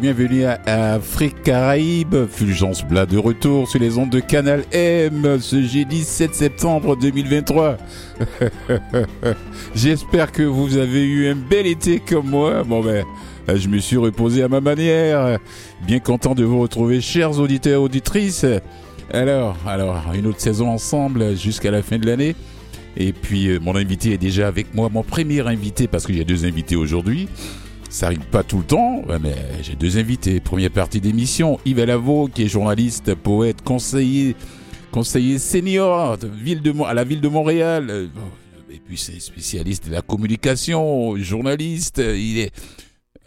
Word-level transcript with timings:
Bienvenue 0.00 0.44
à 0.44 0.94
Afrique 0.94 1.42
Caraïbes. 1.42 2.26
Fulgence 2.28 2.84
Blas 2.84 3.06
de 3.06 3.16
retour 3.16 3.68
sur 3.68 3.80
les 3.80 3.96
ondes 3.96 4.10
de 4.10 4.20
Canal 4.20 4.64
M 4.72 5.38
ce 5.40 5.62
jeudi 5.62 6.04
7 6.04 6.34
septembre 6.34 6.96
2023. 6.96 7.78
J'espère 9.74 10.32
que 10.32 10.42
vous 10.42 10.76
avez 10.76 11.04
eu 11.04 11.28
un 11.28 11.34
bel 11.34 11.66
été 11.66 12.00
comme 12.00 12.28
moi. 12.28 12.62
Bon 12.62 12.82
ben, 12.82 13.06
je 13.48 13.68
me 13.68 13.78
suis 13.78 13.96
reposé 13.96 14.42
à 14.42 14.48
ma 14.48 14.60
manière. 14.60 15.38
Bien 15.86 16.00
content 16.00 16.34
de 16.34 16.44
vous 16.44 16.60
retrouver, 16.60 17.00
chers 17.00 17.38
auditeurs 17.38 17.80
auditrices. 17.80 18.44
Alors, 19.12 19.56
alors, 19.66 20.02
une 20.14 20.26
autre 20.26 20.40
saison 20.40 20.68
ensemble 20.68 21.36
jusqu'à 21.36 21.70
la 21.70 21.82
fin 21.82 21.98
de 21.98 22.06
l'année. 22.06 22.36
Et 22.98 23.12
puis, 23.12 23.48
euh, 23.48 23.58
mon 23.60 23.76
invité 23.76 24.12
est 24.12 24.18
déjà 24.18 24.48
avec 24.48 24.74
moi, 24.74 24.88
mon 24.90 25.02
premier 25.02 25.46
invité, 25.46 25.86
parce 25.86 26.06
qu'il 26.06 26.16
y 26.16 26.20
a 26.20 26.24
deux 26.24 26.44
invités 26.44 26.76
aujourd'hui. 26.76 27.28
Ça 27.96 28.08
arrive 28.08 28.26
pas 28.26 28.42
tout 28.42 28.58
le 28.58 28.64
temps, 28.64 29.04
mais 29.22 29.34
j'ai 29.62 29.74
deux 29.74 29.96
invités. 29.96 30.38
Première 30.38 30.70
partie 30.70 31.00
d'émission, 31.00 31.58
Yves 31.64 31.80
Alavo, 31.80 32.28
qui 32.28 32.42
est 32.42 32.46
journaliste, 32.46 33.14
poète, 33.14 33.62
conseiller, 33.62 34.36
conseiller 34.90 35.38
senior 35.38 36.18
de 36.18 36.28
à 36.84 36.92
la 36.92 37.04
ville 37.04 37.22
de 37.22 37.28
Montréal. 37.28 37.86
Euh, 37.88 38.08
et 38.70 38.80
puis 38.80 38.98
c'est 38.98 39.18
spécialiste 39.18 39.86
de 39.86 39.92
la 39.92 40.02
communication, 40.02 41.16
journaliste. 41.16 41.96
Il 41.96 42.40
est, 42.40 42.50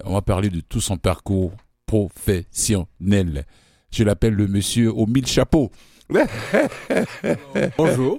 on 0.05 0.13
va 0.13 0.21
parler 0.21 0.51
de 0.51 0.59
tout 0.59 0.81
son 0.81 0.97
parcours 0.97 1.51
professionnel. 1.87 3.47
Je 3.89 4.03
l'appelle 4.03 4.35
le 4.35 4.45
monsieur 4.45 4.93
aux 4.93 5.07
mille 5.07 5.25
chapeaux. 5.25 5.71
Bonjour. 7.77 8.17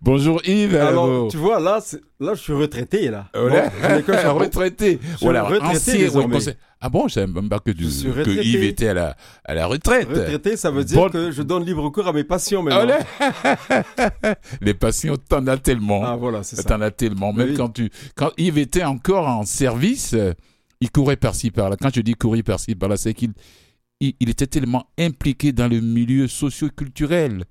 Bonjour 0.00 0.40
Yves. 0.46 0.76
Alors, 0.76 1.28
tu 1.28 1.36
vois, 1.36 1.60
là, 1.60 1.80
là, 2.18 2.32
je 2.32 2.40
suis 2.40 2.54
retraité, 2.54 3.10
là. 3.10 3.26
Voilà. 3.34 3.68
Bon, 3.68 4.34
retraité. 4.38 4.98
voilà, 5.20 5.42
retraité 5.42 6.08
Ah 6.80 6.88
bon, 6.88 7.08
je 7.08 7.14
savais 7.14 7.30
même 7.30 7.50
pas 7.50 7.58
que, 7.58 7.72
tu, 7.72 7.84
que 7.84 8.42
Yves 8.42 8.64
était 8.64 8.88
à 8.88 8.94
la, 8.94 9.16
à 9.44 9.52
la 9.52 9.66
retraite. 9.66 10.08
Retraité, 10.08 10.56
ça 10.56 10.70
veut 10.70 10.84
dire 10.84 11.10
que 11.10 11.30
je 11.30 11.42
donne 11.42 11.66
libre 11.66 11.90
cours 11.90 12.06
à 12.08 12.14
mes 12.14 12.24
passions 12.24 12.62
maintenant. 12.62 12.96
Les 14.62 14.74
passions, 14.74 15.16
t'en 15.18 15.46
as 15.46 15.58
tellement. 15.58 16.04
Ah 16.06 16.16
voilà, 16.16 16.42
c'est 16.42 16.56
ça. 16.56 16.62
T'en 16.62 16.80
as 16.80 16.90
tellement. 16.90 17.34
Même 17.34 17.54
quand 17.54 17.68
tu, 17.68 17.90
quand 18.14 18.30
Yves 18.38 18.56
était 18.56 18.84
encore 18.84 19.28
en 19.28 19.44
service, 19.44 20.16
il 20.80 20.90
courait 20.90 21.16
par-ci 21.16 21.50
par-là. 21.50 21.76
Quand 21.78 21.94
je 21.94 22.00
dis 22.00 22.14
courir 22.14 22.44
par-ci 22.44 22.74
par-là, 22.74 22.96
c'est 22.96 23.12
qu'il 23.12 23.32
il, 24.00 24.28
était 24.28 24.46
tellement 24.46 24.86
impliqué 24.98 25.52
dans 25.52 25.68
le 25.68 25.80
milieu 25.80 26.28
socio-culturel. 26.28 27.44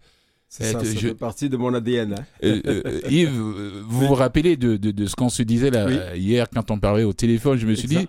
C'est 0.47 0.71
ça, 0.71 0.83
je... 0.83 1.07
fait 1.07 1.15
partie 1.15 1.49
de 1.49 1.57
mon 1.57 1.73
ADN. 1.73 2.13
Hein. 2.13 2.25
Euh, 2.43 2.61
euh, 2.65 3.01
Yves, 3.09 3.29
vous 3.29 4.07
vous 4.07 4.13
rappelez 4.13 4.55
de, 4.55 4.77
de, 4.77 5.05
ce 5.05 5.15
qu'on 5.15 5.29
se 5.29 5.43
disait 5.43 5.71
là, 5.71 6.15
hier 6.15 6.47
quand 6.53 6.71
on 6.71 6.79
parlait 6.79 7.03
au 7.03 7.13
téléphone 7.13 7.57
Je 7.57 7.65
me 7.65 7.73
suis 7.73 7.87
dit, 7.87 8.07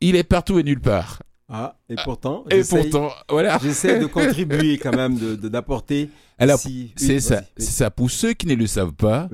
il 0.00 0.16
est 0.16 0.24
partout 0.24 0.58
et 0.58 0.62
nulle 0.62 0.80
part. 0.80 1.22
Ah, 1.48 1.78
et 1.88 1.94
pourtant, 2.02 2.44
et 2.50 2.62
pourtant, 2.62 3.12
voilà. 3.28 3.58
J'essaie 3.62 4.00
de 4.00 4.06
contribuer 4.06 4.78
quand 4.78 4.94
même, 4.96 5.16
d'apporter. 5.36 6.10
Alors, 6.38 6.58
c'est 6.96 7.20
ça, 7.20 7.42
c'est 7.56 7.70
ça. 7.70 7.90
Pour 7.90 8.10
ceux 8.10 8.32
qui 8.32 8.46
ne 8.46 8.54
le 8.54 8.66
savent 8.66 8.94
pas, 8.94 9.28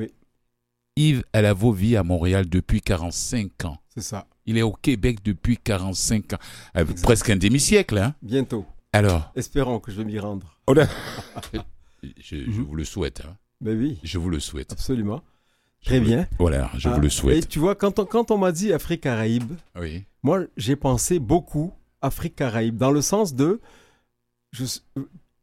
Yves 0.97 1.25
Alavo 1.33 1.73
vit 1.73 1.97
à 1.97 2.03
Montréal 2.03 2.49
depuis 2.49 2.83
45 2.83 3.65
ans. 3.65 3.79
C'est 3.95 4.03
ça. 4.03 4.27
Il 4.47 4.59
est 4.59 4.63
au 4.63 4.73
Québec 4.73 5.19
depuis 5.25 5.57
45 5.57 6.33
ans. 6.33 6.39
Euh, 6.77 6.85
presque 7.03 7.31
un 7.31 7.37
demi-siècle, 7.37 7.99
hein 7.99 8.15
Bientôt. 8.23 8.67
Alors 8.93 9.33
Espérons 9.37 9.81
que 9.81 9.91
je 9.91 9.99
vais 9.99 10.05
m'y 10.05 10.19
rendre. 10.19 10.59
Oh 10.67 10.75
je, 12.03 12.37
mhm. 12.37 12.65
vous 12.65 12.75
le 12.75 12.85
souhaite. 12.85 13.23
Hein. 13.25 13.37
Ben 13.61 13.79
oui. 13.79 13.99
Je 14.03 14.19
vous 14.19 14.29
le 14.29 14.41
souhaite. 14.41 14.73
Absolument. 14.73 15.23
Très 15.85 16.01
bien. 16.01 16.29
Voilà, 16.39 16.71
je 16.77 16.89
vous 16.89 17.01
le 17.01 17.09
ah, 17.09 17.11
souhaite. 17.11 17.45
Et 17.45 17.47
tu 17.47 17.59
vois, 17.59 17.75
quand 17.75 17.99
on, 17.99 18.05
quand 18.05 18.31
on 18.31 18.39
m'a 18.39 18.53
dit 18.53 18.73
Afrique-Caraïbes, 18.73 19.53
oui. 19.77 20.05
moi, 20.23 20.45
j'ai 20.57 20.77
pensé 20.77 21.19
beaucoup 21.19 21.73
Afrique-Caraïbes, 22.03 22.77
dans 22.77 22.91
le 22.91 23.01
sens 23.01 23.35
de... 23.35 23.61
Je, 24.53 24.65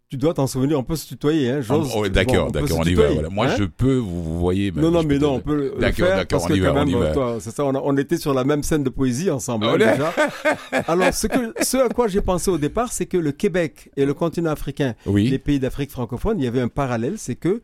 tu 0.10 0.18
dois 0.18 0.34
t'en 0.34 0.48
souvenir, 0.48 0.80
on 0.80 0.84
peut 0.84 0.96
se 0.96 1.08
tutoyer. 1.08 1.52
Hein, 1.52 1.62
oh, 1.70 2.08
d'accord, 2.10 2.52
d'accord, 2.52 2.80
on, 2.80 2.84
y 2.84 2.96
va. 2.96 3.12
Voilà. 3.12 3.30
Moi, 3.30 3.46
hein 3.46 3.56
je 3.60 3.64
peux, 3.64 3.98
vous, 3.98 4.24
vous 4.24 4.40
voyez. 4.40 4.72
Non, 4.72 4.90
non, 4.90 5.04
mais 5.04 5.20
non, 5.20 5.36
on 5.36 5.40
peut 5.40 5.72
faire. 5.80 6.18
D'accord, 6.18 6.48
on 6.50 6.54
y 6.54 6.60
va, 6.60 6.74
on 6.74 6.86
y 6.88 6.94
va. 6.94 7.38
C'est 7.40 7.52
ça, 7.52 7.64
on, 7.64 7.76
on, 7.76 7.96
était 7.96 8.18
sur 8.18 8.34
la 8.34 8.44
même 8.44 8.64
scène 8.64 8.84
de 8.84 8.90
poésie 8.90 9.30
ensemble, 9.30 9.68
hein, 9.68 9.78
déjà. 9.78 10.12
Alors, 10.88 11.14
ce, 11.14 11.28
que, 11.28 11.54
ce 11.62 11.78
à 11.78 11.90
quoi 11.90 12.08
j'ai 12.08 12.22
pensé 12.22 12.50
au 12.50 12.58
départ, 12.58 12.92
c'est 12.92 13.06
que 13.06 13.18
le 13.18 13.32
Québec 13.32 13.92
et 13.98 14.06
le 14.06 14.16
continent 14.16 14.50
africain, 14.50 14.96
les 15.06 15.38
pays 15.38 15.60
d'Afrique 15.60 15.92
francophone, 15.92 16.40
il 16.40 16.44
y 16.44 16.48
avait 16.48 16.62
un 16.62 16.70
parallèle, 16.70 17.16
c'est 17.18 17.36
que 17.36 17.62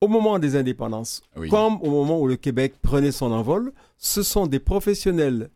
au 0.00 0.08
moment 0.08 0.40
des 0.40 0.56
indépendances, 0.56 1.22
comme 1.48 1.80
au 1.80 1.90
moment 1.90 2.20
où 2.20 2.26
le 2.26 2.36
Québec 2.36 2.74
prenait 2.82 3.12
son 3.12 3.30
envol, 3.30 3.72
ce 3.98 4.22
sont 4.22 4.48
des 4.48 4.58
professionnels 4.58 5.48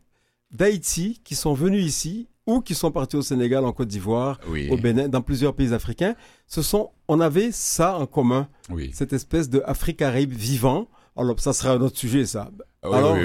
d'Haïti 0.51 1.21
qui 1.23 1.35
sont 1.35 1.53
venus 1.53 1.85
ici 1.85 2.27
ou 2.47 2.61
qui 2.61 2.75
sont 2.75 2.91
partis 2.91 3.15
au 3.15 3.21
Sénégal, 3.21 3.65
en 3.65 3.71
Côte 3.71 3.87
d'Ivoire, 3.87 4.39
au 4.69 4.77
Bénin, 4.77 5.07
dans 5.07 5.21
plusieurs 5.21 5.53
pays 5.53 5.73
africains, 5.73 6.15
ce 6.47 6.61
sont, 6.61 6.91
on 7.07 7.19
avait 7.19 7.51
ça 7.51 7.97
en 7.97 8.05
commun, 8.05 8.47
cette 8.93 9.13
espèce 9.13 9.49
de 9.49 9.61
Afrique-Caraïbe 9.65 10.33
vivant. 10.33 10.87
Alors, 11.15 11.39
ça 11.39 11.53
sera 11.53 11.73
un 11.73 11.81
autre 11.81 11.97
sujet, 11.97 12.25
ça. 12.25 12.49
Alors, 12.81 13.17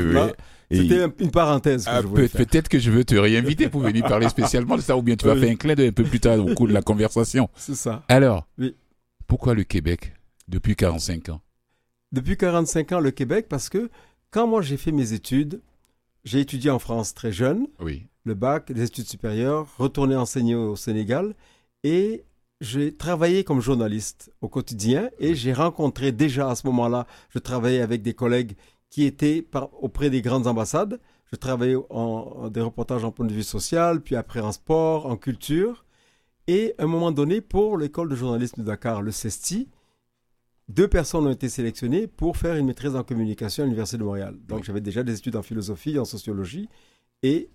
c'était 0.70 1.06
une 1.20 1.30
parenthèse 1.30 1.84
que 1.84 1.90
ah, 1.90 2.02
je 2.02 2.26
Peut-être 2.26 2.68
que 2.68 2.78
je 2.78 2.90
veux 2.90 3.04
te 3.04 3.14
réinviter 3.14 3.68
pour 3.68 3.80
venir 3.80 4.06
parler 4.06 4.28
spécialement 4.30 4.76
de 4.76 4.82
ça, 4.82 4.96
ou 4.96 5.02
bien 5.02 5.16
tu 5.16 5.26
vas 5.26 5.36
faire 5.36 5.50
un 5.50 5.56
clin 5.56 5.74
d'œil 5.74 5.88
un 5.88 5.92
peu 5.92 6.04
plus 6.04 6.20
tard 6.20 6.38
au 6.38 6.54
cours 6.54 6.68
de 6.68 6.72
la 6.72 6.82
conversation. 6.82 7.48
C'est 7.56 7.76
ça. 7.76 8.02
Alors, 8.08 8.46
pourquoi 9.26 9.54
le 9.54 9.64
Québec 9.64 10.12
depuis 10.48 10.76
45 10.76 11.30
ans? 11.30 11.40
Depuis 12.12 12.36
45 12.36 12.92
ans, 12.92 13.00
le 13.00 13.10
Québec, 13.10 13.46
parce 13.48 13.68
que 13.68 13.90
quand 14.30 14.46
moi 14.46 14.62
j'ai 14.62 14.76
fait 14.76 14.92
mes 14.92 15.12
études, 15.12 15.60
j'ai 16.24 16.40
étudié 16.40 16.70
en 16.70 16.78
France 16.78 17.14
très 17.14 17.32
jeune. 17.32 17.66
Oui 17.80 18.06
le 18.26 18.34
bac, 18.34 18.72
des 18.72 18.82
études 18.82 19.08
supérieures, 19.08 19.66
retourné 19.78 20.16
enseigner 20.16 20.54
au 20.54 20.76
Sénégal 20.76 21.34
et 21.84 22.24
j'ai 22.60 22.94
travaillé 22.94 23.44
comme 23.44 23.60
journaliste 23.60 24.32
au 24.40 24.48
quotidien 24.48 25.10
et 25.18 25.34
j'ai 25.34 25.52
rencontré 25.52 26.10
déjà 26.12 26.50
à 26.50 26.54
ce 26.56 26.66
moment-là, 26.66 27.06
je 27.28 27.38
travaillais 27.38 27.80
avec 27.80 28.02
des 28.02 28.14
collègues 28.14 28.56
qui 28.90 29.04
étaient 29.04 29.46
auprès 29.80 30.10
des 30.10 30.22
grandes 30.22 30.46
ambassades. 30.46 31.00
Je 31.30 31.36
travaillais 31.36 31.76
en, 31.90 32.48
des 32.48 32.60
reportages 32.60 33.04
en 33.04 33.10
point 33.12 33.26
de 33.26 33.32
vue 33.32 33.42
social, 33.42 34.00
puis 34.00 34.16
après 34.16 34.40
en 34.40 34.52
sport, 34.52 35.06
en 35.06 35.16
culture. 35.16 35.84
Et 36.46 36.74
à 36.78 36.84
un 36.84 36.86
moment 36.86 37.10
donné, 37.10 37.40
pour 37.40 37.76
l'école 37.78 38.08
de 38.08 38.14
journalisme 38.16 38.62
de 38.62 38.66
Dakar, 38.66 39.02
le 39.02 39.10
CESTI, 39.10 39.68
deux 40.68 40.88
personnes 40.88 41.26
ont 41.26 41.32
été 41.32 41.48
sélectionnées 41.48 42.06
pour 42.06 42.36
faire 42.36 42.56
une 42.56 42.66
maîtrise 42.66 42.96
en 42.96 43.02
communication 43.04 43.64
à 43.64 43.66
l'Université 43.66 43.98
de 43.98 44.04
Montréal. 44.04 44.36
Donc 44.48 44.64
j'avais 44.64 44.80
déjà 44.80 45.02
des 45.02 45.16
études 45.18 45.36
en 45.36 45.42
philosophie, 45.42 45.98
en 45.98 46.04
sociologie, 46.04 46.68
et 47.22 47.50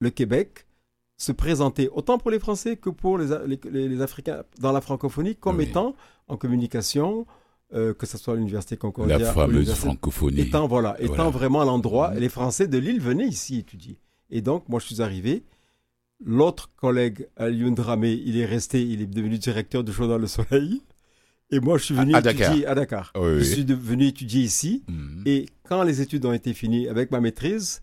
le 0.00 0.10
Québec 0.10 0.66
se 1.16 1.32
présenter 1.32 1.88
autant 1.92 2.18
pour 2.18 2.30
les 2.30 2.38
Français 2.38 2.76
que 2.76 2.90
pour 2.90 3.18
les, 3.18 3.58
les, 3.70 4.00
Africains 4.00 4.44
dans 4.60 4.72
la 4.72 4.80
francophonie 4.80 5.34
comme 5.34 5.60
étant 5.60 5.96
en 6.28 6.36
communication, 6.36 7.26
euh, 7.74 7.92
que 7.92 8.06
ce 8.06 8.16
soit 8.16 8.34
à 8.34 8.36
l'université 8.36 8.76
Concordia. 8.76 9.18
La 9.18 9.32
fameuse 9.32 9.72
francophonie. 9.74 10.40
Étant, 10.40 10.68
voilà, 10.68 10.96
étant 11.00 11.30
vraiment 11.30 11.64
l'endroit, 11.64 12.14
les 12.14 12.28
Français 12.28 12.68
de 12.68 12.78
l'île 12.78 13.00
venaient 13.00 13.26
ici 13.26 13.58
étudier. 13.58 13.98
Et 14.30 14.42
donc, 14.42 14.68
moi, 14.68 14.78
je 14.78 14.86
suis 14.86 15.02
arrivé. 15.02 15.42
L'autre 16.24 16.70
collègue, 16.76 17.28
Alioun 17.36 17.74
Dramé, 17.74 18.12
il 18.12 18.38
est 18.38 18.44
resté, 18.44 18.82
il 18.82 19.02
est 19.02 19.06
devenu 19.06 19.38
directeur 19.38 19.84
du 19.84 19.92
journal 19.92 20.20
Le 20.20 20.26
Soleil. 20.26 20.82
Et 21.50 21.60
moi, 21.60 21.78
je 21.78 21.84
suis 21.84 21.94
venu 21.94 22.16
étudier 22.16 22.66
à 22.66 22.74
Dakar. 22.74 23.12
je 23.16 23.42
suis 23.42 23.64
venu 23.64 24.06
étudier 24.06 24.42
ici. 24.42 24.84
Mhm. 24.88 25.22
Et 25.26 25.46
quand 25.64 25.82
les 25.82 26.00
études 26.00 26.24
ont 26.26 26.32
été 26.32 26.52
finies 26.52 26.88
avec 26.88 27.10
ma 27.10 27.20
maîtrise, 27.20 27.82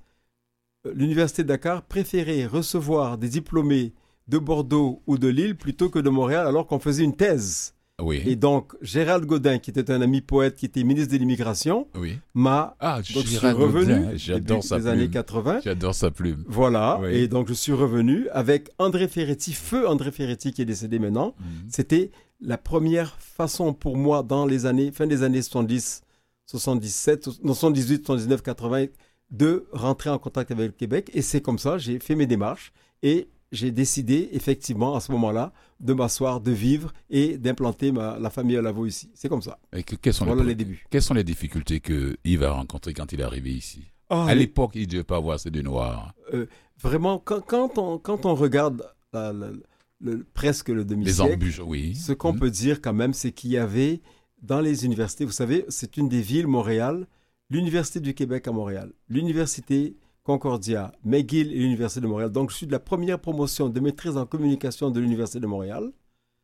l'Université 0.94 1.44
de 1.44 1.48
Dakar 1.48 1.84
préférait 1.84 2.46
recevoir 2.46 3.18
des 3.18 3.30
diplômés 3.30 3.94
de 4.28 4.38
Bordeaux 4.38 5.02
ou 5.08 5.18
de 5.18 5.28
Lille 5.28 5.56
plutôt 5.56 5.90
que 5.90 6.00
de 6.00 6.10
Montréal 6.10 6.48
alors 6.48 6.68
qu'on 6.68 6.80
faisait 6.80 7.04
une 7.04 7.16
thèse. 7.16 7.76
Oui. 8.02 8.22
Et 8.26 8.36
donc, 8.36 8.76
Gérald 8.82 9.26
Godin, 9.26 9.58
qui 9.58 9.70
était 9.70 9.90
un 9.90 10.02
ami 10.02 10.20
poète, 10.20 10.56
qui 10.56 10.66
était 10.66 10.84
ministre 10.84 11.14
de 11.14 11.18
l'Immigration, 11.18 11.88
oui. 11.96 12.18
m'a. 12.34 12.76
Ah, 12.82 12.98
donc, 13.14 13.26
je 13.26 13.38
suis 13.38 13.48
revenu. 13.48 14.18
J'adore 14.18 14.64
sa 14.64 14.80
les 14.80 14.88
années 14.88 15.10
80. 15.10 15.62
J'adore 15.64 15.96
sa 15.96 16.12
plume. 16.12 16.44
Voilà. 16.46 17.00
Et 17.10 17.30
donc, 17.30 17.48
je 17.48 17.54
suis 17.54 17.72
revenu 17.72 18.28
avec 18.34 18.70
André 18.80 19.08
Ferretti, 19.08 19.54
feu 19.54 19.88
André 19.88 20.12
Ferretti, 20.12 20.52
qui 20.52 20.62
est 20.62 20.66
décédé 20.66 21.00
maintenant. 21.00 21.36
Mhm. 21.40 21.46
C'était 21.70 22.12
la 22.42 22.58
première 22.58 23.16
façon 23.18 23.74
pour 23.74 23.96
moi, 23.96 24.24
dans 24.24 24.46
les 24.46 24.66
années, 24.66 24.92
fin 24.92 25.08
des 25.08 25.24
années 25.24 25.42
70, 25.42 26.02
77, 26.48 27.30
78, 27.46 28.06
79, 28.06 28.42
80, 28.42 28.86
de 29.32 29.68
rentrer 29.72 30.10
en 30.10 30.20
contact 30.20 30.52
avec 30.52 30.68
le 30.68 30.72
Québec. 30.74 31.12
Et 31.14 31.22
c'est 31.22 31.42
comme 31.42 31.60
ça, 31.60 31.78
j'ai 31.78 32.00
fait 32.00 32.16
mes 32.16 32.28
démarches 32.28 32.74
et 33.04 33.28
j'ai 33.52 33.72
décidé 33.72 34.30
effectivement 34.34 34.96
à 34.96 35.00
ce 35.00 35.12
moment-là 35.14 35.54
de 35.80 35.94
m'asseoir, 35.94 36.42
de 36.42 36.52
vivre 36.52 36.94
et 37.10 37.38
d'implanter 37.38 37.92
la 37.92 38.30
famille 38.30 38.58
à 38.58 38.62
Lavaux 38.62 38.86
ici. 38.86 39.12
C'est 39.14 39.30
comme 39.30 39.42
ça. 39.42 39.60
Et 39.76 39.84
quels 39.84 40.14
sont 40.14 40.26
voilà 40.26 40.44
les, 40.44 40.56
débuts. 40.56 40.86
Quelles 40.90 41.02
sont 41.02 41.14
les 41.14 41.24
difficultés 41.24 41.80
que 41.80 42.18
Yves 42.24 42.44
a 42.44 42.52
rencontrées 42.52 42.94
quand 42.94 43.12
il 43.14 43.22
est 43.22 43.24
arrivé 43.24 43.52
ici? 43.52 43.84
Ah, 44.10 44.26
À 44.28 44.36
l'époque, 44.36 44.72
il 44.76 44.82
ne 44.82 44.88
devait 44.88 45.04
pas 45.04 45.18
avoir 45.18 45.40
ces 45.40 45.52
deux 45.52 45.62
noirs. 45.64 46.14
Euh, 46.34 46.46
vraiment, 46.80 47.18
quand, 47.18 47.78
on, 47.78 47.98
quand 47.98 48.26
on 48.26 48.36
regarde 48.36 48.88
le, 49.14 50.24
presque 50.34 50.70
le 50.70 50.86
demi-siècle, 50.86 51.64
oui. 51.66 51.96
ce 51.96 52.14
qu'on 52.14 52.34
mhm. 52.34 52.40
peut 52.40 52.52
dire 52.52 52.82
quand 52.82 52.94
même, 52.94 53.14
c'est 53.14 53.32
qu'il 53.32 53.52
y 53.52 53.58
avait 53.58 54.02
dans 54.42 54.60
les 54.60 54.86
universités, 54.86 55.26
vous 55.26 55.32
savez, 55.32 55.66
c'est 55.70 55.98
une 55.98 56.08
des 56.10 56.22
villes, 56.22 56.48
Montréal, 56.48 57.08
l'Université 57.50 58.00
du 58.00 58.14
Québec 58.14 58.48
à 58.48 58.52
Montréal, 58.52 58.92
l'Université 59.10 59.96
Concordia, 60.24 60.92
McGill 61.04 61.52
et 61.52 61.60
l'Université 61.60 62.02
de 62.02 62.08
Montréal. 62.08 62.32
Donc, 62.32 62.50
je 62.50 62.56
suis 62.56 62.66
de 62.66 62.72
la 62.72 62.80
première 62.80 63.20
promotion 63.20 63.70
de 63.70 63.80
maîtrise 63.80 64.18
en 64.18 64.26
communication 64.26 64.90
de 64.90 65.00
l'Université 65.00 65.40
de 65.40 65.46
Montréal. 65.48 65.92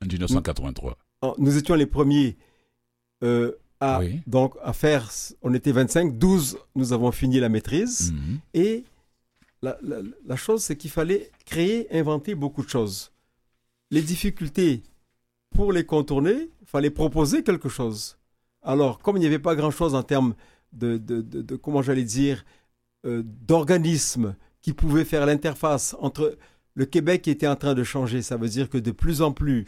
En 0.04 0.06
1983. 0.08 0.98
En- 1.22 1.34
Nous 1.40 1.58
étions 1.58 1.74
les 1.76 1.88
premiers 1.88 2.38
euh, 3.24 3.54
à, 3.80 4.00
Oui. 4.00 4.22
donc, 4.28 4.54
à 4.64 4.74
faire, 4.74 5.10
on 5.42 5.54
était 5.56 5.72
25, 5.72 6.18
12, 6.20 6.58
nous 6.76 6.94
avons 6.94 7.12
fini 7.12 7.40
la 7.40 7.50
maîtrise. 7.50 8.14
Mhm. 8.14 8.40
Et 8.54 8.84
la, 9.64 9.78
la- 9.82 10.02
la 10.26 10.36
chose, 10.36 10.62
c'est 10.64 10.76
qu'il 10.76 10.92
fallait 10.92 11.32
créer, 11.46 11.88
inventer 11.98 12.36
beaucoup 12.36 12.64
de 12.64 12.70
choses. 12.70 13.12
Les 13.90 14.02
difficultés, 14.04 14.84
pour 15.56 15.74
les 15.74 15.86
contourner, 15.86 16.50
il 16.62 16.68
fallait 16.68 16.92
proposer 16.92 17.44
quelque 17.44 17.68
chose. 17.70 18.18
Alors, 18.62 19.00
comme 19.00 19.18
il 19.18 19.22
n'y 19.22 19.26
avait 19.26 19.40
pas 19.40 19.56
grand-chose 19.56 19.96
en 19.96 20.04
termes 20.04 20.36
de, 20.74 20.98
de- 20.98 21.22
de- 21.22 21.42
de- 21.42 21.56
comment 21.56 21.82
j'allais 21.82 22.04
dire, 22.04 22.44
euh, 23.06 23.24
d'organismes 23.26 24.36
qui 24.62 24.74
pouvaient 24.74 25.06
faire 25.06 25.26
l'interface 25.26 25.96
entre 26.00 26.38
le 26.76 26.86
Québec 26.86 27.24
qui 27.24 27.30
était 27.32 27.48
en 27.48 27.56
train 27.56 27.74
de 27.74 27.84
changer, 27.84 28.22
ça 28.22 28.38
veut 28.38 28.48
dire 28.50 28.70
que 28.70 28.78
de 28.78 28.92
plus 28.92 29.22
en 29.22 29.32
plus 29.32 29.66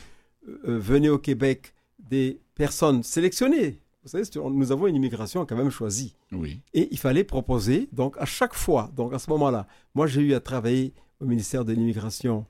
euh, 0.47 0.59
euh, 0.67 0.79
venaient 0.79 1.09
au 1.09 1.17
Québec 1.19 1.73
des 1.99 2.39
personnes 2.55 3.03
sélectionnées. 3.03 3.79
Vous 4.03 4.09
savez, 4.09 4.23
nous 4.51 4.71
avons 4.71 4.87
une 4.87 4.95
immigration 4.95 5.45
quand 5.45 5.55
même 5.55 5.69
choisie. 5.69 6.15
Oui. 6.33 6.59
Et 6.73 6.89
il 6.91 6.99
fallait 6.99 7.23
proposer, 7.23 7.87
donc 7.93 8.15
à 8.19 8.25
chaque 8.25 8.53
fois, 8.53 8.91
donc 8.95 9.13
à 9.13 9.19
ce 9.19 9.29
moment-là, 9.29 9.65
moi 9.95 10.07
j'ai 10.07 10.21
eu 10.21 10.33
à 10.33 10.39
travailler 10.41 10.93
au 11.21 11.25
ministère 11.25 11.63
de 11.63 11.71
l'Immigration 11.73 12.45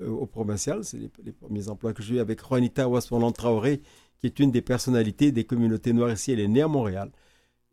euh, 0.00 0.08
au 0.08 0.26
provincial, 0.26 0.84
c'est 0.84 0.98
les, 0.98 1.10
les 1.24 1.32
premiers 1.32 1.68
emplois 1.68 1.92
que 1.92 2.02
j'ai 2.02 2.16
eu 2.16 2.18
avec 2.18 2.40
Juanita 2.46 2.88
Ouassolan 2.88 3.30
Traoré, 3.32 3.80
qui 4.18 4.26
est 4.26 4.38
une 4.40 4.50
des 4.50 4.62
personnalités 4.62 5.30
des 5.32 5.44
communautés 5.44 5.92
noires 5.92 6.12
ici, 6.12 6.32
elle 6.32 6.40
est 6.40 6.48
née 6.48 6.62
à 6.62 6.68
Montréal. 6.68 7.10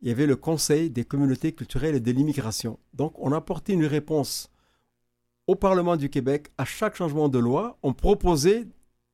Il 0.03 0.09
y 0.09 0.11
avait 0.11 0.27
le 0.27 0.35
Conseil 0.35 0.89
des 0.89 1.05
communautés 1.05 1.53
culturelles 1.53 1.95
et 1.95 1.99
de 2.01 2.11
l'immigration. 2.11 2.77
Donc 2.93 3.13
on 3.17 3.31
apportait 3.31 3.73
une 3.73 3.85
réponse 3.85 4.51
au 5.47 5.55
Parlement 5.55 5.95
du 5.95 6.09
Québec 6.09 6.51
à 6.57 6.65
chaque 6.65 6.95
changement 6.95 7.29
de 7.29 7.39
loi, 7.39 7.77
on 7.83 7.93
proposait 7.93 8.65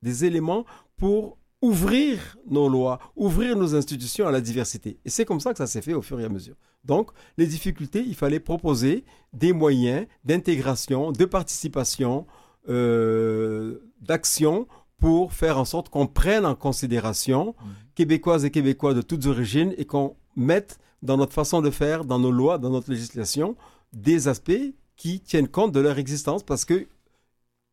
des 0.01 0.25
éléments 0.25 0.65
pour 0.97 1.38
ouvrir 1.62 2.38
nos 2.50 2.69
lois, 2.69 3.00
ouvrir 3.15 3.56
nos 3.56 3.75
institutions 3.75 4.27
à 4.27 4.31
la 4.31 4.41
diversité. 4.41 5.00
Et 5.06 5.09
c'est 5.09 5.25
comme 5.25 5.39
ça 5.39 5.51
que 5.51 5.57
ça 5.57 5.68
s'est 5.68 5.81
fait 5.81 5.94
au 5.94 6.01
fur 6.01 6.19
et 6.19 6.25
à 6.25 6.30
mesure. 6.30 6.56
Donc, 6.86 7.12
les 7.38 7.45
difficultés, 7.45 8.03
il 8.06 8.15
fallait 8.15 8.39
proposer 8.39 9.03
des 9.33 9.53
moyens 9.53 10.07
d'intégration, 10.24 11.12
de 11.12 11.25
participation, 11.25 12.25
euh, 12.69 13.80
d'action 14.01 14.68
pour 14.97 15.33
faire 15.33 15.57
en 15.57 15.65
sorte 15.65 15.89
qu'on 15.89 16.07
prenne 16.07 16.45
en 16.45 16.56
considération 16.56 17.56
québécoises 17.95 18.45
et 18.45 18.51
québécois 18.51 18.94
de 18.94 19.01
toutes 19.01 19.25
origines 19.25 19.74
et 19.77 19.85
qu'on 19.85 20.15
mette 20.39 20.80
dans 21.01 21.18
notre 21.18 21.33
façon 21.33 21.62
de 21.62 21.69
faire, 21.69 22.06
dans 22.06 22.19
nos 22.19 22.31
lois, 22.31 22.57
dans 22.57 22.69
notre 22.69 22.89
législation, 22.89 23.56
des 23.94 24.27
aspects 24.27 24.74
qui 24.95 25.19
tiennent 25.21 25.47
compte 25.47 25.71
de 25.71 25.80
leur 25.80 25.97
existence 25.97 26.44
parce 26.44 26.65
que 26.65 26.88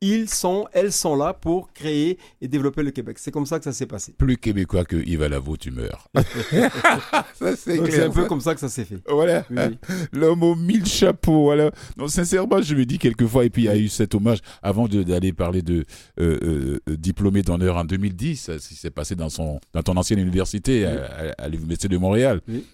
ils 0.03 0.29
sont, 0.29 0.67
elles 0.73 0.93
sont 0.93 1.17
là 1.17 1.33
pour 1.33 1.73
créer 1.73 2.19
et 2.43 2.49
développer 2.49 2.83
le 2.83 2.91
Québec. 2.91 3.19
C'est 3.19 3.31
comme 3.31 3.47
ça 3.47 3.59
que 3.59 3.65
ça 3.65 3.73
s'est 3.73 3.87
passé. 3.87 4.13
Plus 4.13 4.37
québécois 4.37 4.85
que 4.85 4.97
Yves 4.97 5.23
Alavo, 5.23 5.57
tu 5.57 5.71
meurs. 5.71 6.09
ça, 7.35 7.57
c'est 7.57 8.03
un 8.03 8.11
peu 8.11 8.27
comme 8.27 8.41
ça 8.41 8.55
que 8.55 8.61
ça 8.61 8.69
s'est 8.69 8.85
fait. 8.85 8.99
Voilà. 9.09 9.45
Oui, 9.51 9.57
oui. 9.71 9.77
L'homme 10.13 10.43
aux 10.43 10.55
mille 10.55 10.85
chapeaux. 10.87 11.45
Voilà. 11.45 11.71
Non, 11.97 12.09
sincèrement, 12.09 12.61
je 12.61 12.75
me 12.75 12.85
dis 12.85 12.99
quelquefois, 12.99 13.45
et 13.45 13.51
puis 13.51 13.63
il 13.63 13.67
y 13.67 13.69
a 13.69 13.77
eu 13.77 13.89
cet 13.89 14.15
hommage 14.15 14.39
avant 14.63 14.87
de- 14.89 15.03
d'aller 15.03 15.33
parler 15.33 15.63
de 15.63 15.85
euh, 16.21 16.39
euh, 16.43 16.79
euh, 16.89 16.97
diplômé 16.97 17.43
d'honneur 17.43 17.77
en 17.77 17.85
2010, 17.85 18.37
ça 18.37 18.59
s'est 18.59 18.91
passé 18.91 19.15
dans 19.15 19.31
son 19.31 19.61
dans 19.73 19.83
ton 19.83 19.97
ancienne 19.97 20.19
université 20.19 20.85
à, 20.87 21.05
à- 21.39 21.43
à 21.45 21.49
l'université 21.49 21.89
de 21.89 21.97
Montréal. 21.97 22.41
Oui. 22.49 22.65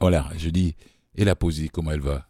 Voilà, 0.00 0.28
je 0.36 0.50
dis. 0.50 0.74
Et 1.16 1.24
la 1.24 1.36
poésie, 1.36 1.68
comment 1.70 1.92
elle 1.92 2.00
va? 2.00 2.28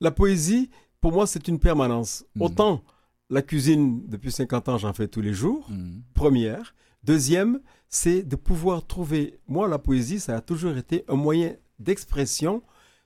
La 0.00 0.10
poésie, 0.10 0.68
pour 1.00 1.12
moi, 1.12 1.26
c'est 1.26 1.46
une 1.48 1.58
permanence. 1.58 2.24
Mhm. 2.34 2.42
Autant 2.42 2.82
la 3.30 3.42
cuisine, 3.42 4.02
depuis 4.08 4.32
50 4.32 4.68
ans, 4.68 4.78
j'en 4.78 4.92
fais 4.92 5.08
tous 5.08 5.20
les 5.20 5.32
jours. 5.32 5.68
Première. 6.14 6.74
Deuxième, 7.04 7.60
c'est 7.88 8.22
de 8.22 8.36
pouvoir 8.36 8.86
trouver. 8.86 9.38
Moi, 9.46 9.68
la 9.68 9.78
poésie, 9.78 10.20
ça 10.20 10.36
a 10.36 10.40
toujours 10.40 10.76
été 10.76 11.04
un 11.08 11.14
moyen 11.14 11.54
d'expression, 11.78 12.62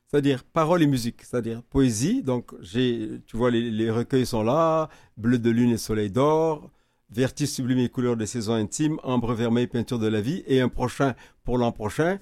c'est-à-dire 0.07 0.43
parole 0.43 0.83
et 0.83 0.87
musique, 0.87 1.23
c'est-à-dire 1.23 1.63
poésie. 1.63 2.23
Donc, 2.23 2.53
j'ai, 2.61 3.21
tu 3.27 3.37
vois, 3.37 3.51
les, 3.51 3.71
les 3.71 3.91
recueils 3.91 4.27
sont 4.27 4.43
là 4.43 4.89
Bleu 5.17 5.39
de 5.39 5.51
lune 5.51 5.71
et 5.71 5.79
soleil 5.79 6.11
d'or, 6.11 6.71
Vertige 7.11 7.51
sublime 7.51 7.79
et 7.79 7.89
couleurs 7.89 8.17
des 8.17 8.27
saisons 8.27 8.55
intimes, 8.55 8.99
Ambre 9.05 9.35
vermeil, 9.35 9.67
peinture 9.69 9.99
de 9.99 10.09
la 10.09 10.21
vie, 10.21 10.43
et 10.47 10.61
un 10.61 10.69
prochain 10.69 11.15
pour 11.45 11.59
l'an 11.59 11.71
prochain 11.71 12.19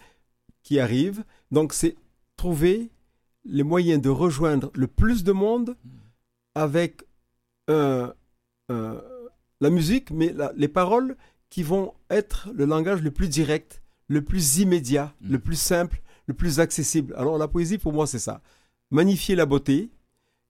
qui 0.62 0.78
arrive. 0.78 1.24
Donc, 1.50 1.72
c'est 1.72 1.96
trouver 2.36 2.90
les 3.44 3.62
moyens 3.62 4.02
de 4.02 4.10
rejoindre 4.10 4.70
le 4.74 4.88
plus 4.88 5.24
de 5.24 5.32
monde 5.32 5.76
avec 6.54 7.04
un- 7.68 8.12
un- 8.68 9.00
la 9.60 9.70
musique, 9.70 10.10
mais 10.10 10.32
la- 10.32 10.52
les 10.56 10.68
paroles 10.68 11.16
qui 11.50 11.62
vont 11.62 11.94
être 12.10 12.48
le 12.54 12.64
langage 12.64 13.02
le 13.02 13.10
plus 13.10 13.28
direct, 13.28 13.82
le 14.08 14.22
plus 14.22 14.58
immédiat, 14.58 15.12
Mm. 15.20 15.32
le 15.32 15.38
plus 15.38 15.56
simple, 15.58 16.02
le 16.26 16.34
plus 16.34 16.60
accessible. 16.60 17.14
Alors 17.16 17.38
la 17.38 17.48
poésie, 17.48 17.78
pour 17.78 17.92
moi, 17.92 18.06
c'est 18.06 18.18
ça. 18.18 18.40
Magnifier 18.90 19.34
la 19.36 19.46
beauté, 19.46 19.90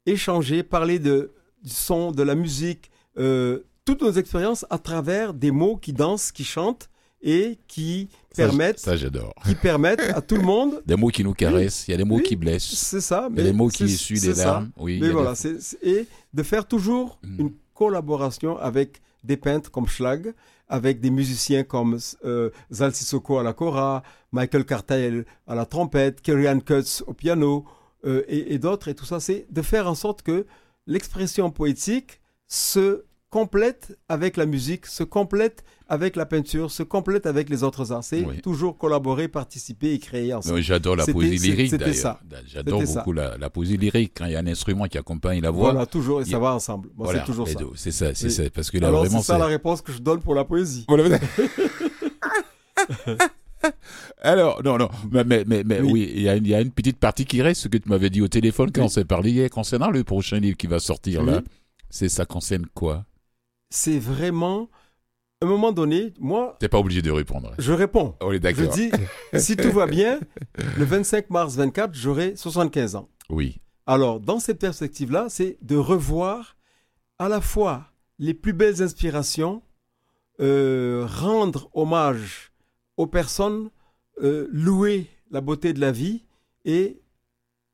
échanger, 0.06 0.62
parler 0.62 0.98
de, 0.98 1.32
du 1.62 1.70
son, 1.70 2.12
de 2.12 2.22
la 2.22 2.34
musique, 2.34 2.90
euh, 3.18 3.60
toutes 3.84 4.02
nos 4.02 4.12
expériences 4.12 4.64
à 4.70 4.78
travers 4.78 5.34
des 5.34 5.50
mots 5.50 5.76
qui 5.76 5.92
dansent, 5.92 6.32
qui 6.32 6.44
chantent 6.44 6.88
et 7.22 7.58
qui 7.68 8.08
permettent, 8.34 8.78
Ça, 8.80 8.94
qui 8.96 9.54
permettent 9.54 10.00
à 10.00 10.20
tout 10.20 10.36
le 10.36 10.42
monde, 10.42 10.82
Des 10.86 10.96
mots 10.96 11.08
qui 11.08 11.22
nous 11.22 11.34
caressent, 11.34 11.86
il 11.86 11.92
y 11.92 11.94
a 11.94 11.96
des 11.96 12.04
mots 12.04 12.16
Oui. 12.16 12.22
qui 12.22 12.36
blessent, 12.36 12.64
c'est 12.74 13.00
ça. 13.00 13.28
il 13.30 13.38
y 13.38 13.40
a 13.40 13.44
des 13.44 13.52
mots 13.52 13.68
qui 13.68 13.88
c'est 13.88 14.14
des 14.14 14.34
ça. 14.34 14.44
larmes. 14.44 14.70
Oui, 14.76 14.98
Mais 15.00 15.08
a 15.08 15.12
voilà, 15.12 15.34
des- 15.34 15.88
et 15.88 16.06
de 16.34 16.42
faire 16.42 16.66
toujours 16.66 17.18
Mm. 17.22 17.40
une 17.40 17.52
collaboration 17.74 18.58
avec 18.58 19.00
des 19.24 19.36
peintres 19.36 19.70
comme 19.70 19.86
Schlag, 19.86 20.34
avec 20.68 21.00
des 21.00 21.10
musiciens 21.10 21.62
comme 21.64 21.98
euh, 22.24 22.50
Zal 22.72 22.94
Sissoko 22.94 23.38
à 23.38 23.42
la 23.42 23.52
kora, 23.52 24.02
Michael 24.32 24.64
Cartel 24.64 25.24
à 25.46 25.54
la 25.54 25.64
trompette, 25.66 26.20
Kerry 26.22 26.46
Kutz 26.64 27.04
au 27.06 27.12
piano 27.12 27.64
euh, 28.04 28.22
et, 28.26 28.54
et 28.54 28.58
d'autres. 28.58 28.88
Et 28.88 28.94
tout 28.94 29.04
ça, 29.04 29.20
c'est 29.20 29.46
de 29.50 29.62
faire 29.62 29.86
en 29.88 29.94
sorte 29.94 30.22
que 30.22 30.46
l'expression 30.86 31.50
poétique 31.50 32.20
se 32.48 33.04
complète 33.32 33.96
avec 34.10 34.36
la 34.36 34.44
musique, 34.44 34.84
se 34.86 35.02
complète 35.02 35.64
avec 35.88 36.16
la 36.16 36.26
peinture, 36.26 36.70
se 36.70 36.82
complète 36.82 37.24
avec 37.26 37.48
les 37.48 37.62
autres 37.62 37.90
arts. 37.90 38.04
C'est 38.04 38.24
Oui. 38.26 38.40
toujours 38.42 38.76
collaborer, 38.76 39.26
participer 39.26 39.94
et 39.94 39.98
créer 39.98 40.34
ensemble. 40.34 40.60
J'adore 40.60 40.96
la 40.96 41.06
poésie 41.06 41.50
lyrique 41.50 41.74
d'ailleurs. 41.74 42.20
J'adore 42.46 42.82
beaucoup 42.82 43.12
la, 43.14 43.38
la 43.38 43.48
poésie 43.48 43.78
lyrique 43.78 44.12
quand 44.14 44.26
il 44.26 44.32
y 44.32 44.36
a 44.36 44.40
un 44.40 44.46
instrument 44.46 44.84
qui 44.86 44.98
accompagne 44.98 45.40
la 45.40 45.50
voix. 45.50 45.72
Voilà, 45.72 45.86
toujours, 45.86 46.20
et 46.20 46.24
y 46.24 46.30
ça 46.30 46.36
a- 46.36 46.40
va 46.40 46.54
ensemble. 46.54 46.90
Bon, 46.94 47.04
Voilà, 47.04 47.20
c'est 47.20 47.24
toujours 47.24 47.48
ça. 47.48 47.58
C'est 47.74 47.90
ça, 47.90 48.14
c'est 48.14 48.26
Oui. 48.26 48.32
ça. 48.32 48.42
Parce 48.54 48.70
que 48.70 48.76
là, 48.78 48.88
Alors, 48.88 49.06
c'est 49.06 49.22
ça 49.22 49.38
la 49.38 49.46
réponse 49.46 49.80
que 49.80 49.92
je 49.92 49.98
donne 49.98 50.20
pour 50.20 50.34
la 50.34 50.44
poésie. 50.44 50.84
Alors, 54.22 54.62
non, 54.62 54.76
non, 54.76 54.88
mais, 55.10 55.24
mais, 55.24 55.44
mais, 55.46 55.62
mais 55.64 55.80
Oui. 55.80 55.90
oui, 55.92 56.12
il 56.16 56.22
y, 56.22 56.28
a 56.28 56.36
une- 56.36 56.44
il 56.44 56.50
y 56.50 56.54
a 56.54 56.60
une 56.60 56.70
petite 56.72 56.98
partie 56.98 57.24
qui 57.24 57.40
reste, 57.42 57.62
ce 57.62 57.68
que 57.68 57.78
tu 57.78 57.88
m'avais 57.88 58.10
dit 58.10 58.20
au 58.20 58.28
téléphone 58.28 58.70
quand 58.72 58.80
Oui. 58.82 58.86
on 58.86 58.90
s'est 58.90 59.04
parlé 59.04 59.30
hier, 59.30 59.50
concernant 59.50 59.90
le 59.90 60.04
prochain 60.04 60.38
livre 60.38 60.56
qui 60.56 60.66
va 60.66 60.80
sortir 60.80 61.22
là. 61.22 61.38
Oui. 61.38 61.44
C'est 61.88 62.08
ça 62.08 62.24
concerne 62.24 62.66
quoi? 62.74 63.04
C'est 63.74 63.98
vraiment, 63.98 64.68
à 65.40 65.46
un 65.46 65.48
moment 65.48 65.72
donné, 65.72 66.12
moi, 66.20 66.56
T'es 66.60 66.68
pas 66.68 66.78
obligé 66.78 67.00
de 67.00 67.10
répondre. 67.10 67.54
je 67.58 67.72
réponds. 67.72 68.14
On 68.20 68.30
est 68.30 68.34
Je 68.34 68.38
d'accord. 68.40 68.68
dis, 68.74 68.90
si 69.38 69.56
tout 69.56 69.70
va 69.72 69.86
bien, 69.86 70.20
le 70.76 70.84
25 70.84 71.30
mars 71.30 71.56
24, 71.56 71.94
j'aurai 71.94 72.36
75 72.36 72.96
ans. 72.96 73.08
Oui. 73.30 73.60
Alors, 73.86 74.20
dans 74.20 74.38
cette 74.38 74.58
perspective-là, 74.60 75.26
c'est 75.30 75.56
de 75.62 75.76
revoir 75.76 76.56
à 77.18 77.28
la 77.28 77.40
fois 77.40 77.86
les 78.18 78.34
plus 78.34 78.52
belles 78.52 78.82
inspirations, 78.82 79.62
euh, 80.40 81.06
rendre 81.08 81.70
hommage 81.72 82.52
aux 82.96 83.06
personnes, 83.06 83.70
euh, 84.22 84.48
louer 84.52 85.08
la 85.30 85.40
beauté 85.40 85.72
de 85.72 85.80
la 85.80 85.92
vie, 85.92 86.24
et 86.64 87.01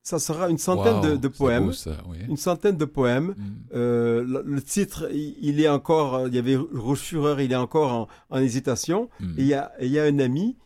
ça 0.09 0.19
sera 0.19 0.49
une 0.49 0.57
centaine 0.57 1.19
de, 1.19 1.29
poèmes. 1.29 1.67
beau, 1.67 1.73
ça, 1.73 1.99
oui. 2.09 2.17
Une 2.27 2.39
centaine 2.39 2.79
de 2.79 2.87
poèmes. 2.87 3.35
Mm. 3.37 3.55
Euh, 3.75 4.25
le, 4.25 4.43
le 4.43 4.63
titre, 4.63 5.07
il, 5.13 5.37
il 5.43 5.61
est 5.61 5.69
encore, 5.69 6.15
euh, 6.15 6.29
il 6.29 6.35
y 6.35 6.39
avait 6.39 6.57
Rouge 6.57 7.01
Fureur, 7.01 7.43
il 7.43 7.53
est 7.53 7.57
encore 7.57 7.93
en, 7.93 8.09
en 8.31 8.39
hésitation. 8.41 9.11
Mm. 9.21 9.39
Et 9.39 9.43
il 9.43 9.47
y 9.49 9.53
a, 9.55 9.71
il 9.83 9.89
y 9.89 9.99
a 9.99 10.05
un 10.05 10.19
ami, 10.19 10.57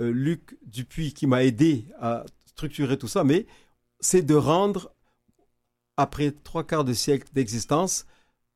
euh, 0.00 0.10
Luc 0.10 0.56
Dupuis, 0.64 1.12
qui 1.12 1.26
m'a 1.26 1.44
aidé 1.44 1.88
à 2.00 2.24
structurer 2.46 2.96
tout 2.96 3.06
ça, 3.06 3.22
mais 3.22 3.46
c'est 4.00 4.22
de 4.22 4.34
rendre, 4.34 4.90
après 5.98 6.30
trois 6.30 6.64
quarts 6.64 6.84
de 6.84 6.94
siècle 6.94 7.28
d'existence, 7.34 8.06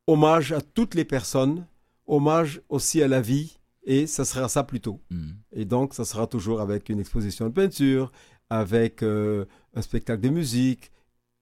hommage 0.07 0.53
à 0.53 0.63
toutes 0.63 0.95
les 0.95 1.05
personnes, 1.05 1.67
hommage 2.07 2.63
aussi 2.71 3.03
à 3.03 3.09
la 3.09 3.21
vie, 3.21 3.59
et 3.85 4.07
ça 4.07 4.25
sera 4.25 4.49
ça 4.49 4.65
plutôt. 4.65 5.01
Mm. 5.11 5.33
Et 5.53 5.65
donc, 5.67 5.93
ça 5.93 6.07
sera 6.07 6.27
toujours 6.27 6.63
avec 6.63 6.89
une 6.89 6.99
exposition 6.99 7.45
de 7.45 7.53
peinture, 7.53 8.11
avec 8.49 9.03
euh, 9.03 9.45
un 9.75 9.83
spectacle 9.83 10.23
de 10.23 10.29
musique, 10.29 10.91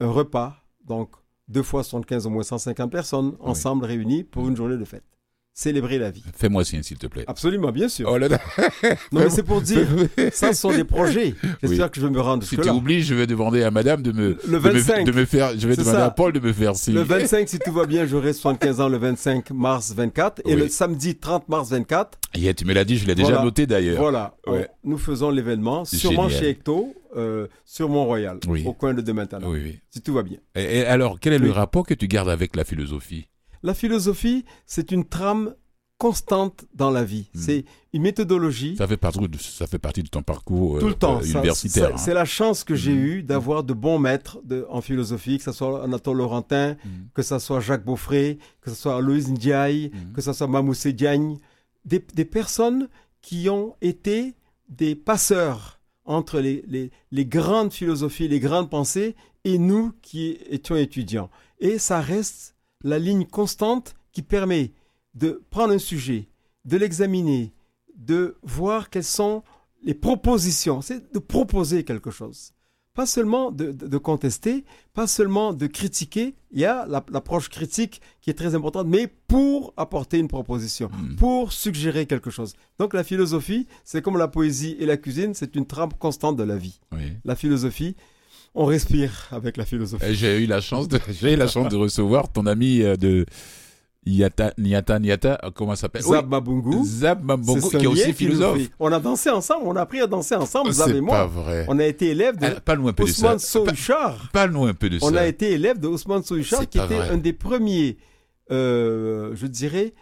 un 0.00 0.10
repas. 0.10 0.64
Donc, 0.84 1.10
deux 1.48 1.62
fois 1.62 1.82
75, 1.82 2.26
au 2.26 2.30
moins 2.30 2.42
150 2.42 2.90
personnes 2.90 3.36
ensemble 3.40 3.84
réunies 3.84 4.24
pour 4.24 4.48
une 4.48 4.56
journée 4.56 4.76
de 4.76 4.84
fête. 4.84 5.17
Célébrer 5.58 5.98
la 5.98 6.12
vie. 6.12 6.22
Fais-moi 6.36 6.64
signe, 6.64 6.84
s'il 6.84 6.98
te 6.98 7.08
plaît. 7.08 7.24
Absolument, 7.26 7.72
bien 7.72 7.88
sûr. 7.88 8.08
Oh 8.12 8.16
là 8.16 8.28
là. 8.28 8.38
non, 9.10 9.22
mais 9.22 9.28
c'est 9.28 9.42
pour 9.42 9.60
dire, 9.60 9.88
ça 10.32 10.52
ce 10.52 10.60
sont 10.60 10.70
des 10.70 10.84
projets. 10.84 11.34
J'espère 11.64 11.86
Oui. 11.86 11.90
que 11.90 12.00
je 12.00 12.06
vais 12.06 12.12
me 12.12 12.20
rendre 12.20 12.44
Si 12.44 12.56
tu 12.56 12.70
oublies, 12.70 13.02
je 13.02 13.12
vais 13.16 13.26
demander 13.26 13.64
à 13.64 13.72
madame 13.72 14.00
de 14.02 14.12
me, 14.12 14.38
Le 14.46 14.52
de 14.52 14.52
me- 14.52 14.58
25. 14.58 15.04
de 15.04 15.10
me 15.10 15.24
faire, 15.24 15.50
je 15.58 15.66
vais 15.66 15.74
demander 15.74 15.96
ça. 15.98 16.06
à 16.06 16.10
Paul 16.10 16.32
de 16.32 16.38
me 16.38 16.52
faire 16.52 16.76
signe. 16.76 16.94
Le 16.94 17.02
25, 17.02 17.48
si 17.48 17.58
tout 17.58 17.72
va 17.72 17.86
bien, 17.86 18.06
j'aurai 18.06 18.32
75 18.34 18.80
ans 18.80 18.88
le 18.88 18.98
25 18.98 19.50
mars 19.50 19.92
24. 19.96 20.42
Et 20.44 20.54
Oui. 20.54 20.60
le 20.60 20.68
samedi 20.68 21.16
30 21.16 21.48
mars 21.48 21.70
24, 21.70 22.18
Yeah, 22.36 22.54
tu 22.54 22.64
me 22.64 22.72
l'as 22.72 22.84
dit, 22.84 22.96
je 22.96 23.06
l'ai 23.06 23.16
déjà 23.16 23.30
Voilà. 23.30 23.44
noté 23.44 23.66
d'ailleurs. 23.66 23.98
voilà, 24.00 24.36
Ouais. 24.46 24.68
on- 24.84 24.90
nous 24.90 24.98
faisons 24.98 25.30
l'événement 25.30 25.84
sûrement 25.84 26.28
Génial. 26.28 26.40
chez 26.44 26.50
Ecto, 26.50 26.94
euh, 27.16 27.48
sur 27.64 27.88
Mont-Royal, 27.88 28.38
Oui. 28.46 28.62
au 28.64 28.74
coin 28.74 28.94
de 28.94 29.00
de 29.00 29.12
maintenant, 29.12 29.40
Oui, 29.50 29.60
oui. 29.64 29.78
si 29.90 30.02
tout 30.02 30.12
va 30.14 30.22
bien. 30.22 30.38
Et, 30.54 30.78
et 30.78 30.84
alors, 30.86 31.18
quel 31.18 31.32
est 31.32 31.38
le 31.40 31.50
rapport 31.50 31.84
que 31.84 31.94
tu 31.94 32.06
gardes 32.06 32.28
avec 32.28 32.54
la 32.54 32.62
philosophie? 32.64 33.26
La 33.62 33.74
philosophie, 33.74 34.44
c'est 34.66 34.92
une 34.92 35.04
trame 35.04 35.54
constante 35.98 36.64
dans 36.74 36.90
la 36.90 37.02
vie. 37.02 37.28
Hmm. 37.34 37.38
C'est 37.40 37.64
une 37.92 38.02
méthodologie. 38.02 38.76
ça 38.76 38.86
fait, 38.86 38.96
partie 38.96 39.18
de, 39.18 39.36
ça 39.36 39.66
fait 39.66 39.80
partie 39.80 40.02
de 40.04 40.08
ton 40.08 40.22
parcours 40.22 40.78
tout 40.78 40.86
le 40.86 40.94
temps. 40.94 41.18
euh, 41.18 41.22
Ça- 41.22 41.38
universitaire. 41.40 41.90
hein. 41.94 41.98
C'est 41.98 42.14
la 42.14 42.24
chance 42.24 42.62
que 42.62 42.76
j'ai 42.76 42.92
Mhm. 42.92 43.04
eue 43.04 43.22
d'avoir 43.24 43.64
de 43.64 43.72
bons 43.72 43.98
maîtres 43.98 44.38
de- 44.44 44.64
en 44.70 44.80
philosophie, 44.80 45.38
que 45.38 45.42
ce 45.44 45.50
soit 45.50 45.82
Anatole 45.82 46.18
Laurentin, 46.18 46.76
Mhm. 46.84 47.08
que 47.14 47.22
ce 47.22 47.38
soit 47.40 47.58
Jacques 47.58 47.84
Beaufray, 47.84 48.38
que 48.60 48.70
ce 48.70 48.76
soit 48.76 48.96
Aloïs 48.96 49.26
Ndiaye, 49.28 49.90
que 50.14 50.20
ce 50.20 50.32
soit 50.32 50.46
Mamoussé 50.46 50.92
Diagne, 50.92 51.38
des, 51.84 52.04
des 52.14 52.24
personnes 52.24 52.88
qui 53.20 53.48
ont 53.48 53.74
été 53.80 54.34
des 54.68 54.94
passeurs 54.94 55.80
entre 56.04 56.38
les, 56.38 56.62
les- 56.68 56.92
les 57.10 57.26
grandes 57.26 57.72
philosophies, 57.72 58.28
les 58.28 58.38
grandes 58.38 58.70
pensées 58.70 59.16
et 59.44 59.58
nous 59.58 59.92
qui 60.00 60.38
étions 60.48 60.76
étudiants. 60.76 61.28
Et 61.58 61.78
ça 61.80 62.00
reste 62.00 62.54
la 62.84 62.98
ligne 62.98 63.24
constante 63.26 63.94
qui 64.12 64.22
permet 64.22 64.72
de 65.14 65.42
prendre 65.50 65.72
un 65.74 65.78
sujet, 65.78 66.28
de 66.64 66.76
l'examiner, 66.76 67.52
de 67.96 68.36
voir 68.42 68.90
quelles 68.90 69.04
sont 69.04 69.42
les 69.82 69.94
propositions, 69.94 70.80
c'est 70.80 71.12
de 71.12 71.18
proposer 71.18 71.84
quelque 71.84 72.10
chose. 72.10 72.52
Pas 72.94 73.06
seulement 73.06 73.52
de, 73.52 73.70
de- 73.70 73.86
de 73.86 73.98
contester, 73.98 74.64
pas 74.92 75.06
seulement 75.06 75.52
de 75.52 75.68
critiquer, 75.68 76.34
il 76.50 76.58
y 76.60 76.64
a 76.64 76.84
la- 76.86 77.04
l'approche 77.12 77.48
critique 77.48 78.00
qui 78.20 78.30
est 78.30 78.34
très 78.34 78.56
importante, 78.56 78.88
mais 78.88 79.06
pour 79.06 79.72
apporter 79.76 80.18
une 80.18 80.26
proposition, 80.26 80.90
Mhm. 80.92 81.16
pour 81.16 81.52
suggérer 81.52 82.06
quelque 82.06 82.30
chose. 82.30 82.54
Donc 82.78 82.94
la 82.94 83.04
philosophie, 83.04 83.68
c'est 83.84 84.02
comme 84.02 84.18
la 84.18 84.26
poésie 84.28 84.76
et 84.80 84.86
la 84.86 84.96
cuisine, 84.96 85.32
c'est 85.34 85.54
une 85.54 85.66
trame 85.66 85.92
constante 85.92 86.36
de 86.36 86.42
la 86.42 86.56
vie. 86.56 86.80
Oui. 86.92 87.12
La 87.24 87.36
philosophie, 87.36 87.94
on 88.54 88.64
respire 88.66 89.28
avec 89.30 89.56
la 89.56 89.64
philosophie. 89.64 90.04
Et 90.06 90.14
J'ai 90.14 90.38
eu 90.42 90.46
la 90.46 90.60
chance 90.60 90.88
de, 90.88 90.98
j'ai 91.20 91.34
eu 91.34 91.36
la 91.36 91.46
chance 91.48 91.68
de 91.68 91.76
recevoir 91.76 92.30
ton 92.32 92.46
ami 92.46 92.82
euh, 92.82 92.96
de 92.96 93.24
Yata, 94.06 94.54
Niata, 94.56 94.98
Niata, 94.98 95.38
euh, 95.44 95.50
comment 95.54 95.74
ça 95.74 95.82
s'appelle? 95.82 96.02
Zab 96.02 96.28
Mabungu, 96.30 96.82
Zab 96.84 97.20
c'est 97.70 97.78
qui 97.78 97.84
est 97.84 97.88
aussi 97.88 98.12
philosophe. 98.14 98.58
On 98.78 98.90
a 98.90 99.00
dansé 99.00 99.28
ensemble, 99.30 99.62
on 99.66 99.76
a 99.76 99.82
appris 99.82 100.00
à 100.00 100.06
danser 100.06 100.34
ensemble, 100.34 100.72
Zab 100.72 100.88
et 100.88 100.92
C'est 100.94 101.00
moi. 101.00 101.16
pas 101.18 101.26
vrai. 101.26 101.66
On 101.68 101.78
a 101.78 101.84
été 101.84 102.08
élèves 102.10 102.38
de 102.38 102.46
Ah, 102.46 102.60
Parle-nous 102.60 102.88
un 102.88 102.92
peu 102.94 103.04
de 103.04 103.08
ça. 103.10 103.34
Ousmane 103.34 103.38
Souchar. 103.38 104.30
Parle-nous 104.32 104.64
un 104.64 104.74
peu 104.74 104.88
de 104.88 104.98
On 105.02 105.12
ça. 105.12 105.20
a 105.20 105.26
été 105.26 105.52
élève 105.52 105.78
de 105.78 105.88
Ousmane 105.88 106.22
C'est 106.24 106.40
qui 106.68 106.78
pas 106.78 106.84
était 106.86 106.96
vrai. 106.96 107.10
un 107.10 107.18
des 107.18 107.32
premiers, 107.34 107.98
euh, 108.50 109.32
je 109.34 109.46
dirais, 109.46 109.92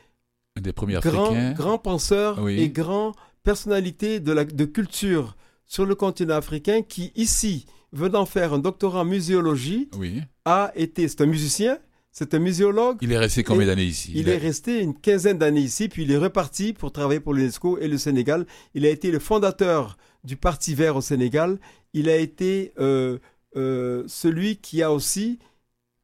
Un 0.57 0.61
des 0.61 0.73
premiers 0.73 1.01
grands 1.01 1.25
Africains. 1.33 1.53
grand 1.53 1.79
penseurs 1.79 2.39
Oui. 2.41 2.61
et 2.61 2.69
grands 2.69 3.13
personnalités 3.43 4.21
de, 4.21 4.33
la, 4.33 4.45
de 4.45 4.65
culture 4.67 5.37
sur 5.67 5.85
le 5.85 5.95
continent 5.97 6.35
africain 6.37 6.83
qui, 6.83 7.13
ici, 7.17 7.67
venant 7.93 8.27
faire 8.27 8.53
un 8.53 8.59
doctorat 8.59 9.01
en 9.01 9.05
muséologie, 9.05 9.89
Oui. 9.99 10.23
a 10.45 10.73
été, 10.75 11.09
c'est 11.09 11.21
un 11.23 11.27
musicien, 11.27 11.79
c'est 12.13 12.35
un 12.35 12.39
muséologue, 12.39 12.99
Il 13.03 13.13
est 13.13 13.19
resté 13.19 13.43
combien 13.45 13.67
d'années 13.67 13.85
ici? 13.85 14.13
Il 14.15 14.29
a- 14.31 14.35
est 14.35 14.39
resté 14.39 14.81
une 14.81 14.95
quinzaine 14.95 15.39
d'années 15.39 15.61
ici, 15.61 15.89
puis 15.89 16.03
il 16.05 16.11
est 16.13 16.17
reparti 16.17 16.73
pour 16.73 16.91
travailler 16.93 17.21
pour 17.21 17.35
l'UNESCO 17.35 17.79
et 17.79 17.89
le 17.89 17.99
Sénégal. 17.99 18.47
Il 18.75 18.87
a 18.87 18.91
été 18.91 19.11
le 19.11 19.19
fondateur 19.19 19.97
du 20.25 20.37
Parti 20.37 20.75
vert 20.75 20.97
au 20.97 21.01
Sénégal. 21.03 21.59
Il 21.93 22.09
a 22.09 22.17
été 22.17 22.73
euh, 22.79 23.19
euh, 23.57 24.03
celui 24.07 24.57
qui 24.57 24.83
a 24.83 24.93
aussi 24.93 25.39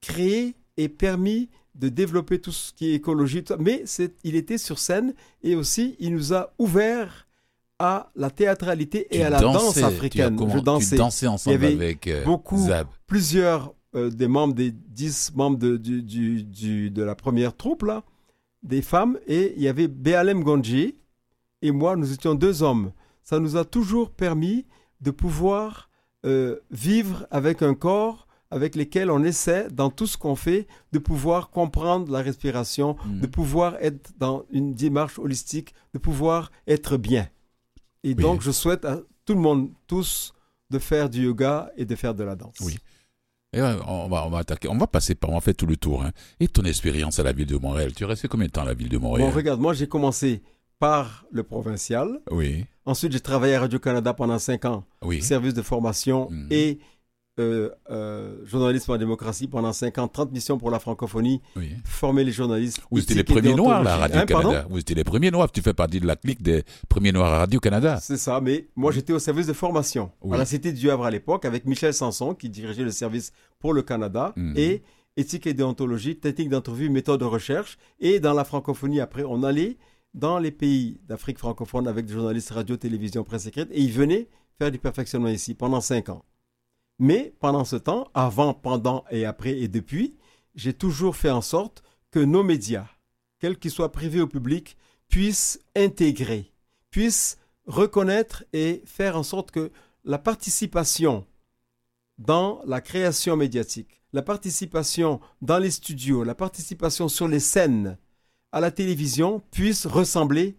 créé 0.00 0.54
et 0.76 0.88
permis 0.88 1.48
de 1.74 1.88
développer 1.88 2.38
tout 2.38 2.52
ce 2.52 2.72
qui 2.72 2.90
est 2.90 2.94
écologie. 2.94 3.42
Mais 3.58 3.84
il 4.24 4.36
était 4.36 4.58
sur 4.58 4.78
scène 4.78 5.14
et 5.42 5.54
aussi 5.56 5.96
il 5.98 6.12
nous 6.14 6.34
a 6.34 6.52
ouvert 6.58 7.26
à 7.82 8.10
la 8.14 8.30
théâtralité 8.30 9.06
et 9.10 9.18
Tu 9.18 9.22
à 9.22 9.30
la 9.30 9.40
dansais, 9.40 9.80
danse 9.80 9.92
africaine. 9.92 10.36
comment- 10.36 10.54
Je 10.54 10.60
dansais. 10.60 10.90
Tu 10.90 10.96
dansais 10.96 11.26
ensemble 11.26 11.56
Il 11.56 11.62
y 11.62 11.66
avait 11.66 11.74
avec 11.74 12.06
euh, 12.06 12.24
beaucoup- 12.24 12.58
Zab. 12.66 12.86
plusieurs 13.06 13.74
euh, 13.94 14.08
des 14.08 14.28
membres 14.28 14.54
des 14.54 14.70
dix 14.70 15.32
membres 15.34 15.58
de, 15.58 15.76
du, 15.76 16.02
du- 16.02 16.42
du- 16.44 16.90
de 16.90 17.02
la 17.02 17.14
première 17.14 17.54
troupe, 17.56 17.82
là, 17.82 18.04
des 18.62 18.80
femmes, 18.80 19.18
et 19.26 19.52
il 19.56 19.62
y 19.62 19.68
avait 19.68 19.88
Béalem 19.88 20.42
Gondji 20.44 20.94
et 21.60 21.70
moi, 21.72 21.96
nous 21.96 22.12
étions 22.12 22.34
deux 22.34 22.62
hommes. 22.62 22.92
Ça 23.22 23.38
nous 23.38 23.56
a 23.56 23.64
toujours 23.64 24.10
permis 24.10 24.64
de 25.00 25.10
pouvoir 25.10 25.90
euh, 26.24 26.56
vivre 26.70 27.26
avec 27.32 27.62
un 27.62 27.74
corps 27.74 28.26
avec 28.52 28.76
lequel 28.76 29.10
on 29.10 29.24
essaie, 29.24 29.68
dans 29.70 29.88
tout 29.90 30.06
ce 30.06 30.16
qu'on 30.18 30.36
fait, 30.36 30.66
de 30.92 30.98
pouvoir 30.98 31.48
comprendre 31.50 32.12
la 32.12 32.20
respiration, 32.20 32.96
Mm. 33.06 33.20
de 33.20 33.26
pouvoir 33.26 33.76
être 33.80 34.10
dans 34.18 34.44
une 34.52 34.74
démarche 34.74 35.18
holistique, 35.18 35.74
de 35.94 35.98
pouvoir 35.98 36.50
être 36.68 36.96
bien. 36.98 37.26
Et 38.04 38.08
Oui. 38.10 38.14
donc, 38.14 38.42
je 38.42 38.50
souhaite 38.50 38.84
à 38.84 38.98
tout 39.24 39.34
le 39.34 39.40
monde, 39.40 39.70
tous, 39.86 40.32
de 40.70 40.78
faire 40.78 41.08
du 41.08 41.24
yoga 41.24 41.70
et 41.76 41.84
de 41.84 41.94
faire 41.94 42.14
de 42.14 42.24
la 42.24 42.34
danse. 42.34 42.56
Oui. 42.62 42.76
Et 43.54 43.60
on 43.60 44.08
va, 44.08 44.26
on 44.26 44.30
va 44.30 44.38
attaquer, 44.38 44.68
on 44.68 44.78
va 44.78 44.86
passer 44.86 45.14
par, 45.14 45.28
on 45.30 45.34
va 45.34 45.40
faire 45.42 45.54
tout 45.54 45.66
le 45.66 45.76
tour. 45.76 46.02
hein. 46.02 46.10
Et 46.40 46.48
ton 46.48 46.62
expérience 46.62 47.18
à 47.18 47.22
la 47.22 47.32
ville 47.32 47.46
de 47.46 47.56
Montréal, 47.58 47.92
tu 47.94 48.04
es 48.04 48.06
resté 48.06 48.26
combien 48.26 48.46
de 48.46 48.52
temps 48.52 48.62
à 48.62 48.66
la 48.66 48.72
ville 48.74 48.88
de 48.88 48.96
Montréal? 48.98 49.28
Bon, 49.28 49.36
regarde, 49.36 49.60
moi, 49.60 49.74
j'ai 49.74 49.86
commencé 49.86 50.42
par 50.78 51.26
le 51.30 51.42
provincial. 51.42 52.20
Oui, 52.30 52.64
Ensuite, 52.84 53.12
j'ai 53.12 53.20
travaillé 53.20 53.54
à 53.54 53.60
Radio-Canada 53.60 54.12
pendant 54.12 54.40
cinq 54.40 54.64
ans, 54.64 54.84
oui. 55.02 55.22
service 55.22 55.54
de 55.54 55.62
formation 55.62 56.28
Mhm. 56.30 56.48
et 56.50 56.80
euh, 57.40 57.70
euh, 57.90 58.44
journalisme 58.44 58.92
en 58.92 58.98
démocratie 58.98 59.48
pendant 59.48 59.72
cinq 59.72 59.96
ans, 59.98 60.06
30 60.08 60.32
missions 60.32 60.58
pour 60.58 60.70
la 60.70 60.78
francophonie, 60.78 61.40
oui. 61.56 61.70
former 61.84 62.24
les 62.24 62.32
journalistes. 62.32 62.80
Vous 62.90 63.00
étiez 63.00 63.14
les 63.16 63.24
premiers 63.24 63.54
noirs 63.54 63.82
là, 63.82 64.02
à 64.02 64.08
déontologie. 64.08 64.46
Radio 64.46 64.58
Hein, 64.60 64.66
Vous 64.68 64.78
étiez 64.78 64.94
les 64.94 65.04
premiers 65.04 65.30
noirs. 65.30 65.50
Tu 65.50 65.62
fais 65.62 65.72
partie 65.72 65.98
de 66.00 66.06
la 66.06 66.16
clique 66.16 66.42
des 66.42 66.62
premiers 66.88 67.12
noirs 67.12 67.32
à 67.32 67.38
Radio 67.38 67.58
Canada. 67.58 67.98
C'est 68.02 68.18
ça, 68.18 68.40
mais 68.42 68.68
moi 68.76 68.92
j'étais 68.92 69.12
au 69.14 69.18
service 69.18 69.46
de 69.46 69.52
formation 69.54 70.10
Oui. 70.22 70.34
à 70.34 70.38
la 70.38 70.44
Cité 70.44 70.72
du 70.72 70.90
Havre 70.90 71.04
à 71.06 71.10
l'époque 71.10 71.44
avec 71.46 71.64
Michel 71.64 71.94
Sanson 71.94 72.34
qui 72.34 72.50
dirigeait 72.50 72.84
le 72.84 72.90
service 72.90 73.32
pour 73.60 73.72
le 73.72 73.82
Canada 73.82 74.32
Mhm. 74.36 74.54
et 74.56 74.82
éthique 75.16 75.46
et 75.46 75.54
déontologie, 75.54 76.16
technique 76.16 76.48
d'entrevue, 76.50 76.90
méthode 76.90 77.20
de 77.20 77.24
recherche. 77.24 77.78
Et 78.00 78.20
dans 78.20 78.34
la 78.34 78.44
francophonie, 78.44 79.00
après, 79.00 79.24
on 79.24 79.42
allait 79.42 79.76
dans 80.14 80.38
les 80.38 80.50
pays 80.50 81.00
d'Afrique 81.08 81.38
francophone 81.38 81.88
avec 81.88 82.04
des 82.04 82.12
journalistes 82.12 82.50
radio, 82.50 82.76
télévision, 82.76 83.24
presse 83.24 83.46
écrite 83.46 83.68
et 83.72 83.80
ils 83.80 83.92
venaient 83.92 84.28
faire 84.58 84.70
du 84.70 84.78
perfectionnement 84.78 85.28
ici 85.28 85.54
pendant 85.54 85.80
cinq 85.80 86.10
ans. 86.10 86.22
Mais 86.98 87.34
pendant 87.40 87.64
ce 87.64 87.76
temps, 87.76 88.08
avant, 88.14 88.54
pendant 88.54 89.04
et 89.10 89.24
après 89.24 89.58
et 89.58 89.68
depuis, 89.68 90.16
j'ai 90.54 90.72
toujours 90.72 91.16
fait 91.16 91.30
en 91.30 91.40
sorte 91.40 91.82
que 92.10 92.20
nos 92.20 92.42
médias, 92.42 92.86
quels 93.38 93.58
qu'ils 93.58 93.70
soient 93.70 93.92
privés 93.92 94.20
ou 94.20 94.28
publics, 94.28 94.76
puissent 95.08 95.60
intégrer, 95.76 96.52
puissent 96.90 97.38
reconnaître 97.66 98.44
et 98.52 98.82
faire 98.86 99.16
en 99.16 99.22
sorte 99.22 99.50
que 99.50 99.70
la 100.04 100.18
participation 100.18 101.26
dans 102.18 102.62
la 102.66 102.80
création 102.80 103.36
médiatique, 103.36 104.02
la 104.12 104.22
participation 104.22 105.20
dans 105.40 105.58
les 105.58 105.70
studios, 105.70 106.24
la 106.24 106.34
participation 106.34 107.08
sur 107.08 107.28
les 107.28 107.40
scènes, 107.40 107.98
à 108.52 108.60
la 108.60 108.70
télévision, 108.70 109.40
puisse 109.50 109.86
ressembler 109.86 110.56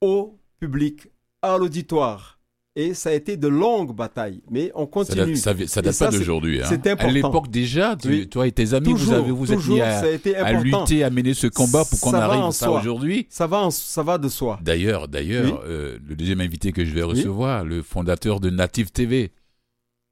au 0.00 0.38
public, 0.58 1.08
à 1.42 1.58
l'auditoire. 1.58 2.38
Et 2.74 2.94
ça 2.94 3.10
a 3.10 3.12
été 3.12 3.36
de 3.36 3.48
longues 3.48 3.94
batailles, 3.94 4.40
mais 4.50 4.72
on 4.74 4.84
Ça 4.84 4.90
continue. 4.90 5.34
date, 5.34 5.36
ça, 5.36 5.54
ça 5.66 5.82
date 5.82 5.92
ça, 5.92 6.06
pas 6.06 6.12
c'est- 6.12 6.18
d'aujourd'hui. 6.18 6.62
hein. 6.62 6.66
c'est 6.66 6.86
important. 6.86 7.08
À 7.10 7.12
l'époque 7.12 7.50
déjà, 7.50 7.96
tu- 7.96 8.08
Oui. 8.08 8.28
toi 8.30 8.46
et 8.46 8.52
tes 8.52 8.72
amis, 8.72 8.94
vous 8.94 9.12
avez 9.12 9.30
vous 9.30 9.52
êtes 9.52 9.58
toujours, 9.58 9.74
mis 9.74 9.82
à, 9.82 10.00
ça 10.00 10.06
a 10.06 10.10
été 10.10 10.34
à 10.36 10.52
lutter, 10.54 11.04
à 11.04 11.10
mener 11.10 11.34
ce 11.34 11.48
combat 11.48 11.84
pour 11.84 12.00
qu'on 12.00 12.14
arrive 12.14 12.40
en 12.40 12.48
à 12.48 12.52
ça 12.52 12.70
aujourd'hui. 12.70 13.26
Ça 13.28 13.46
va, 13.46 13.58
en- 13.58 13.70
ça 13.70 14.02
va 14.02 14.16
de 14.16 14.28
soi. 14.30 14.58
D'ailleurs, 14.62 15.06
d'ailleurs, 15.06 15.44
Oui. 15.64 15.68
euh, 15.68 15.98
le 16.08 16.16
deuxième 16.16 16.40
invité 16.40 16.72
que 16.72 16.82
je 16.82 16.92
vais 16.92 17.02
recevoir, 17.02 17.62
le 17.62 17.82
fondateur 17.82 18.40
de 18.40 18.48
Native 18.48 18.90
TV, 18.90 19.32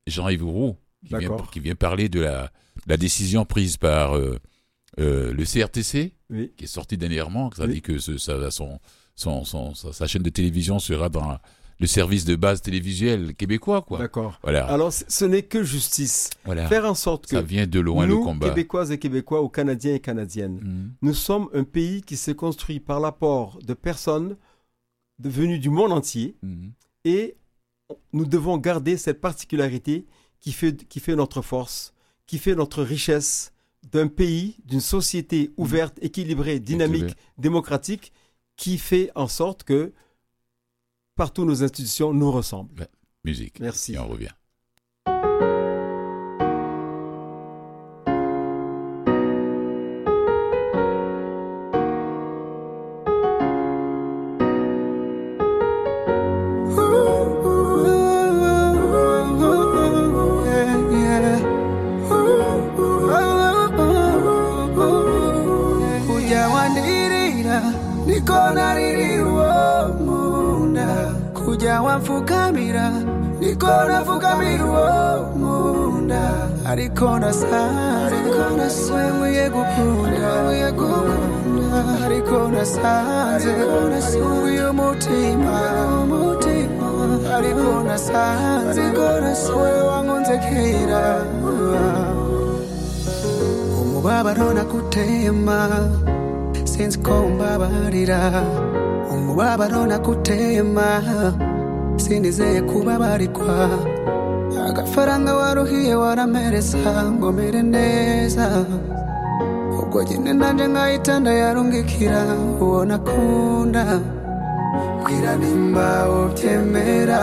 Jean-Yves 0.07 0.45
Roux, 0.45 0.77
qui 1.03 1.09
vient, 1.17 1.19
D'accord. 1.31 1.51
qui 1.51 1.61
vient 1.61 1.75
parler 1.75 2.11
de 2.11 2.21
la, 2.21 2.51
la 2.87 2.99
décision 2.99 3.47
prise 3.47 3.79
par 3.79 4.15
euh, 4.17 4.37
euh, 4.99 5.33
le 5.33 5.45
CRTC, 5.47 6.13
Oui. 6.29 6.53
qui 6.59 6.65
est 6.65 6.69
sorti 6.69 6.99
dernièrement, 6.99 7.51
ça 7.57 7.65
Oui. 7.65 7.75
dit 7.77 7.81
que 7.81 7.99
ce- 7.99 8.19
ça- 8.19 8.51
son, 8.51 8.79
son, 9.15 9.45
son- 9.47 9.75
sa, 9.75 9.95
sa 9.95 10.07
chaîne 10.07 10.23
de 10.23 10.29
télévision 10.31 10.79
sera 10.79 11.09
dans 11.09 11.39
le 11.81 11.87
service 11.87 12.25
de 12.27 12.37
base 12.37 12.61
télévisuel 12.61 13.35
québécois, 13.35 13.81
quoi. 13.83 13.99
D'accord. 13.99 14.39
Voilà, 14.43 14.67
Alors, 14.67 14.93
ce 14.93 15.25
n'est 15.25 15.43
que 15.43 15.63
justice. 15.65 16.29
voilà. 16.45 16.69
Faire 16.69 16.85
en 16.85 16.95
sorte 16.95 17.25
que 17.27 17.37
ça 17.37 17.43
vient 17.43 17.67
de 17.67 17.81
loin 17.81 18.07
nous, 18.07 18.19
le 18.19 18.25
combat. 18.25 18.49
Québécoises 18.51 18.93
et 18.93 18.99
Québécois, 18.99 19.43
ou 19.43 19.49
Canadiens 19.49 19.95
et 19.95 20.01
Canadiennes, 20.01 20.61
Mhm. 20.63 20.93
nous 21.03 21.15
sommes 21.15 21.49
un 21.55 21.65
pays 21.65 22.03
qui 22.03 22.17
s'est 22.17 22.35
construit 22.35 22.81
par 22.81 23.01
l'apport 23.01 23.59
de 23.67 23.73
personnes 23.75 24.37
venues 25.19 25.59
du 25.59 25.71
monde 25.71 25.93
entier 25.93 26.37
Mhm. 26.43 26.73
et 27.05 27.37
nous 28.13 28.25
devons 28.27 28.59
garder 28.59 28.97
cette 28.97 29.21
particularité 29.21 30.07
qui 30.41 30.53
fait, 30.53 30.87
qui 30.89 31.01
fait 31.01 31.17
notre 31.17 31.43
force, 31.43 31.93
qui 32.27 32.39
fait 32.39 32.55
notre 32.55 32.83
richesse 32.83 33.53
d'un 33.91 34.07
pays, 34.09 34.57
d'une 34.67 34.81
société 34.81 35.51
ouverte, 35.57 35.99
équilibrée, 36.03 36.61
dynamique, 36.61 37.17
démocratique 37.39 38.13
qui 38.57 38.77
fait 38.77 39.11
en 39.15 39.27
sorte 39.29 39.65
que 39.65 39.93
partout 41.21 41.45
nos 41.45 41.63
institutions 41.63 42.15
nous 42.15 42.33
ressemblent. 42.33 42.89
Musique. 43.27 43.61
Merci. 43.61 43.93
Et 43.93 43.99
on 43.99 44.09
revient. 44.09 44.31
Kuja 71.71 71.83
wamfukamira 71.83 72.91
nikona 73.41 74.05
fukamirwo 74.05 74.85
munda. 75.37 76.49
Ariko 76.67 77.19
nasanze 77.19 78.17
wewe 78.95 79.51
gukunda 79.51 80.33
ariko 82.05 82.49
nasanze 82.49 83.55
uyu 84.45 84.73
mutima 84.73 85.61
ariko 87.37 87.83
nasanze 87.87 88.81
wewe 88.83 89.83
wankunze 89.83 90.39
kera 90.39 91.25
umubabaro 93.81 94.53
nakutema 94.55 95.69
sinzi 96.65 96.99
ko 96.99 97.13
umbabarira. 97.27 98.43
Umubabaro 99.11 99.87
nakutema. 99.87 101.03
Sinizeye 102.11 102.61
kubabarikwa 102.63 103.71
agafaranga 104.69 105.31
waruhiye 105.35 105.95
waramereza 105.95 106.93
ngo 107.15 107.33
mere 107.33 107.63
neza. 107.63 108.47
Ubwo 109.81 110.03
nyine 110.03 110.33
nanje 110.33 110.67
nkahita 110.67 111.21
ndayarungikira 111.21 112.23
uwo 112.61 112.85
nakunda. 112.91 113.85
Bwira 115.03 115.33
nimba 115.41 115.87
ubyemera 116.19 117.23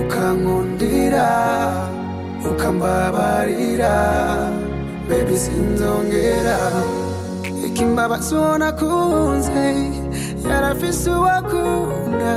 ukankundira 0.00 1.26
ukambabarira. 2.50 3.94
Bebi 5.08 5.36
sinzongera. 5.44 6.58
Ikimbabazi 7.66 8.34
uwo 8.34 8.58
nakunze 8.58 9.64
yarafise 10.50 11.10
uwakunda 11.10 12.34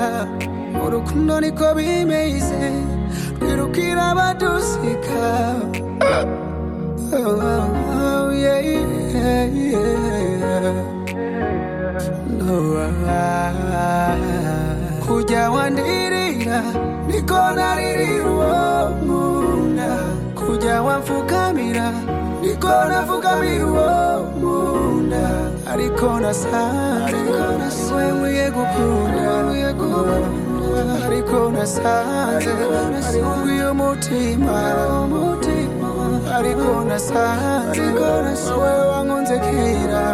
urukundo 0.96 1.40
niko 1.42 1.68
bimeze 1.78 2.60
twirukira 3.40 4.04
abadusika 4.12 5.24
Oh, 7.14 7.18
oh. 7.18 8.72
No, 12.40 12.58
ah, 13.08 14.16
kujya 15.06 15.52
wandirira 15.52 16.60
niko 17.08 17.40
naririra 17.56 18.30
uwo 18.32 18.90
nkunda 19.04 19.90
kujya 20.40 20.82
wamfukamira 20.82 21.88
niko 22.42 22.68
nafukamira 22.90 23.66
uwo 23.66 23.90
nkunda 24.38 25.24
ariko 25.72 26.20
nasanze 26.20 27.16
wewe 27.96 28.12
nkwiye 28.12 28.46
gukunda 28.56 29.32
ariko 31.06 31.52
nasanze 31.52 32.50
uyu 33.46 33.74
mutima 33.74 34.58
ariko 36.38 36.84
nasanze 36.90 37.82
wewe 37.82 38.86
wankunze 38.92 39.40
kera 39.40 40.06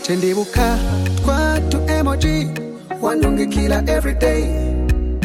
nje 0.00 0.16
ndibuka 0.16 0.78
twa 1.24 1.60
tu 1.68 1.78
emoji 1.98 2.48
wandungikira 3.02 3.82
everyday 3.86 4.44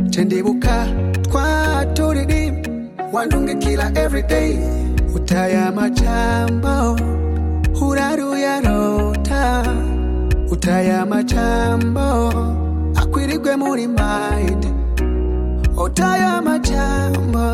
nje 0.05 0.23
ndibuka 0.23 0.87
twa 1.31 1.45
turirimba 1.93 2.69
wandungikira 3.13 3.91
everyday 3.95 4.57
utaya 5.15 5.71
majambo 5.71 6.99
uraruyarota 7.81 9.63
utaya 10.51 11.05
majambo 11.05 12.33
akwirirwe 13.11 13.51
muri 13.61 13.87
mind. 13.87 14.63
Utaya 15.85 16.41
majambo 16.41 17.45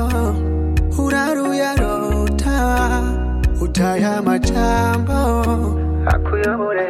uraruyarota 1.04 2.58
utaya 3.62 4.22
majambo 4.22 5.20
akuyobore 6.14 6.88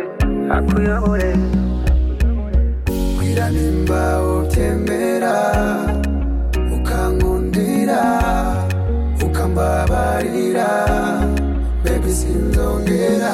akuyobore 0.57 1.31
bwira 3.17 3.45
nimba 3.55 4.01
ubyemera 4.35 5.35
ukankundira 6.75 8.01
ukambabarira. 9.25 10.69
Bebi 11.83 12.11
sinzongera. 12.11 13.33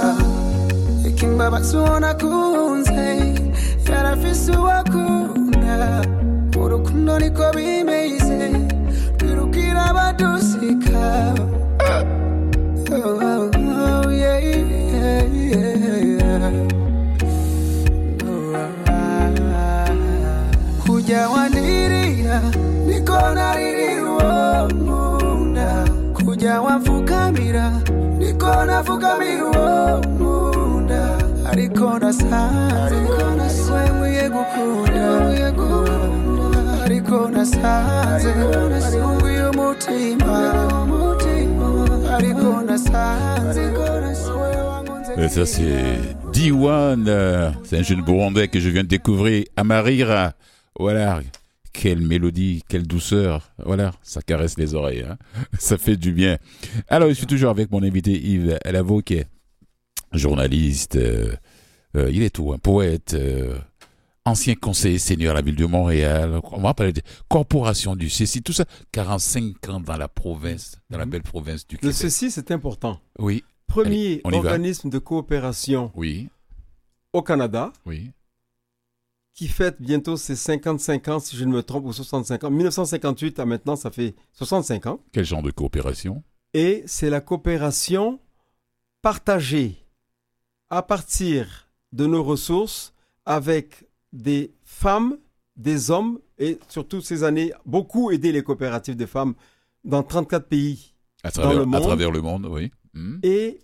Ikimbabazi 1.09 1.77
uwo 1.77 1.99
nakunze 1.99 3.03
yarafise 3.89 4.51
uwakunda 4.51 4.92
urukundo 6.63 7.19
niko 7.19 7.43
bimeze 7.55 8.39
twirukira 9.17 9.85
abadusika 9.85 11.33
Oh, 12.95 12.99
oh, 12.99 13.49
oh, 13.57 14.09
yeah, 14.11 14.37
yeah, 14.37 15.25
yeah. 15.33 16.51
Oh, 18.23 18.55
ah, 18.87 19.89
kujya 20.85 21.29
wandirira 21.29 22.37
niko 22.87 23.17
naririra 23.35 24.03
uwo 24.11 24.67
nkunda. 24.67 25.67
Kujya 26.25 26.61
wamfukamira 26.61 27.65
niko 28.19 28.65
nafukamira 28.65 29.43
uwo 29.45 29.99
nkunda 29.99 30.42
Et 45.17 45.27
ça, 45.29 45.45
c'est 45.45 45.99
D1. 46.31 47.07
euh, 47.07 47.51
C'est 47.63 47.77
un 47.77 47.83
jeune 47.83 48.01
Burundais 48.01 48.47
que 48.47 48.59
je 48.59 48.69
viens 48.69 48.83
de 48.83 48.87
découvrir. 48.87 49.43
Amarira. 49.55 50.33
Voilà. 50.79 51.21
Quelle 51.71 52.01
mélodie, 52.01 52.63
quelle 52.67 52.87
douceur. 52.87 53.51
Voilà. 53.63 53.91
Ça 54.01 54.21
caresse 54.21 54.57
les 54.57 54.73
oreilles. 54.73 55.05
hein. 55.07 55.17
Ça 55.59 55.77
fait 55.77 55.97
du 55.97 56.11
bien. 56.13 56.37
Alors, 56.87 57.09
je 57.09 57.13
suis 57.13 57.27
toujours 57.27 57.51
avec 57.51 57.71
mon 57.71 57.83
invité 57.83 58.11
Yves 58.11 58.57
Lavo, 58.65 59.01
qui 59.01 59.15
est 59.15 59.27
journaliste. 60.17 60.95
euh, 60.95 61.35
euh, 61.95 62.09
il 62.11 62.23
est 62.23 62.29
tout. 62.29 62.53
Un 62.53 62.57
poète. 62.57 63.13
euh, 63.13 63.57
ancien 64.25 64.55
conseiller 64.55 64.99
senior 64.99 65.31
à 65.31 65.33
la 65.33 65.41
ville 65.41 65.57
de 65.57 65.65
Montréal. 65.65 66.39
On 66.53 66.61
va 66.61 66.73
parler 66.73 66.93
de 66.93 67.01
corporation 67.27 67.93
du 67.97 68.09
CECI. 68.09 68.41
Tout 68.41 68.53
ça. 68.53 68.63
45 68.93 69.67
ans 69.69 69.79
dans 69.81 69.97
la 69.97 70.07
province, 70.07 70.77
dans 70.89 70.97
la 70.97 71.05
Mhm. 71.05 71.11
belle 71.11 71.23
province 71.23 71.67
du 71.67 71.75
Le 71.75 71.79
Québec. 71.81 71.95
ceci, 71.95 72.31
c'est 72.31 72.49
important. 72.51 73.01
Oui. 73.19 73.43
Premier 73.67 74.21
va. 74.23 74.37
organisme 74.37 74.89
de 74.89 74.97
coopération 74.99 75.91
Oui. 75.95 76.29
au 77.11 77.21
Canada 77.21 77.73
Oui. 77.85 78.11
qui 79.33 79.49
fête 79.49 79.81
bientôt 79.81 80.15
ses 80.15 80.37
55 80.37 81.07
ans, 81.09 81.19
si 81.19 81.35
je 81.35 81.43
ne 81.43 81.51
me 81.51 81.61
trompe, 81.61 81.83
ou 81.85 81.91
65 81.91 82.45
ans. 82.45 82.49
1958 82.51 83.39
à 83.39 83.45
maintenant, 83.45 83.75
ça 83.75 83.91
fait 83.91 84.15
65 84.31 84.85
ans. 84.85 84.99
Quel 85.11 85.25
genre 85.25 85.41
de 85.43 85.51
coopération? 85.51 86.23
Et 86.53 86.83
c'est 86.85 87.09
la 87.09 87.19
coopération 87.19 88.19
partagée 89.01 89.82
à 90.77 90.81
partir 90.81 91.67
de 91.91 92.05
nos 92.07 92.23
ressources 92.23 92.93
avec 93.25 93.85
des 94.11 94.51
femmes, 94.63 95.17
des 95.55 95.91
hommes, 95.91 96.19
et 96.39 96.57
surtout 96.67 97.01
ces 97.01 97.23
années, 97.23 97.53
beaucoup 97.65 98.11
aider 98.11 98.31
les 98.31 98.43
coopératives 98.43 98.95
de 98.95 99.05
femmes 99.05 99.33
dans 99.83 100.03
34 100.03 100.47
pays 100.47 100.93
à 101.23 101.31
travers, 101.31 101.57
le 101.57 101.63
à 101.63 101.65
monde. 101.65 101.81
travers 101.81 102.11
le 102.11 102.21
monde, 102.21 102.45
oui. 102.49 102.71
Hmm. 102.95 103.17
et 103.23 103.59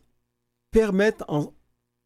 permettent 0.71 1.23
en- 1.27 1.51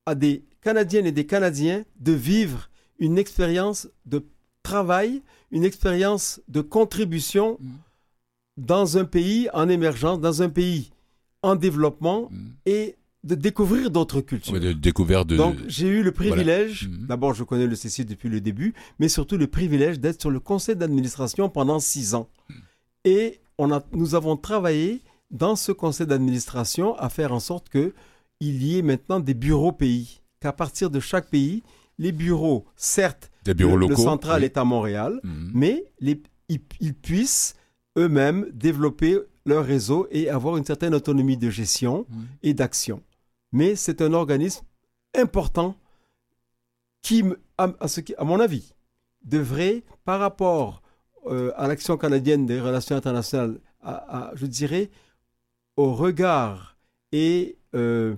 à 0.06 0.16
des 0.16 0.44
Canadiennes 0.62 1.06
et 1.06 1.12
des 1.12 1.26
Canadiens 1.26 1.84
de 2.00 2.14
vivre 2.14 2.70
une 3.00 3.18
expérience 3.18 3.88
de 4.06 4.26
travail, 4.64 5.22
une 5.52 5.64
expérience 5.66 6.42
de 6.48 6.62
contribution 6.62 7.58
Mm. 7.60 7.70
dans 8.58 8.98
un 8.98 9.06
pays 9.06 9.50
en 9.54 9.68
émergence, 9.68 10.20
dans 10.22 10.42
un 10.42 10.50
pays 10.50 10.92
en 11.42 11.56
développement 11.56 12.30
Hmm. 12.32 12.52
et 12.66 12.96
de 13.24 13.36
découvrir 13.36 13.90
d'autres 13.90 14.22
cultures. 14.22 14.60
Découverte 14.76 15.28
de. 15.28 15.38
Donc, 15.38 15.56
j'ai 15.68 15.88
eu 15.88 16.04
le 16.04 16.12
privilège, 16.12 16.88
Mhm. 16.90 17.08
d'abord, 17.08 17.34
je 17.34 17.44
connais 17.44 17.68
le 17.68 17.76
CC 17.76 18.04
depuis 18.04 18.28
le 18.30 18.42
début, 18.42 18.74
mais 19.00 19.08
surtout 19.08 19.38
le 19.38 19.48
privilège 19.48 20.00
d'être 20.00 20.20
sur 20.22 20.30
le 20.32 20.40
conseil 20.42 20.76
d'administration 20.76 21.50
pendant 21.50 21.80
six 21.80 22.16
ans. 22.16 22.28
Et 23.06 23.40
on 23.58 23.72
a, 23.72 23.82
nous 23.94 24.16
avons 24.16 24.36
travaillé 24.38 25.02
dans 25.32 25.56
ce 25.56 25.72
conseil 25.72 26.06
d'administration 26.08 26.96
à 26.98 27.10
faire 27.10 27.32
en 27.34 27.40
sorte 27.40 27.70
que 27.70 27.94
il 28.40 28.62
y 28.64 28.78
ait 28.78 28.82
maintenant 28.82 29.20
des 29.20 29.34
bureaux 29.34 29.72
pays. 29.72 30.22
Qu'à 30.42 30.52
partir 30.52 30.90
de 30.90 31.00
chaque 31.00 31.30
pays, 31.30 31.64
les 31.98 32.12
bureaux, 32.12 32.66
certes, 32.76 33.32
des 33.46 33.54
bureaux 33.54 33.78
le, 33.78 33.96
central 33.96 34.40
oui. 34.42 34.46
est 34.46 34.58
à 34.58 34.66
Montréal, 34.66 35.20
Mhm. 35.24 35.52
mais 35.54 35.86
les, 36.02 36.22
ils, 36.50 36.60
ils 36.82 36.94
puissent 36.94 37.56
eux-mêmes 37.98 38.48
développer 38.54 39.18
leur 39.46 39.64
réseau 39.66 40.08
et 40.12 40.30
avoir 40.30 40.58
une 40.58 40.66
certaine 40.66 40.94
autonomie 40.94 41.38
de 41.38 41.50
gestion 41.50 42.06
Mhm. 42.10 42.26
et 42.44 42.54
d'action. 42.54 43.02
Mais 43.54 43.76
c'est 43.76 44.02
un 44.02 44.14
organisme 44.14 44.66
important 45.16 45.76
qui, 47.02 47.24
à, 47.58 48.24
mon 48.24 48.40
avis, 48.40 48.74
devrait, 49.24 49.84
par 50.04 50.20
rapport 50.20 50.82
euh, 51.28 51.54
à 51.56 51.68
l'action 51.68 51.96
canadienne 51.98 52.46
des 52.46 52.60
relations 52.60 52.96
internationales, 52.96 53.60
je 54.34 54.46
dirais, 54.46 54.90
au 55.78 55.94
regard 55.94 56.78
et 57.12 57.58
euh, 57.76 58.16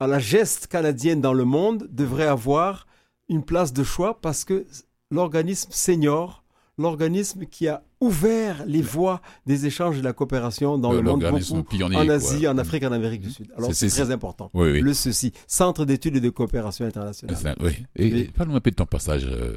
à 0.00 0.06
la 0.06 0.18
geste 0.18 0.66
canadienne 0.66 1.20
dans 1.20 1.32
le 1.32 1.44
monde, 1.44 1.88
devrait 1.90 2.26
avoir 2.26 2.86
une 3.28 3.44
place 3.44 3.72
de 3.72 3.84
choix 3.84 4.20
parce 4.20 4.44
que 4.44 4.66
l'organisme 5.10 5.70
senior, 5.72 6.43
l'organisme 6.78 7.46
qui 7.46 7.68
a 7.68 7.82
ouvert 8.00 8.64
les 8.66 8.82
voies 8.82 9.20
des 9.46 9.66
échanges 9.66 9.96
et 9.96 10.00
de 10.00 10.04
la 10.04 10.12
coopération 10.12 10.76
dans 10.76 10.92
le 10.92 11.02
monde, 11.02 11.20
beaucoup, 11.24 11.62
pionnier. 11.62 11.96
en 11.96 12.04
quoi. 12.04 12.14
Asie, 12.14 12.48
en 12.48 12.58
Afrique, 12.58 12.82
en 12.84 12.92
Amérique 12.92 13.20
du 13.22 13.30
Sud. 13.30 13.52
Alors 13.56 13.72
C'est- 13.74 13.88
très 13.88 14.10
important. 14.10 14.50
Oui, 14.54 14.70
oui. 14.72 14.80
Le 14.80 14.92
CECI, 14.92 15.32
Centre 15.46 15.84
d'études 15.84 16.16
et 16.16 16.20
de 16.20 16.30
coopération 16.30 16.84
internationale. 16.84 17.36
Ça, 17.36 17.54
oui. 17.60 17.72
Et, 17.96 18.24
parle-nous 18.24 18.56
un 18.56 18.60
peu 18.60 18.70
de 18.70 18.76
ton 18.76 18.86
passage 18.86 19.24
euh, 19.24 19.54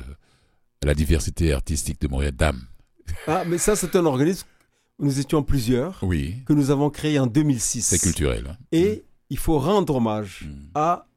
à 0.83 0.85
la 0.85 0.93
diversité 0.93 1.53
artistique 1.53 1.99
de 2.01 2.07
Montréal. 2.07 2.33
Dame. 2.33 2.61
Ah, 3.25 3.43
mais 3.47 3.57
ça, 3.57 3.75
c'est 3.75 3.95
un 3.95 4.05
organisme 4.05 4.45
où 4.99 5.05
nous 5.05 5.19
étions 5.19 5.41
plusieurs, 5.43 5.99
Oui. 6.03 6.35
que 6.45 6.53
nous 6.53 6.69
avons 6.71 6.89
créé 6.89 7.17
en 7.19 7.25
2006. 7.27 7.81
C'est 7.85 7.99
culturel. 7.99 8.45
hein. 8.51 8.57
Et 8.71 9.05
il 9.29 9.37
faut 9.37 9.57
rendre 9.59 9.95
hommage 9.95 10.47
Mm. 10.47 10.53
à 10.75 11.07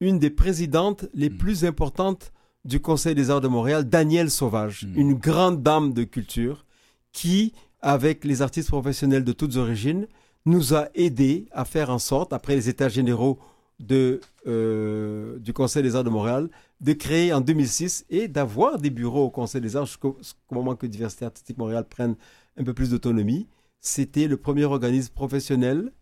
une 0.00 0.18
des 0.18 0.30
présidentes 0.30 1.06
les 1.14 1.30
plus 1.30 1.64
importantes 1.64 2.32
du 2.66 2.80
Conseil 2.80 3.14
des 3.14 3.30
arts 3.30 3.40
de 3.40 3.48
Montréal, 3.48 3.88
Danielle 3.88 4.30
Sauvage, 4.30 4.84
Mm. 4.86 4.98
une 5.00 5.14
grande 5.14 5.62
dame 5.62 5.92
de 5.92 6.04
culture 6.04 6.64
qui, 7.12 7.52
avec 7.80 8.24
les 8.24 8.42
artistes 8.42 8.68
professionnels 8.68 9.24
de 9.24 9.32
toutes 9.32 9.56
origines, 9.56 10.06
nous 10.44 10.74
a 10.74 10.88
aidés 10.94 11.46
à 11.52 11.64
faire 11.64 11.90
en 11.90 11.98
sorte, 11.98 12.32
après 12.32 12.54
les 12.54 12.68
états 12.68 12.88
généraux 12.88 13.38
de, 13.80 14.20
euh, 14.46 15.38
du 15.38 15.52
Conseil 15.52 15.82
des 15.82 15.96
arts 15.96 16.04
de 16.04 16.10
Montréal, 16.10 16.48
de 16.80 16.92
créer 16.92 17.32
en 17.32 17.40
2006 17.40 18.04
et 18.10 18.28
d'avoir 18.28 18.78
des 18.78 18.90
bureaux 18.90 19.24
au 19.24 19.30
Conseil 19.30 19.60
des 19.60 19.76
arts 19.76 19.86
jusqu'au 19.86 20.16
jusqu'au 20.18 20.54
moment 20.54 20.74
que 20.76 20.86
Diversité 20.86 21.24
artistique 21.24 21.58
Montréal 21.58 21.84
prenne 21.88 22.16
un 22.58 22.64
peu 22.64 22.74
plus 22.74 22.90
d'autonomie. 22.90 23.46
C'était 23.80 24.28
le 24.28 24.36
premier 24.36 24.64
organisme 24.64 25.12
professionnel 25.14 25.92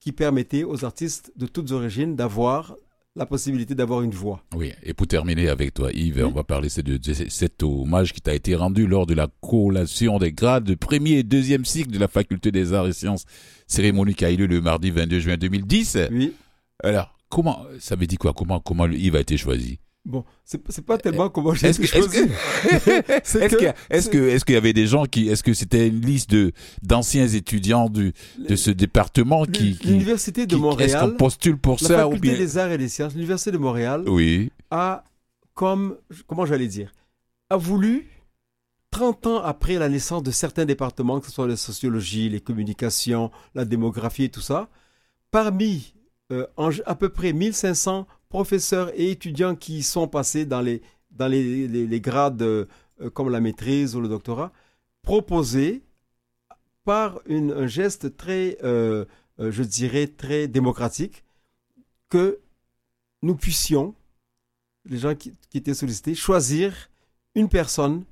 qui 0.00 0.12
permettait 0.12 0.62
aux 0.64 0.84
artistes 0.84 1.32
de 1.36 1.46
toutes 1.46 1.72
origines 1.72 2.14
d'avoir 2.16 2.76
la 3.16 3.26
possibilité 3.26 3.74
d'avoir 3.74 4.02
une 4.02 4.10
voix. 4.10 4.42
Oui, 4.54 4.72
et 4.82 4.92
pour 4.94 5.06
terminer 5.06 5.48
avec 5.48 5.72
toi, 5.74 5.90
Yves, 5.92 6.16
Oui. 6.18 6.22
on 6.24 6.30
va 6.32 6.44
parler 6.44 6.68
de, 6.76 6.96
de 6.98 7.12
cet 7.28 7.62
hommage 7.62 8.12
qui 8.12 8.20
t'a 8.20 8.34
été 8.34 8.54
rendu 8.54 8.86
lors 8.86 9.06
de 9.06 9.14
la 9.14 9.26
collation 9.40 10.18
des 10.18 10.32
grades 10.32 10.64
de 10.64 10.74
premier 10.74 11.12
et 11.18 11.22
deuxième 11.22 11.64
cycle 11.64 11.90
de 11.90 11.98
la 11.98 12.08
Faculté 12.08 12.52
des 12.52 12.72
Arts 12.74 12.86
et 12.88 12.92
Sciences, 12.92 13.24
cérémonie 13.66 14.14
qui 14.14 14.24
a 14.24 14.30
eu 14.30 14.36
lieu 14.36 14.46
le 14.46 14.60
mardi 14.60 14.90
22 14.90 15.18
juin 15.20 15.36
2010. 15.38 15.98
Oui. 16.12 16.34
Alors, 16.84 17.16
comment, 17.30 17.64
ça 17.78 17.96
veut 17.96 18.06
dire 18.06 18.18
quoi? 18.18 18.34
Comment, 18.34 18.60
comment 18.60 18.86
Yves 18.86 19.16
a 19.16 19.20
été 19.20 19.36
choisi? 19.38 19.78
Bon, 20.08 20.24
c'est 20.44 20.86
pas 20.86 20.98
tellement 20.98 21.28
comment 21.30 21.52
j'ai 21.52 21.66
Est-ce 21.66 21.80
qu'il 21.80 23.74
est-ce 23.90 24.44
qu'il 24.44 24.54
y 24.54 24.58
avait 24.58 24.72
des 24.72 24.86
gens 24.86 25.04
qui, 25.04 25.28
est-ce 25.28 25.42
que 25.42 25.52
c'était 25.52 25.88
une 25.88 26.00
liste 26.00 26.30
de 26.30 26.52
d'anciens 26.82 27.26
étudiants 27.26 27.88
du, 27.90 28.12
de 28.38 28.54
ce 28.54 28.70
département 28.70 29.44
qui, 29.46 29.76
L'Université 29.84 30.46
de 30.46 30.54
qui- 30.56 30.62
est-ce 30.62 30.92
qu'on 30.94 31.00
Montréal, 31.00 31.16
postule 31.16 31.56
pour 31.58 31.78
la 31.82 31.88
ça 31.88 32.06
ou 32.06 32.12
Faculté 32.12 32.28
bien 32.36 32.38
des 32.38 32.56
Arts 32.58 32.70
et 32.70 32.78
des 32.78 32.88
Sciences, 32.88 33.14
l'Université 33.14 33.50
de 33.50 33.58
Montréal 33.58 34.04
Oui, 34.06 34.52
a, 34.70 35.02
comme, 35.54 35.96
comment 36.28 36.46
j'allais 36.46 36.68
dire, 36.68 36.92
a 37.50 37.56
voulu, 37.56 38.06
30 38.92 39.26
ans 39.26 39.42
après 39.42 39.74
la 39.74 39.88
naissance 39.88 40.22
de 40.22 40.30
certains 40.30 40.64
départements, 40.66 41.18
que 41.18 41.26
ce 41.26 41.32
soit 41.32 41.48
la 41.48 41.56
sociologie, 41.56 42.28
les 42.28 42.40
communications, 42.40 43.32
la 43.56 43.64
démographie 43.64 44.24
et 44.24 44.28
tout 44.28 44.40
ça, 44.40 44.68
parmi 45.32 45.94
euh, 46.32 46.46
en- 46.56 46.70
à 46.86 46.94
peu 46.94 47.08
près 47.08 47.32
1500 47.32 48.06
professeurs 48.28 48.90
et 48.94 49.10
étudiants 49.10 49.54
qui 49.54 49.82
sont 49.82 50.08
passés 50.08 50.44
dans 50.46 50.60
les, 50.60 50.82
dans 51.10 51.28
les, 51.28 51.68
les- 51.68 52.00
grades 52.00 52.42
euh, 52.42 52.66
euh, 53.00 53.10
comme 53.10 53.30
la 53.30 53.40
maîtrise 53.40 53.94
ou 53.96 54.00
le 54.00 54.08
doctorat, 54.08 54.52
proposer 55.02 55.82
par 56.84 57.20
un 57.28 57.66
geste 57.66 58.16
très, 58.16 58.56
je 58.62 59.62
dirais, 59.62 60.06
très 60.06 60.46
démocratique, 60.46 61.24
que 62.08 62.38
nous 63.22 63.34
puissions, 63.34 63.94
les 64.84 64.98
gens 64.98 65.16
qui, 65.16 65.32
qui 65.50 65.58
étaient 65.58 65.74
sollicités, 65.74 66.14
choisir 66.14 66.88
une 67.34 67.48
personne 67.48 68.04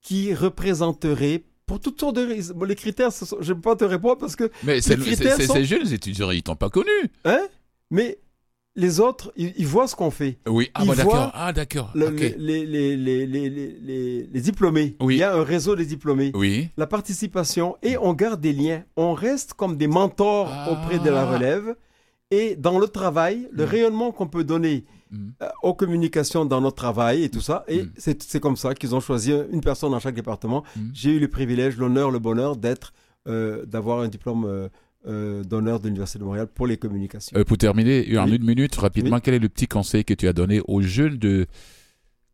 qui 0.00 0.34
représenterait, 0.34 1.42
pour 1.66 1.80
toutes 1.80 1.98
sortes 2.00 2.16
de 2.16 2.26
raisons, 2.26 2.54
bon, 2.54 2.66
les 2.66 2.74
critères, 2.74 3.12
sont- 3.12 3.36
je 3.40 3.50
ne 3.52 3.54
peux 3.54 3.62
pas 3.70 3.76
te 3.76 3.84
répondre 3.84 4.18
parce 4.18 4.36
que, 4.36 4.50
mais 4.64 4.80
c'est 4.80 4.96
Les 4.96 5.46
sont- 5.46 5.54
ces 5.54 5.64
jeunes 5.64 5.92
étudiants, 5.92 6.30
ils 6.30 6.42
t'ont 6.42 6.56
pas 6.56 6.70
connu. 6.70 6.90
hein, 7.24 7.40
mais 7.90 8.18
les 8.74 9.00
autres, 9.00 9.32
ils, 9.36 9.52
ils 9.58 9.66
voient 9.66 9.86
ce 9.86 9.94
qu'on 9.94 10.10
fait. 10.10 10.38
Oui, 10.48 10.70
ah 10.74 10.84
bah, 10.86 10.94
d'accord, 10.94 11.30
ah 11.34 11.52
d'accord, 11.52 11.90
Le- 11.94 12.08
les, 12.08 12.34
les, 12.38 12.66
les, 12.66 12.96
les, 12.96 13.26
les, 13.26 13.50
les- 13.50 13.76
les- 13.80 14.26
les 14.32 14.40
diplômés, 14.40 14.96
Oui. 15.00 15.16
il 15.16 15.18
y 15.18 15.22
a 15.22 15.34
un 15.34 15.44
réseau 15.44 15.76
des 15.76 15.84
diplômés. 15.86 16.32
Oui, 16.34 16.68
la 16.76 16.86
participation 16.86 17.76
et 17.82 17.96
on 17.98 18.14
garde 18.14 18.40
des 18.40 18.52
liens. 18.52 18.82
On 18.96 19.12
reste 19.14 19.52
comme 19.54 19.76
des 19.76 19.86
mentors 19.88 20.48
Ah. 20.50 20.72
auprès 20.72 20.98
de 20.98 21.10
la 21.10 21.26
relève. 21.26 21.74
Et 22.38 22.56
dans 22.56 22.78
le 22.78 22.88
travail, 23.00 23.36
le 23.52 23.64
Mm. 23.64 23.68
rayonnement 23.74 24.10
qu'on 24.16 24.26
peut 24.36 24.44
donner 24.54 24.76
Mm. 25.10 25.16
euh, 25.42 25.48
aux 25.62 25.74
communications 25.82 26.44
dans 26.52 26.60
notre 26.66 26.76
travail 26.86 27.16
et 27.24 27.30
tout 27.34 27.42
ça, 27.50 27.56
et 27.68 27.82
Mm. 27.82 27.90
c'est 28.30 28.40
comme 28.40 28.56
ça 28.56 28.74
qu'ils 28.78 28.94
ont 28.94 29.00
choisi 29.08 29.30
une 29.56 29.60
personne 29.60 29.90
dans 29.90 30.00
chaque 30.06 30.14
département. 30.22 30.60
Mm. 30.76 30.80
J'ai 30.94 31.10
eu 31.16 31.20
le 31.20 31.28
privilège, 31.28 31.76
l'honneur, 31.76 32.10
le 32.10 32.18
bonheur 32.28 32.56
d'être, 32.56 32.88
euh, 33.28 33.64
d'avoir 33.66 33.96
un 34.00 34.08
diplôme 34.08 34.44
euh, 35.04 35.42
d'honneur 35.50 35.80
de 35.80 35.86
l'Université 35.88 36.20
de 36.20 36.24
Montréal 36.24 36.46
pour 36.56 36.66
les 36.66 36.76
communications. 36.84 37.36
Pour 37.44 37.58
terminer, 37.58 37.96
en 38.18 38.24
Oui. 38.26 38.36
une 38.36 38.44
minute, 38.52 38.74
rapidement, 38.76 39.16
Oui. 39.16 39.22
quel 39.24 39.34
est 39.34 39.38
le 39.40 39.48
petit 39.48 39.66
conseil 39.66 40.04
que 40.04 40.14
tu 40.14 40.26
as 40.28 40.32
donné 40.32 40.60
aux 40.68 40.80
jeunes 40.80 41.16
de 41.18 41.46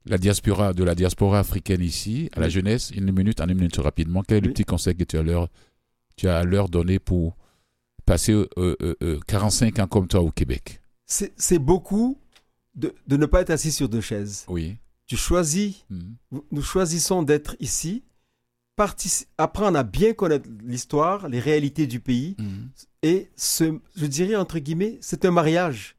la 0.06 0.18
diaspora, 0.18 0.72
de 0.74 0.84
la 0.84 0.94
diaspora 0.94 1.38
africaine 1.40 1.82
ici, 1.82 2.28
à 2.36 2.40
la 2.40 2.48
jeunesse, 2.50 2.90
une 2.94 3.10
minute, 3.10 3.40
en 3.40 3.48
une 3.48 3.56
minute 3.56 3.76
rapidement, 3.78 4.22
quel 4.26 4.38
est 4.38 4.46
le 4.48 4.52
petit 4.52 4.64
conseil 4.64 4.94
que 4.94 5.04
tu 5.04 5.16
as 5.18 5.22
leur, 5.22 5.48
tu 6.16 6.28
as 6.28 6.36
à 6.38 6.44
leur 6.44 6.68
donner 6.68 6.98
pour 6.98 7.36
passer 8.08 8.32
euh, 8.32 8.48
euh, 8.58 8.76
euh, 9.02 9.20
45 9.26 9.78
ans 9.80 9.86
comme 9.86 10.08
toi 10.08 10.20
au 10.20 10.30
Québec 10.30 10.80
C'est 11.06 11.58
beaucoup 11.58 12.18
de, 12.74 12.94
de 13.06 13.16
ne 13.16 13.26
pas 13.26 13.40
être 13.42 13.50
assis 13.50 13.72
sur 13.72 13.88
deux 13.88 14.00
chaises. 14.00 14.44
Oui. 14.48 14.76
Tu 15.06 15.16
choisis 15.16 15.84
Mhm. 15.90 16.16
nous 16.52 16.62
choisissons 16.62 17.22
d'être 17.22 17.56
ici, 17.60 18.02
apprendre 19.38 19.78
à 19.78 19.82
bien 19.82 20.12
connaître 20.12 20.48
l'histoire, 20.64 21.28
les 21.28 21.40
réalités 21.40 21.86
du 21.86 21.98
pays, 22.00 22.36
Mhm. 22.38 22.68
et 23.02 23.28
ce, 23.36 23.78
je 23.96 24.06
dirais 24.06 24.36
entre 24.36 24.58
guillemets, 24.58 24.98
c'est 25.00 25.24
un 25.24 25.30
mariage. 25.32 25.96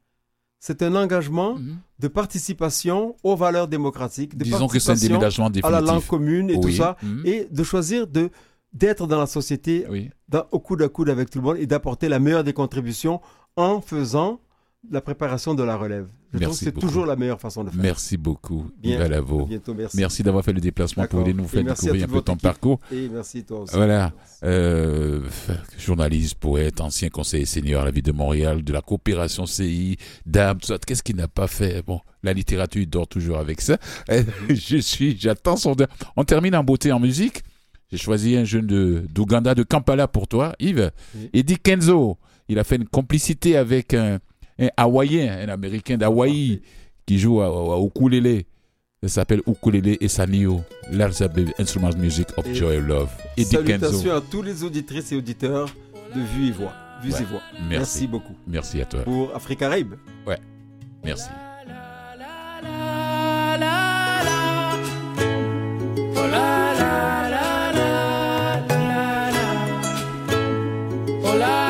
C'est 0.62 0.82
un 0.82 0.94
engagement 0.94 1.54
Mhm. 1.56 1.78
de 1.98 2.08
participation 2.08 3.16
aux 3.22 3.36
valeurs 3.36 3.68
démocratiques, 3.68 4.36
de 4.36 4.44
Disons 4.44 4.68
que 4.68 4.78
c'est 4.78 4.90
un 4.90 4.94
participation 4.94 5.08
déménagement 5.08 5.46
à 5.46 5.50
définitif. 5.50 5.72
la 5.86 5.92
langue 5.92 6.06
commune 6.06 6.50
et 6.50 6.60
tout 6.60 6.70
ça, 6.70 6.96
et 7.24 7.46
de 7.50 7.64
choisir 7.64 8.06
de 8.06 8.30
d'être 8.72 9.06
dans 9.06 9.18
la 9.18 9.26
société 9.26 9.86
Oui. 9.90 10.10
dans- 10.28 10.44
au 10.52 10.60
coude 10.60 10.82
à 10.82 10.88
coude 10.88 11.10
avec 11.10 11.30
tout 11.30 11.38
le 11.40 11.44
monde 11.44 11.56
et 11.58 11.66
d'apporter 11.66 12.08
la 12.08 12.18
meilleure 12.20 12.44
des 12.44 12.52
contributions 12.52 13.20
en 13.56 13.80
faisant 13.80 14.40
la 14.90 15.02
préparation 15.02 15.54
de 15.54 15.62
la 15.62 15.76
relève. 15.76 16.06
Je 16.32 16.38
trouve 16.38 16.40
Merci 16.48 16.58
que 16.60 16.64
c'est 16.66 16.70
beaucoup. 16.74 16.86
toujours 16.86 17.04
la 17.04 17.16
meilleure 17.16 17.40
façon 17.40 17.64
de 17.64 17.70
faire. 17.70 17.82
Merci 17.82 18.16
beaucoup, 18.16 18.70
Bien. 18.78 18.94
Yves 18.94 19.00
À 19.02 19.04
Alavo. 19.06 19.44
bientôt, 19.46 19.74
merci. 19.74 19.96
Merci 19.98 20.22
d'avoir 20.22 20.42
fait 20.44 20.52
le 20.54 20.60
déplacement 20.60 21.04
pour 21.06 21.20
aller 21.20 21.34
nous 21.34 21.46
faire 21.48 21.64
découvrir 21.64 22.04
un 22.04 22.06
peu 22.08 22.22
ton 22.22 22.32
équipe. 22.34 22.42
parcours. 22.44 22.78
Et 22.90 23.08
merci 23.10 23.44
toi 23.44 23.60
aussi. 23.62 23.74
Voilà. 23.74 24.12
Euh, 24.44 25.20
journaliste, 25.76 26.36
poète, 26.36 26.80
ancien 26.80 27.08
conseiller 27.10 27.44
senior 27.44 27.82
à 27.82 27.84
la 27.86 27.90
ville 27.90 28.02
de 28.04 28.12
Montréal, 28.12 28.62
de 28.62 28.72
la 28.72 28.80
coopération 28.80 29.44
CI, 29.44 29.96
dame, 30.24 30.58
tout 30.60 30.68
ça. 30.68 30.78
Qu'est-ce 30.78 31.02
qu'il 31.02 31.16
n'a 31.16 31.28
pas 31.28 31.46
fait? 31.48 31.82
Bon, 31.84 32.00
la 32.22 32.32
littérature, 32.32 32.80
il 32.80 32.88
dort 32.88 33.08
toujours 33.08 33.38
avec 33.38 33.60
ça. 33.60 33.76
Je 34.48 34.78
suis, 34.78 35.18
j'attends 35.18 35.56
son. 35.56 35.74
On 36.16 36.24
termine 36.24 36.54
en 36.56 36.64
beauté 36.64 36.90
en 36.92 37.00
musique? 37.00 37.42
J'ai 37.90 37.98
choisi 37.98 38.36
un 38.36 38.44
jeune 38.44 38.66
d'Ouganda, 38.66 39.54
de 39.54 39.62
Kampala 39.62 40.06
pour 40.08 40.28
toi, 40.28 40.54
Yves. 40.60 40.90
Oui. 41.16 41.30
Eddie 41.32 41.58
Kenzo. 41.58 42.18
Il 42.48 42.58
a 42.58 42.64
fait 42.64 42.76
une 42.76 42.86
complicité 42.86 43.56
avec 43.56 43.94
un, 43.94 44.18
un 44.58 44.68
Hawaïen, 44.76 45.40
un 45.44 45.48
Américain 45.48 45.96
d'Hawaï 45.96 46.62
qui 47.06 47.18
joue 47.18 47.40
à, 47.40 47.46
à 47.46 47.80
ukulélé. 47.84 48.46
Ça 49.02 49.08
s'appelle 49.08 49.40
Ukulélé 49.46 49.96
et 50.02 50.08
Sanio, 50.08 50.60
l'Alzabeth 50.92 51.58
Instrument 51.58 51.90
Music 51.96 52.28
of 52.36 52.46
Et 52.46 52.54
Joy 52.54 52.78
and 52.78 52.82
Love. 52.86 53.08
Eddie 53.36 53.56
Kenzo. 53.64 53.86
Salutations 53.86 54.14
à 54.14 54.20
tous 54.20 54.42
les 54.42 54.62
auditrices 54.62 55.10
et 55.12 55.16
auditeurs 55.16 55.74
de 56.14 56.20
Vue 56.20 56.48
et 56.48 56.52
Voix. 56.52 56.72
vues 57.02 57.12
Ouais. 57.12 57.20
et 57.22 57.24
voix. 57.24 57.40
Merci. 57.54 57.68
Merci 57.70 58.06
beaucoup. 58.06 58.34
Merci 58.46 58.80
à 58.82 58.84
toi. 58.84 59.02
Pour 59.04 59.34
Afrique 59.34 59.60
Caraïbe. 59.60 59.94
Merci. 61.02 61.28
volar. 71.30 71.69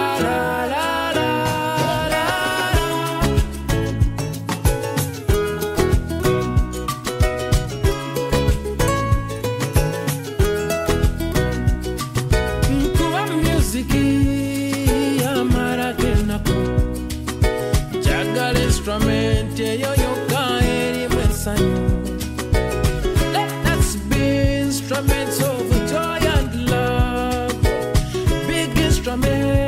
Big 29.02 29.06
instrument 29.08 29.59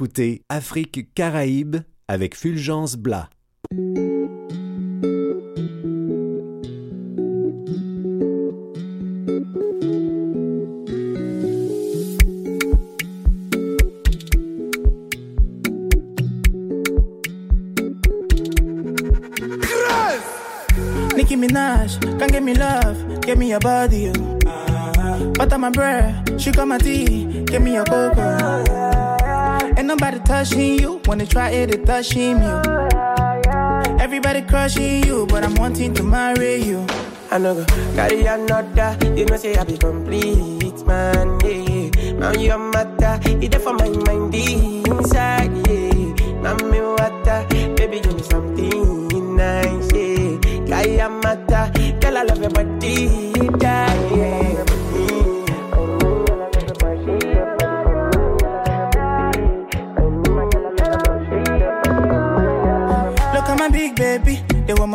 écoutez 0.00 0.44
Afrique 0.48 1.12
Caraïbe 1.14 1.76
avec 2.08 2.34
Fulgence 2.34 2.96
Blas. 2.96 3.28
Nicki 21.14 21.36
Minaj, 21.36 22.00
come 22.00 22.28
give 22.28 22.42
me 22.42 22.54
love, 22.54 23.20
give 23.20 23.36
me 23.36 23.50
your 23.50 23.60
body, 23.60 24.04
you. 24.04 24.12
Butter 25.34 25.58
my 25.58 25.68
bread, 25.68 26.40
sugar 26.40 26.64
my 26.64 26.78
tea, 26.78 27.44
give 27.44 27.60
me 27.60 27.74
your 27.74 27.84
cocoa. 27.84 28.79
Nobody 29.90 30.20
touching 30.20 30.78
you, 30.78 31.00
they 31.00 31.26
try 31.26 31.50
it, 31.50 31.72
they 31.72 31.78
touching 31.78 32.40
you. 32.40 32.62
Everybody 33.98 34.42
crushing 34.42 35.02
you, 35.02 35.26
but 35.26 35.42
I'm 35.42 35.56
wanting 35.56 35.94
to 35.94 36.04
marry 36.04 36.62
you. 36.62 36.86
I 37.32 37.38
no 37.38 37.56
go 37.56 37.64
carry 37.96 38.24
another. 38.24 38.96
You 39.16 39.24
know 39.24 39.36
say 39.36 39.56
I 39.56 39.64
be 39.64 39.76
complete, 39.76 40.86
man. 40.86 41.40
Yeah, 41.42 42.12
now 42.12 42.30
your 42.34 42.58
matter. 42.70 43.18
It 43.42 43.56
for 43.56 43.74
my 43.74 43.88
mind 43.88 44.32
inside. 44.32 45.50
Yeah, 45.66 46.40
now 46.40 46.54
me 46.54 46.78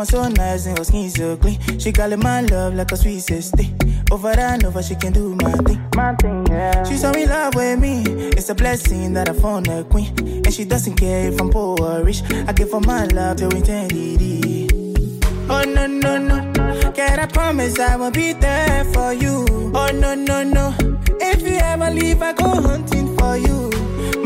so 0.06 0.28
nice 0.28 0.66
and 0.66 0.78
her 0.78 0.84
skin 0.84 1.10
so 1.10 1.36
clean. 1.36 1.58
She 1.78 1.92
calling 1.92 2.20
my 2.20 2.40
love 2.42 2.74
like 2.74 2.92
a 2.92 2.96
sweet 2.96 3.20
sister. 3.20 3.64
Over 4.10 4.28
and 4.28 4.64
over, 4.64 4.82
she 4.82 4.94
can 4.94 5.12
do 5.12 5.34
my 5.34 5.52
thing. 5.52 5.82
My 5.94 6.14
thing, 6.14 6.46
yeah. 6.48 6.84
She's 6.84 7.00
so 7.00 7.10
in 7.12 7.28
love 7.28 7.54
with 7.54 7.78
me. 7.80 8.04
It's 8.36 8.48
a 8.48 8.54
blessing 8.54 9.12
that 9.14 9.28
I 9.28 9.32
found 9.32 9.68
a 9.68 9.84
queen. 9.84 10.14
And 10.18 10.52
she 10.52 10.64
doesn't 10.64 10.96
care 10.96 11.28
if 11.32 11.40
I'm 11.40 11.50
poor 11.50 11.76
or 11.80 12.04
rich. 12.04 12.22
I 12.46 12.52
give 12.52 12.72
her 12.72 12.80
my 12.80 13.04
love 13.06 13.38
till 13.38 13.54
eternity. 13.54 14.68
Oh 15.48 15.62
no 15.62 15.86
no 15.86 16.18
no, 16.18 16.92
can 16.92 17.20
I 17.20 17.26
promise 17.26 17.78
I 17.78 17.94
will 17.94 18.10
be 18.10 18.32
there 18.32 18.84
for 18.86 19.12
you? 19.12 19.44
Oh 19.76 19.90
no 19.94 20.12
no 20.16 20.42
no, 20.42 20.74
if 21.20 21.40
you 21.42 21.54
ever 21.54 21.88
leave, 21.88 22.20
I 22.20 22.32
go 22.32 22.48
hunting 22.60 23.16
for 23.16 23.36
you, 23.36 23.65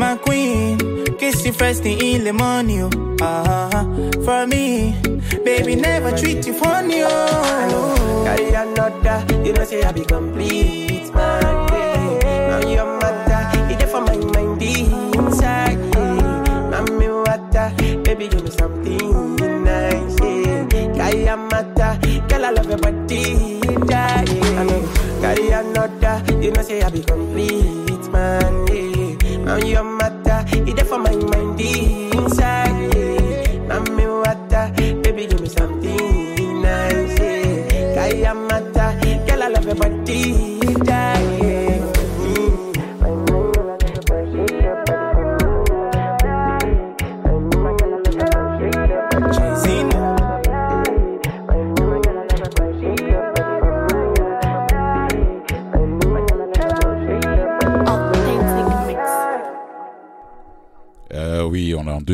my 0.01 0.17
queen. 0.17 0.79
Kiss 1.19 1.45
you 1.45 1.53
first 1.53 1.83
thing 1.83 2.01
in 2.01 2.23
the 2.23 2.33
morning, 2.33 2.89
oh. 2.89 3.15
uh-huh. 3.21 3.85
for 4.25 4.47
me, 4.47 4.97
baby 5.45 5.75
never 5.75 6.09
treat 6.17 6.45
you 6.47 6.53
funny. 6.53 7.03
Oh. 7.05 8.23
Carry 8.25 8.49
another, 8.49 9.17
you 9.45 9.53
know 9.53 9.63
say 9.63 9.83
I 9.83 9.91
be 9.91 10.03
complete, 10.03 11.13
man. 11.13 11.43
Yeah. 11.69 12.49
Now 12.49 12.67
your 12.67 12.89
matter, 12.99 13.41
it 13.71 13.77
there 13.77 13.87
for 13.87 14.01
my 14.01 14.17
mind 14.17 14.61
inside. 14.63 15.77
Yeah. 15.93 16.69
Now 16.73 16.83
me 16.97 17.07
water, 17.07 17.69
baby 18.03 18.27
give 18.27 18.43
me 18.43 18.49
something 18.49 19.35
nice. 19.63 20.17
Yeah. 20.19 20.65
Kaya 20.97 21.37
mata, 21.37 21.99
girl 22.27 22.45
I 22.45 22.49
love 22.49 22.69
your 22.69 22.79
body, 22.79 23.61
yeah. 23.87 24.25
I 24.57 24.63
know, 24.65 24.81
carry 25.21 25.49
another, 25.51 26.15
you 26.41 26.49
know 26.49 26.63
say 26.63 26.81
I 26.81 26.89
be 26.89 27.03
complete, 27.03 27.60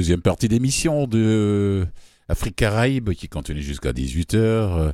deuxième 0.08 0.22
partie 0.22 0.48
d'émission 0.48 1.06
de 1.06 1.86
Afrique 2.30 2.56
Caraïbe 2.56 3.10
qui 3.10 3.28
continue 3.28 3.62
jusqu'à 3.62 3.91
18h. 3.91 4.38
Euh, 4.38 4.93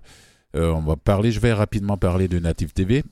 on 0.55 0.79
va 0.79 0.95
parler, 0.95 1.31
je 1.31 1.39
vais 1.39 1.53
rapidement 1.53 1.97
parler 1.97 2.27
de 2.27 2.39
Native 2.39 2.73
TV. 2.73 3.03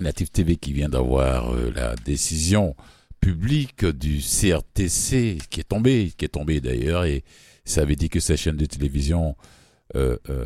Native 0.00 0.28
TV 0.28 0.56
qui 0.56 0.74
vient 0.74 0.90
d'avoir 0.90 1.50
euh, 1.50 1.72
la 1.74 1.96
décision 1.96 2.76
publique 3.20 3.86
du 3.86 4.18
CRTC 4.18 5.38
qui 5.48 5.60
est 5.60 5.68
tombée, 5.70 6.12
qui 6.14 6.26
est 6.26 6.28
tombée 6.28 6.60
d'ailleurs, 6.60 7.06
et 7.06 7.24
ça 7.64 7.80
avait 7.80 7.96
dit 7.96 8.10
que 8.10 8.20
ces 8.20 8.36
chaînes 8.36 8.58
de 8.58 8.66
télévision 8.66 9.34
euh, 9.96 10.18
euh, 10.28 10.44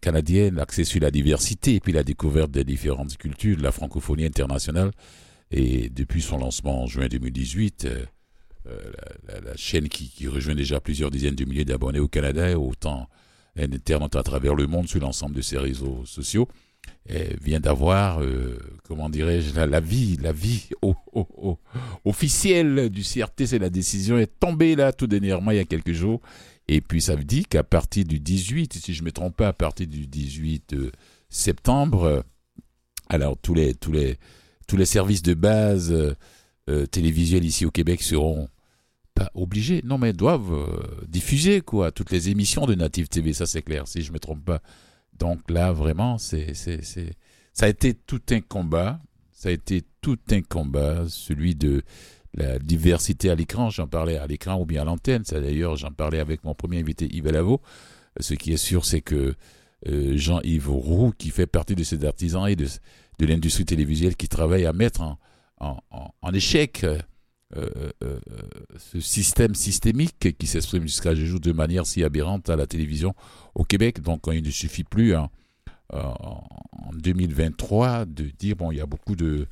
canadiennes 0.00 0.58
axées 0.58 0.84
sur 0.84 1.02
la 1.02 1.10
diversité 1.10 1.74
et 1.74 1.80
puis 1.80 1.92
la 1.92 2.02
découverte 2.02 2.50
des 2.50 2.64
différentes 2.64 3.14
cultures, 3.18 3.58
de 3.58 3.62
la 3.62 3.72
francophonie 3.72 4.24
internationale, 4.24 4.90
et 5.50 5.90
depuis 5.90 6.22
son 6.22 6.38
lancement 6.38 6.82
en 6.82 6.86
juin 6.86 7.08
2018, 7.08 7.84
euh, 7.84 7.88
euh, 7.88 8.04
la, 9.28 9.40
la- 9.40 9.56
chaîne 9.56 9.88
qui, 9.88 10.26
rejoint 10.28 10.54
déjà 10.54 10.80
plusieurs 10.80 11.10
dizaines 11.10 11.34
de 11.34 11.44
milliers 11.44 11.64
d'abonnés 11.64 12.00
au 12.00 12.08
Canada 12.08 12.50
et 12.50 12.54
autant 12.54 13.08
internautes 13.56 14.16
à 14.16 14.22
travers 14.22 14.54
le 14.54 14.66
monde 14.66 14.88
sur 14.88 15.00
l'ensemble 15.00 15.36
de 15.36 15.42
ses 15.42 15.58
réseaux 15.58 16.04
sociaux 16.06 16.48
eh, 17.08 17.36
vient 17.40 17.60
d'avoir, 17.60 18.20
euh, 18.22 18.58
comment 18.82 19.08
dirais-je, 19.08 19.54
la, 19.54 19.80
vie, 19.80 20.16
la 20.20 20.32
vie 20.32 20.68
officielle 22.04 22.88
du 22.90 23.02
CRTC. 23.02 23.58
La 23.58 23.70
décision 23.70 24.18
est 24.18 24.38
tombée 24.40 24.76
là 24.76 24.92
tout 24.92 25.06
dernièrement 25.06 25.50
il 25.50 25.56
y 25.58 25.60
a 25.60 25.64
quelques 25.64 25.92
jours. 25.92 26.20
Et 26.68 26.80
puis 26.80 27.00
ça 27.00 27.14
veut 27.14 27.24
dire 27.24 27.44
qu'à 27.48 27.62
partir 27.62 28.04
du 28.04 28.20
18, 28.20 28.72
si 28.74 28.94
je 28.94 29.00
ne 29.02 29.06
me 29.06 29.12
trompe 29.12 29.36
pas, 29.36 29.48
à 29.48 29.52
partir 29.52 29.86
du 29.86 30.06
18 30.06 30.72
euh, 30.74 30.90
septembre, 31.28 32.04
euh, 32.04 32.20
alors 33.08 33.36
tous 33.36 33.54
les, 33.54 33.74
tous 33.74 33.92
les, 33.92 34.16
tous 34.66 34.76
les 34.76 34.86
services 34.86 35.22
de 35.22 35.34
base 35.34 35.92
euh, 35.92 36.14
euh, 36.70 36.86
télévisuels 36.86 37.44
ici 37.44 37.66
au 37.66 37.70
Québec 37.70 38.02
seront 38.02 38.48
pas 39.14 39.30
obligés, 39.34 39.80
non 39.84 39.98
mais 39.98 40.12
doivent 40.12 40.52
euh, 40.52 41.04
diffuser 41.08 41.60
quoi, 41.60 41.92
toutes 41.92 42.10
les 42.10 42.30
émissions 42.30 42.66
de 42.66 42.74
Native 42.74 43.08
TV, 43.08 43.32
ça 43.32 43.46
c'est 43.46 43.62
clair, 43.62 43.86
si 43.86 44.02
je 44.02 44.12
me 44.12 44.18
trompe 44.18 44.44
pas. 44.44 44.60
Donc 45.18 45.50
là 45.50 45.72
vraiment, 45.72 46.18
c'est, 46.18 46.54
c'est, 46.54 46.82
c'est, 46.84 47.12
ça 47.52 47.66
a 47.66 47.68
été 47.68 47.94
tout 47.94 48.20
un 48.30 48.40
combat, 48.40 48.98
ça 49.32 49.48
a 49.50 49.52
été 49.52 49.82
tout 50.00 50.18
un 50.30 50.42
combat, 50.42 51.04
celui 51.08 51.54
de 51.54 51.82
la 52.34 52.58
diversité 52.58 53.30
à 53.30 53.36
l'écran, 53.36 53.70
j'en 53.70 53.86
parlais 53.86 54.18
à 54.18 54.26
l'écran 54.26 54.60
ou 54.60 54.66
bien 54.66 54.82
à 54.82 54.84
l'antenne, 54.84 55.24
ça 55.24 55.40
d'ailleurs 55.40 55.76
j'en 55.76 55.92
parlais 55.92 56.18
avec 56.18 56.42
mon 56.42 56.54
premier 56.54 56.80
invité 56.80 57.06
Yves 57.14 57.30
Lavo. 57.30 57.60
Ce 58.20 58.34
qui 58.34 58.52
est 58.52 58.56
sûr, 58.56 58.84
c'est 58.84 59.00
que 59.00 59.34
euh, 59.88 60.16
Jean-Yves 60.16 60.70
Roux, 60.70 61.12
qui 61.16 61.30
fait 61.30 61.46
partie 61.46 61.74
de 61.74 61.82
ces 61.84 62.04
artisans 62.04 62.48
et 62.48 62.56
de, 62.56 62.66
de 63.18 63.26
l'industrie 63.26 63.64
télévisuelle 63.64 64.16
qui 64.16 64.28
travaille 64.28 64.66
à 64.66 64.72
mettre 64.72 65.00
en, 65.02 65.18
en, 65.60 65.78
en- 65.90 66.10
en 66.22 66.32
échec 66.32 66.84
euh, 67.56 67.92
euh, 68.02 68.18
euh, 68.30 68.48
ce 68.78 68.98
système 68.98 69.54
systémique 69.54 70.36
qui 70.36 70.46
s'exprime 70.46 70.82
jusqu'à 70.82 71.14
jour 71.14 71.38
de 71.38 71.52
manière 71.52 71.86
si 71.86 72.02
aberrante 72.02 72.50
à 72.50 72.56
la 72.56 72.66
télévision 72.66 73.14
au 73.54 73.62
Québec. 73.62 74.00
Donc 74.00 74.22
il 74.32 74.42
ne 74.42 74.50
suffit 74.50 74.82
plus 74.82 75.14
hein, 75.14 75.30
en, 75.92 76.42
en 76.72 76.92
2023 76.94 78.06
de 78.06 78.24
dire 78.36 78.56
bon 78.56 78.72
il 78.72 78.78
y 78.78 78.80
a 78.80 78.86
beaucoup 78.86 79.14
de 79.14 79.46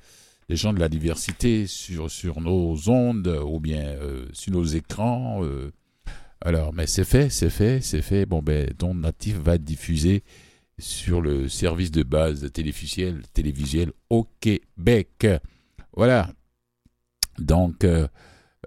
gens 0.48 0.72
de 0.72 0.80
la 0.80 0.88
diversité 0.88 1.66
sur, 1.68 2.40
nos 2.40 2.88
ondes 2.88 3.40
ou 3.46 3.60
bien 3.60 3.96
sur 4.32 4.52
nos 4.52 4.64
écrans. 4.64 5.42
alors, 6.40 6.72
mais 6.74 6.86
c'est 6.86 7.04
fait, 7.04 7.30
c'est 7.30 7.50
fait, 7.50 7.80
c'est 7.80 8.02
fait. 8.02 8.26
Bon, 8.26 8.42
ben, 8.42 8.68
Don 8.78 8.94
Natif 8.94 9.36
va 9.36 9.58
diffuser 9.58 10.24
sur 10.78 11.20
le 11.20 11.48
service 11.48 11.90
de 11.90 12.02
base 12.02 12.50
télévisuel, 12.52 13.22
télévisuel 13.32 13.92
au 14.10 14.26
Québec. 14.40 15.26
Voilà. 15.96 16.28
Donc, 17.38 17.84
euh, 17.84 18.06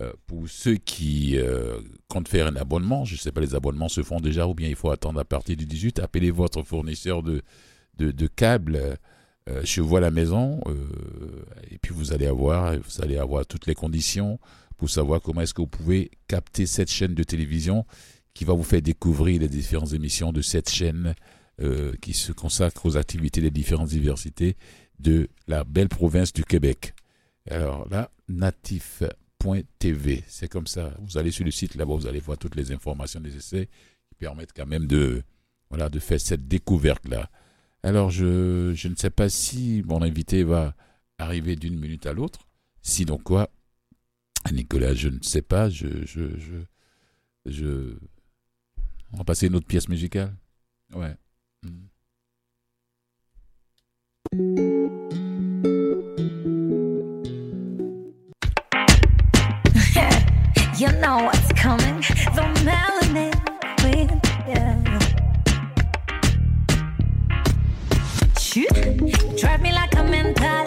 euh, 0.02 0.12
pour 0.28 0.48
ceux 0.50 0.76
qui 0.76 1.38
euh, 1.38 1.80
comptent 2.08 2.28
faire 2.28 2.48
un 2.48 2.56
abonnement, 2.56 3.06
je 3.06 3.16
ne 3.16 3.20
sais 3.20 3.32
pas, 3.32 3.42
les 3.42 3.56
abonnements 3.56 3.90
se 3.90 4.04
font 4.04 4.20
déjà 4.20 4.48
ou 4.48 4.54
bien 4.54 4.68
il 4.68 4.76
faut 4.76 4.92
attendre 4.92 5.20
à 5.20 5.26
partir 5.26 5.56
du 5.56 5.66
18. 5.66 6.00
Appelez 6.00 6.32
votre 6.32 6.64
fournisseur 6.64 7.24
de, 7.24 7.42
de, 7.98 8.28
câbles 8.28 8.98
chez 9.64 9.80
vous 9.80 9.96
à 9.96 10.00
la 10.00 10.12
maison 10.12 10.60
et 11.70 11.78
puis 11.78 11.94
vous 11.94 12.14
allez 12.14 12.26
avoir, 12.26 12.76
vous 12.76 13.02
allez 13.02 13.18
avoir 13.18 13.46
toutes 13.46 13.68
les 13.68 13.76
conditions 13.76 14.40
pour 14.76 14.90
savoir 14.90 15.22
comment 15.22 15.42
est-ce 15.42 15.54
que 15.54 15.62
vous 15.62 15.68
pouvez 15.68 16.10
capter 16.28 16.66
cette 16.66 16.90
chaîne 16.90 17.14
de 17.14 17.24
télévision 17.24 17.86
qui 18.34 18.44
va 18.44 18.54
vous 18.54 18.64
faire 18.64 18.82
découvrir 18.82 19.40
les 19.40 19.48
différentes 19.48 19.94
émissions 19.94 20.34
de 20.34 20.42
cette 20.42 20.70
chaîne 20.70 21.14
qui 22.02 22.14
se 22.14 22.34
consacre 22.34 22.86
aux 22.86 22.98
activités 22.98 23.40
des 23.40 23.52
différentes 23.52 23.90
diversités 23.90 24.58
de 25.00 25.30
la 25.48 25.64
belle 25.64 25.90
province 25.90 26.34
du 26.34 26.44
Québec. 26.44 26.94
Alors 27.50 27.88
là, 27.90 28.10
natif.tv, 28.28 30.24
c'est 30.28 30.48
comme 30.48 30.68
ça. 30.68 30.96
Vous 31.00 31.18
allez 31.18 31.32
sur 31.32 31.46
le 31.46 31.52
site 31.52 31.76
là-bas, 31.76 31.96
vous 31.96 32.08
allez 32.08 32.20
voir 32.20 32.38
toutes 32.38 32.56
les 32.56 32.72
informations 32.72 33.20
nécessaires 33.20 33.66
qui 34.08 34.16
permettent 34.18 34.54
quand 34.54 34.66
même 34.66 34.88
de, 34.88 35.24
voilà, 35.70 35.90
de 35.90 36.00
faire 36.00 36.20
cette 36.20 36.48
découverte-là. 36.48 37.30
Alors 37.84 38.10
je, 38.10 38.74
je 38.74 38.88
ne 38.88 38.96
sais 38.96 39.12
pas 39.12 39.30
si 39.30 39.84
mon 39.86 40.02
invité 40.02 40.44
va 40.44 40.76
arriver 41.18 41.56
d'une 41.56 41.80
minute 41.80 42.06
à 42.08 42.14
l'autre. 42.14 42.48
Sinon 42.82 43.18
quoi, 43.18 43.50
Nicolas, 44.52 44.94
je 44.94 45.10
ne 45.10 45.22
sais 45.22 45.42
pas. 45.42 45.70
Je, 45.70 46.06
je, 46.06 46.38
je, 46.40 46.56
je... 47.46 47.98
On 49.12 49.18
va 49.18 49.24
passer 49.24 49.48
une 49.48 49.56
autre 49.56 49.68
pièce 49.68 49.88
musicale? 49.88 50.36
Ouais. 50.94 51.16
Know 61.02 61.24
what's 61.26 61.52
coming. 61.54 62.02
The. 62.36 62.56
Shoot. 68.56 69.38
Drive 69.38 69.62
me 69.62 69.74
like 69.74 69.94
a 69.96 70.04
mental. 70.04 70.66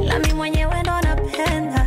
La 0.00 0.18
mi 0.18 0.32
mwenyewe 0.32 0.80
ndo 0.82 1.00
napenda. 1.00 1.79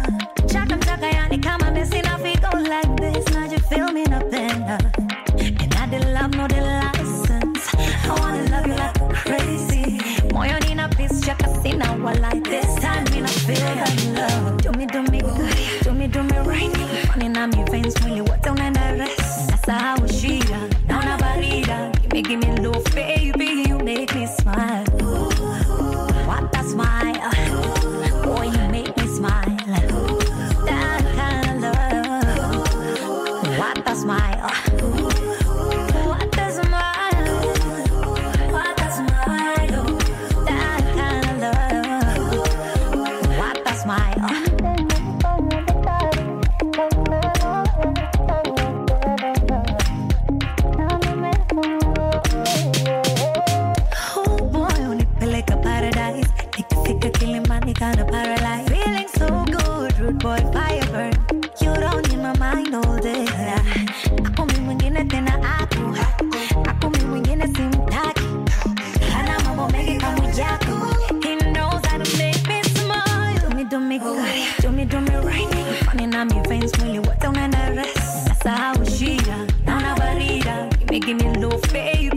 begging 80.93 81.17
me 81.17 81.39
no 81.39 81.49
favor. 81.49 82.12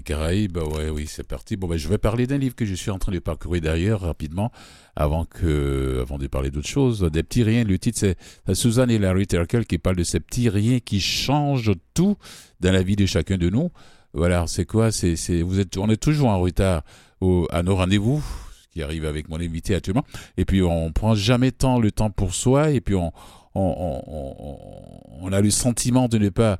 Toujours 0.00 0.22
à 0.22 0.32
l'écoute 0.32 0.48
d'Afrique 0.48 0.56
Caraïbes. 0.56 0.56
Ouais, 0.56 0.90
oui, 0.90 1.06
c'est 1.06 1.26
parti. 1.26 1.56
Bon, 1.56 1.66
ben, 1.66 1.76
je 1.76 1.88
vais 1.88 1.98
parler 1.98 2.26
d'un 2.26 2.38
livre 2.38 2.54
que 2.54 2.64
je 2.64 2.74
suis 2.74 2.90
en 2.90 2.98
train 2.98 3.12
de 3.12 3.18
parcourir 3.18 3.62
d'ailleurs 3.62 4.00
rapidement, 4.00 4.50
avant 4.96 5.24
que, 5.24 6.00
avant 6.00 6.18
de 6.18 6.26
parler 6.26 6.50
d'autre 6.50 6.68
chose. 6.68 7.00
Des 7.12 7.22
petits 7.22 7.42
riens. 7.42 7.64
Le 7.64 7.78
titre 7.78 7.98
c'est 7.98 8.16
Suzanne 8.54 8.90
et 8.90 8.98
Larry 8.98 9.26
Terkel 9.26 9.66
qui 9.66 9.78
parlent 9.78 9.96
de 9.96 10.04
ces 10.04 10.20
petits 10.20 10.48
riens 10.48 10.80
qui 10.80 11.00
changent 11.00 11.72
tout 11.94 12.16
dans 12.60 12.72
la 12.72 12.82
vie 12.82 12.96
de 12.96 13.06
chacun 13.06 13.36
de 13.36 13.50
nous. 13.50 13.70
Voilà, 14.14 14.46
c'est 14.46 14.66
quoi? 14.66 14.92
C'est, 14.92 15.16
c'est, 15.16 15.42
vous 15.42 15.58
êtes, 15.58 15.76
on 15.78 15.88
est 15.88 15.96
toujours 15.96 16.28
en 16.28 16.40
retard 16.40 16.82
au, 17.20 17.46
à 17.50 17.62
nos 17.62 17.76
rendez-vous, 17.76 18.22
ce 18.62 18.68
qui 18.68 18.82
arrive 18.82 19.06
avec 19.06 19.28
mon 19.28 19.40
invité 19.40 19.74
actuellement. 19.74 20.04
Et 20.36 20.44
puis 20.44 20.62
on 20.62 20.92
prend 20.92 21.14
jamais 21.14 21.50
tant 21.50 21.78
le 21.78 21.90
temps 21.90 22.10
pour 22.10 22.34
soi. 22.34 22.70
Et 22.70 22.80
puis 22.80 22.94
on, 22.94 23.12
on, 23.54 23.60
on, 23.60 24.02
on, 24.06 25.28
on 25.28 25.32
a 25.32 25.40
le 25.40 25.50
sentiment 25.50 26.08
de 26.08 26.18
ne 26.18 26.28
pas 26.28 26.58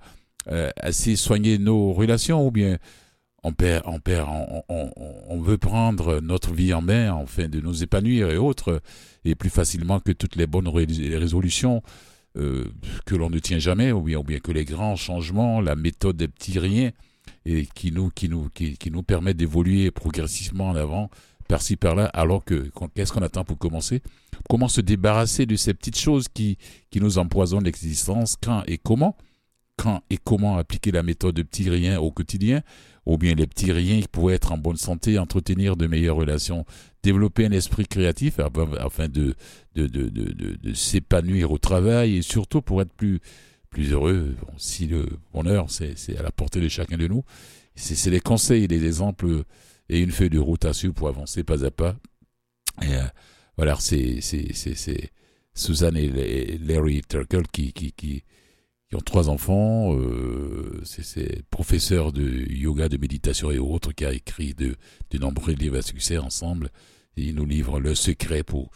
euh, 0.51 0.71
assez 0.79 1.15
soigner 1.15 1.59
nos 1.59 1.93
relations 1.93 2.47
ou 2.47 2.51
bien 2.51 2.79
on 3.45 3.53
perd, 3.53 3.83
on 3.87 3.99
perd, 3.99 4.29
on, 4.69 5.41
veut 5.41 5.59
prendre 5.59 6.21
notre 6.21 6.53
vie 6.53 6.73
en 6.73 6.83
main, 6.83 7.13
enfin 7.13 7.49
de 7.49 7.61
nous 7.61 7.83
épanouir 7.83 8.31
et 8.31 8.37
autres, 8.37 8.81
et 9.25 9.35
plus 9.35 9.51
facilement 9.51 9.99
que 10.01 10.13
toutes 10.13 10.37
les 10.37 10.47
bonnes 10.47 10.69
ré- 10.69 10.87
résolutions 11.17 11.83
euh, 12.37 12.65
que 13.05 13.15
l'on 13.15 13.31
ne 13.31 13.39
tient 13.39 13.59
jamais, 13.59 13.93
ou 13.93 14.03
bien, 14.03 14.19
ou 14.19 14.23
bien 14.23 14.39
que 14.39 14.53
les 14.53 14.65
grands 14.65 14.97
changements, 14.97 15.61
la 15.61 15.75
méthode 15.77 16.17
des 16.17 16.29
petits 16.29 16.59
riens, 16.59 16.93
et 17.45 17.67
qui 17.75 17.91
nous, 17.93 18.11
qui 18.11 18.29
nous, 18.29 18.49
qui, 18.51 18.91
nous 18.91 19.03
permettent 19.03 19.37
d'évoluer 19.37 19.91
progressivement 19.91 20.69
en 20.71 20.77
avant, 20.77 21.11
par-ci 21.49 21.77
par-là, 21.77 22.07
alors 22.07 22.45
que 22.45 22.71
qu'est-ce 22.95 23.13
qu'on 23.13 23.23
attend 23.23 23.45
pour 23.45 23.59
commencer? 23.59 24.03
Comment 24.49 24.69
se 24.69 24.81
débarrasser 24.81 25.45
de 25.45 25.57
ces 25.57 25.75
petites 25.75 25.99
choses 25.99 26.29
qui, 26.33 26.57
qui 26.91 27.01
nous 27.01 27.19
empoisonnent 27.19 27.65
l'existence? 27.65 28.37
Quand 28.41 28.63
et 28.67 28.79
comment? 28.79 29.17
Quand 29.77 30.03
et 30.09 30.17
comment 30.17 30.57
appliquer 30.57 30.93
la 30.93 31.03
méthode 31.03 31.35
de 31.35 31.43
petits 31.43 31.69
riens 31.69 31.99
au 32.01 32.11
quotidien? 32.11 32.63
Ou 33.07 33.19
bien 33.19 33.35
les 33.35 33.47
petits 33.47 33.73
riens 33.73 34.01
pour 34.11 34.31
être 34.31 34.53
en 34.53 34.59
bonne 34.59 34.77
santé, 34.77 35.19
entretenir 35.19 35.77
de 35.77 35.87
meilleures 35.87 36.17
relations, 36.17 36.65
développer 37.03 37.47
un 37.47 37.53
esprit 37.53 37.87
créatif 37.87 38.39
afin 38.39 39.09
de, 39.09 39.35
s'épanouir 40.75 41.51
au 41.51 41.59
travail 41.59 42.17
et 42.17 42.23
surtout 42.23 42.63
pour 42.63 42.81
être 42.81 42.93
plus, 42.93 43.21
plus 43.71 43.93
heureux. 43.93 44.37
Bon, 44.41 44.53
si 44.57 44.87
le 44.87 45.09
bonheur, 45.33 45.67
c'est 45.71 46.17
à 46.17 46.23
la 46.23 46.31
portée 46.31 46.61
de 46.61 46.69
chacun 46.69 46.97
de 46.97 47.09
nous, 47.09 47.25
c'est 47.75 48.11
des 48.11 48.21
conseils, 48.21 48.69
des 48.69 48.85
exemples 48.85 49.45
et 49.89 50.01
une 50.01 50.11
feuille 50.11 50.31
de 50.31 50.39
route 50.39 50.65
à 50.65 50.73
suivre 50.73 50.95
pour 50.95 51.09
avancer 51.09 51.43
pas 51.43 51.65
à 51.65 51.71
pas. 51.71 51.97
Et 52.83 52.95
euh, 52.95 53.03
voilà, 53.57 53.77
c'est 53.79 54.21
Suzanne 55.55 55.97
et 55.97 56.59
Larry 56.59 57.03
Turkle 57.03 57.47
qui, 57.53 57.73
qui, 57.73 57.93
qui, 57.93 58.25
qui 58.93 58.97
ont 58.97 59.01
trois 59.01 59.31
enfants. 59.31 59.97
Euh, 59.99 60.83
c'est- 60.85 61.43
professeur 61.49 62.13
de 62.13 62.23
yoga, 62.53 62.91
de 62.91 62.99
méditation 62.99 63.51
et 63.51 63.59
autres, 63.59 63.93
qui 63.93 64.05
a 64.05 64.13
écrit 64.13 64.53
de, 64.53 64.77
nombreux 65.19 65.55
livres 65.55 65.79
à 65.79 65.83
succès 65.83 66.19
ensemble. 66.19 66.69
Il 67.17 67.37
nous 67.37 67.47
livre 67.47 67.81
le 67.81 67.95
secret 67.95 68.43
pour 68.43 68.71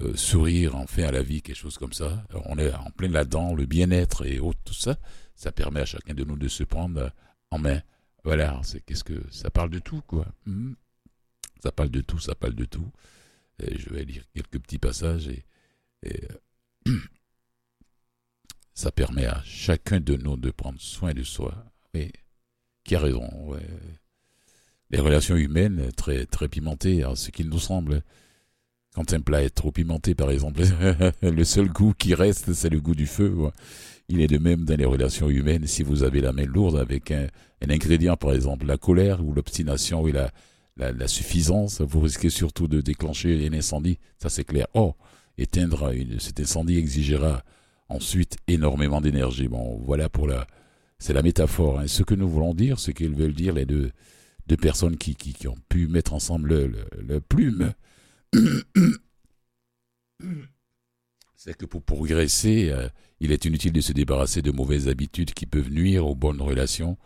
euh, 0.00 0.16
sourire 0.16 0.74
enfin 0.74 1.04
à 1.04 1.12
la 1.12 1.22
vie, 1.22 1.42
quelque 1.42 1.54
chose 1.54 1.78
comme 1.78 1.92
ça. 1.92 2.24
On 2.46 2.58
est 2.58 2.74
en 2.74 2.90
plein 2.90 3.08
là-dedans, 3.08 3.54
le 3.54 3.66
bien-être 3.66 4.26
et 4.26 4.40
autres, 4.40 4.58
tout 4.64 4.74
ça. 4.74 4.98
Ça 5.36 5.52
permet 5.52 5.78
à 5.80 5.84
chacun 5.84 6.14
de 6.14 6.24
nous 6.24 6.36
de 6.36 6.48
se 6.48 6.64
prendre 6.64 7.12
en 7.52 7.58
main. 7.60 7.80
Voilà, 8.24 8.60
c'est 8.64 8.80
qu'est-ce 8.84 9.04
que 9.04 9.22
ça 9.30 9.48
parle 9.50 9.70
de 9.70 9.78
tout, 9.78 10.02
quoi. 10.08 10.26
Mhm. 10.44 10.74
Ça 11.62 11.70
parle 11.70 11.90
de 11.90 12.00
tout, 12.00 12.18
ça 12.18 12.34
parle 12.34 12.54
de 12.56 12.64
tout. 12.64 12.90
Je 13.60 13.88
vais 13.90 14.04
lire 14.04 14.24
quelques 14.34 14.58
petits 14.58 14.78
passages 14.78 15.28
et, 15.28 15.44
euh, 16.06 16.98
ça 18.74 18.90
permet 18.90 19.26
à 19.26 19.42
chacun 19.44 20.00
de 20.00 20.16
nous 20.16 20.36
de 20.36 20.50
prendre 20.50 20.80
soin 20.80 21.12
de 21.12 21.22
soi. 21.22 21.54
Et 21.94 22.10
qui 22.84 22.94
a 22.94 23.00
raison. 23.00 23.28
Les 24.90 25.00
relations 25.00 25.36
humaines 25.36 25.90
très 25.96 26.26
très 26.26 26.48
pimentées, 26.48 27.02
hein, 27.02 27.14
ce 27.14 27.30
qu'il 27.30 27.48
nous 27.48 27.58
semble. 27.58 28.02
Quand 28.94 29.14
un 29.14 29.20
plat 29.20 29.42
est 29.42 29.50
trop 29.50 29.72
pimenté, 29.72 30.14
par 30.14 30.30
exemple, 30.30 30.62
le 31.22 31.44
seul 31.44 31.68
goût 31.68 31.94
qui 31.96 32.14
reste, 32.14 32.52
c'est 32.52 32.68
le 32.68 32.80
goût 32.80 32.94
du 32.94 33.06
feu. 33.06 33.34
Il 34.08 34.20
est 34.20 34.26
de 34.26 34.36
même 34.36 34.66
dans 34.66 34.76
les 34.76 34.84
relations 34.84 35.30
humaines. 35.30 35.66
Si 35.66 35.82
vous 35.82 36.02
avez 36.02 36.20
la 36.20 36.32
main 36.32 36.44
lourde 36.44 36.76
avec 36.76 37.10
un, 37.10 37.26
ingrédient, 37.66 38.18
par 38.18 38.34
exemple, 38.34 38.66
la 38.66 38.76
colère 38.76 39.24
ou 39.24 39.32
l'obstination 39.32 40.06
et 40.06 40.12
la, 40.12 40.30
la, 40.76 41.08
suffisance, 41.08 41.80
vous 41.80 42.00
risquez 42.00 42.28
surtout 42.28 42.68
de 42.68 42.82
déclencher 42.82 43.46
un 43.46 43.54
incendie. 43.54 43.98
Ça, 44.18 44.28
c'est 44.28 44.44
clair. 44.44 44.66
Oh, 44.74 44.94
éteindre 45.38 45.90
une, 45.94 46.20
cet 46.20 46.40
incendie 46.40 46.76
exigera 46.76 47.42
ensuite 47.92 48.36
énormément 48.48 49.00
d'énergie. 49.00 49.48
Bon, 49.48 49.78
voilà 49.84 50.08
pour 50.08 50.26
la, 50.26 50.46
c'est 50.98 51.12
la 51.12 51.22
métaphore. 51.22 51.80
hein. 51.80 51.86
Ce 51.86 52.02
que 52.02 52.14
nous 52.14 52.28
voulons 52.28 52.54
dire, 52.54 52.78
ce 52.78 52.90
qu'ils 52.90 53.14
veulent 53.14 53.34
dire 53.34 53.54
les 53.54 53.66
deux, 53.66 53.92
deux 54.46 54.56
personnes 54.56 54.96
qui, 54.96 55.14
qui, 55.14 55.46
ont 55.48 55.58
pu 55.68 55.86
mettre 55.86 56.12
ensemble 56.14 56.48
le, 56.48 56.66
le, 56.66 56.84
le 57.02 57.20
plume, 57.20 57.72
c'est 61.36 61.56
que 61.56 61.66
pour 61.66 61.82
progresser, 61.82 62.70
euh, 62.70 62.88
il 63.20 63.32
est 63.32 63.44
inutile 63.44 63.72
de 63.72 63.80
se 63.80 63.92
débarrasser 63.92 64.42
de 64.42 64.50
mauvaises 64.52 64.88
habitudes 64.88 65.32
qui 65.34 65.46
peuvent 65.46 65.70
nuire 65.70 66.06
aux 66.06 66.14
bonnes 66.14 66.40
relations. 66.40 66.96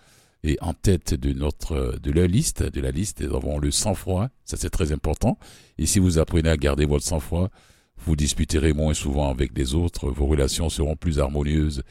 Et 0.44 0.58
en 0.60 0.74
tête 0.74 1.14
de 1.14 1.32
notre 1.32 1.98
de 2.00 2.12
la 2.12 2.26
liste, 2.26 2.62
de 2.62 2.80
la 2.80 2.90
liste, 2.90 3.22
nous 3.22 3.34
avons 3.34 3.58
le 3.58 3.70
sang-froid. 3.70 4.28
Ça 4.44 4.56
c'est 4.56 4.70
très 4.70 4.92
important. 4.92 5.38
Et 5.78 5.86
si 5.86 5.98
vous 5.98 6.18
apprenez 6.18 6.48
à 6.50 6.56
garder 6.56 6.84
votre 6.84 7.04
sang-froid, 7.04 7.50
vous 7.98 8.16
disputerez 8.16 8.72
moins 8.72 8.94
souvent 8.94 9.30
avec 9.30 9.56
les 9.56 9.74
autres, 9.74 10.10
vos 10.10 10.26
relations 10.26 10.68
seront 10.68 10.96
plus 10.96 11.18
harmonieuses, 11.18 11.82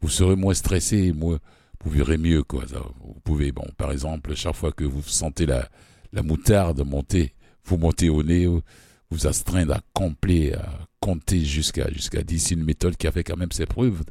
vous 0.00 0.08
serez 0.08 0.36
moins 0.36 0.54
stressé, 0.54 1.12
moins, 1.12 1.38
vous 1.84 1.90
verrez 1.90 2.18
mieux 2.18 2.42
quoi. 2.42 2.64
Vous 3.02 3.20
pouvez, 3.24 3.52
bon, 3.52 3.66
par 3.76 3.92
exemple, 3.92 4.34
chaque 4.34 4.56
fois 4.56 4.72
que 4.72 4.84
vous 4.84 5.02
sentez 5.02 5.46
la 5.46 5.68
la 6.12 6.22
moutarde 6.22 6.84
monter, 6.84 7.34
vous 7.64 7.76
montez 7.76 8.08
au 8.08 8.22
nez, 8.22 8.46
vous 9.10 9.26
astreindre 9.26 9.74
à 9.74 9.80
compter, 9.92 10.54
à 10.54 10.80
compter 11.00 11.40
jusqu'à 11.44 11.90
jusqu'à 11.90 12.22
10. 12.22 12.38
C'est 12.40 12.54
une 12.54 12.64
méthode 12.64 12.96
qui 12.96 13.06
a 13.06 13.12
fait 13.12 13.24
quand 13.24 13.36
même 13.36 13.52
ses 13.52 13.66
preuves 13.66 14.02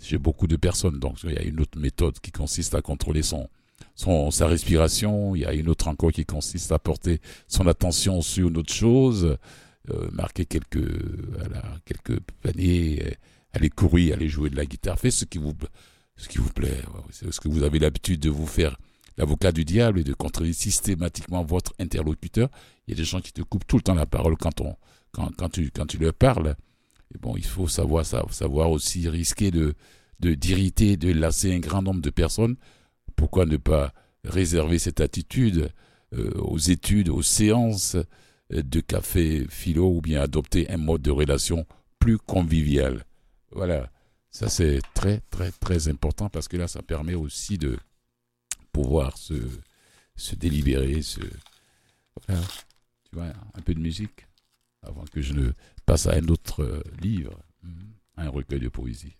chez 0.00 0.18
beaucoup 0.18 0.46
de 0.46 0.56
personnes. 0.56 0.98
Donc 0.98 1.18
il 1.24 1.32
y 1.32 1.38
a 1.38 1.42
une 1.42 1.60
autre 1.60 1.78
méthode 1.78 2.18
qui 2.20 2.32
consiste 2.32 2.74
à 2.74 2.82
contrôler 2.82 3.22
son, 3.22 3.48
son 3.94 4.30
sa 4.30 4.46
respiration. 4.46 5.34
Il 5.36 5.42
y 5.42 5.46
a 5.46 5.52
une 5.52 5.68
autre 5.68 5.88
encore 5.88 6.12
qui 6.12 6.24
consiste 6.24 6.72
à 6.72 6.78
porter 6.78 7.20
son 7.48 7.66
attention 7.66 8.22
sur 8.22 8.48
une 8.48 8.58
autre 8.58 8.72
chose, 8.72 9.36
euh, 9.90 10.10
marquer 10.12 10.46
quelques 10.46 10.76
voilà, 11.38 11.62
quelques 11.84 12.20
paniers, 12.40 13.02
euh, 13.04 13.10
aller 13.52 13.68
courir, 13.68 14.14
aller 14.14 14.28
jouer 14.28 14.48
de 14.50 14.56
la 14.56 14.64
guitare. 14.64 14.98
Faites 14.98 15.12
ce 15.12 15.24
qui 15.24 15.38
vous 15.38 15.54
ce 16.16 16.28
qui 16.28 16.38
vous 16.38 16.52
plaît. 16.52 16.82
Ce 17.10 17.40
que 17.40 17.48
vous 17.48 17.62
avez 17.64 17.78
l'habitude 17.78 18.20
de 18.20 18.30
vous 18.30 18.46
faire 18.46 18.76
l'avocat 19.16 19.50
du 19.50 19.64
diable 19.64 19.98
et 19.98 20.04
de 20.04 20.14
contrôler 20.14 20.52
systématiquement 20.52 21.42
votre 21.42 21.74
interlocuteur. 21.78 22.48
Il 22.86 22.92
y 22.92 22.94
a 22.94 22.96
des 22.96 23.04
gens 23.04 23.20
qui 23.20 23.32
te 23.32 23.42
coupent 23.42 23.66
tout 23.66 23.76
le 23.76 23.82
temps 23.82 23.94
la 23.94 24.06
parole 24.06 24.36
quand 24.36 24.60
on 24.60 24.76
quand, 25.10 25.34
quand 25.36 25.48
tu 25.48 25.70
quand 25.70 25.86
tu 25.86 25.98
leur 25.98 26.14
parles. 26.14 26.54
Et 27.14 27.18
bon, 27.18 27.36
il 27.36 27.44
faut 27.44 27.68
savoir 27.68 28.06
savoir 28.06 28.70
aussi 28.70 29.08
risquer 29.08 29.50
de 29.50 29.74
de 30.20 30.34
d'irriter, 30.34 30.96
de 30.96 31.12
lasser 31.12 31.52
un 31.52 31.58
grand 31.58 31.82
nombre 31.82 32.00
de 32.00 32.10
personnes. 32.10 32.56
Pourquoi 33.16 33.46
ne 33.46 33.56
pas 33.56 33.92
réserver 34.24 34.78
cette 34.78 35.00
attitude 35.00 35.70
euh, 36.14 36.30
aux 36.34 36.58
études, 36.58 37.08
aux 37.08 37.22
séances 37.22 37.96
de 38.52 38.80
café 38.80 39.46
philo 39.48 39.96
ou 39.96 40.00
bien 40.00 40.20
adopter 40.20 40.70
un 40.70 40.76
mode 40.76 41.02
de 41.02 41.10
relation 41.10 41.66
plus 41.98 42.18
convivial. 42.18 43.04
Voilà, 43.50 43.90
ça 44.30 44.48
c'est 44.48 44.80
très 44.94 45.20
très 45.30 45.50
très 45.52 45.88
important 45.88 46.28
parce 46.28 46.48
que 46.48 46.56
là 46.56 46.68
ça 46.68 46.82
permet 46.82 47.14
aussi 47.14 47.58
de 47.58 47.78
pouvoir 48.72 49.16
se 49.16 49.34
se 50.16 50.34
délibérer, 50.34 51.02
se 51.02 51.20
tu 52.28 52.34
vois, 53.12 53.32
un 53.54 53.60
peu 53.62 53.74
de 53.74 53.80
musique 53.80 54.26
avant 54.82 55.04
que 55.04 55.20
je 55.20 55.32
ne 55.32 55.52
passe 55.86 56.06
à 56.06 56.14
un 56.14 56.28
autre 56.28 56.62
euh, 56.62 56.82
livre, 57.00 57.38
mhm, 57.62 57.92
un 58.16 58.28
recueil 58.28 58.60
de 58.60 58.68
poésie. 58.68 59.16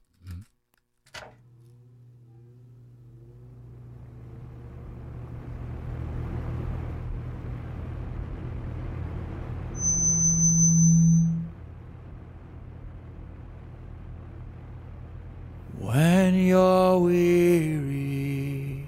When 15.83 16.35
you're 16.37 16.99
weary 16.99 18.87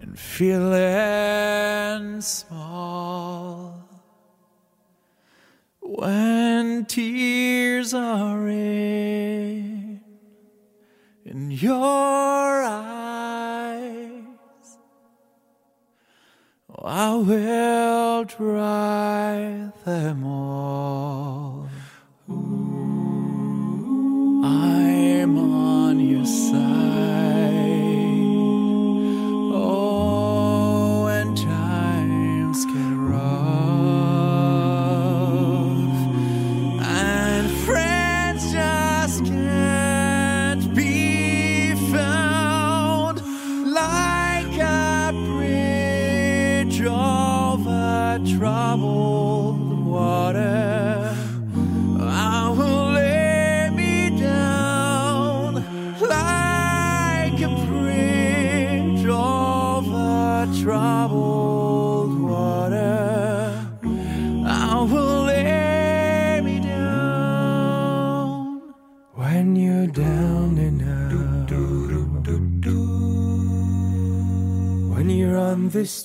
and 0.00 0.18
feeling 0.18 1.42
small, 2.22 3.86
when 5.80 6.86
tears 6.86 7.92
are 7.92 8.48
in, 8.48 10.00
in 11.26 11.50
your 11.50 12.62
eyes, 12.64 14.22
I 16.82 17.14
will 17.14 18.24
dry 18.24 19.70
them 19.84 20.24
all. 20.24 21.23
inside. 26.24 26.73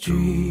Street. 0.02 0.49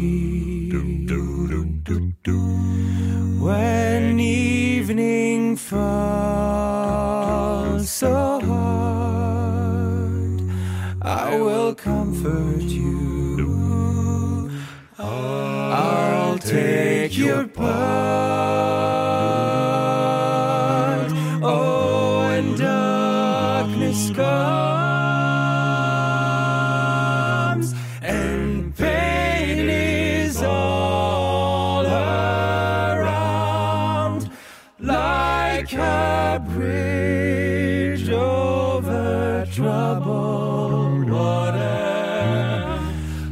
A 35.73 36.41
bridge 36.47 38.09
over 38.09 39.45
troubled 39.53 41.09
water. 41.09 42.79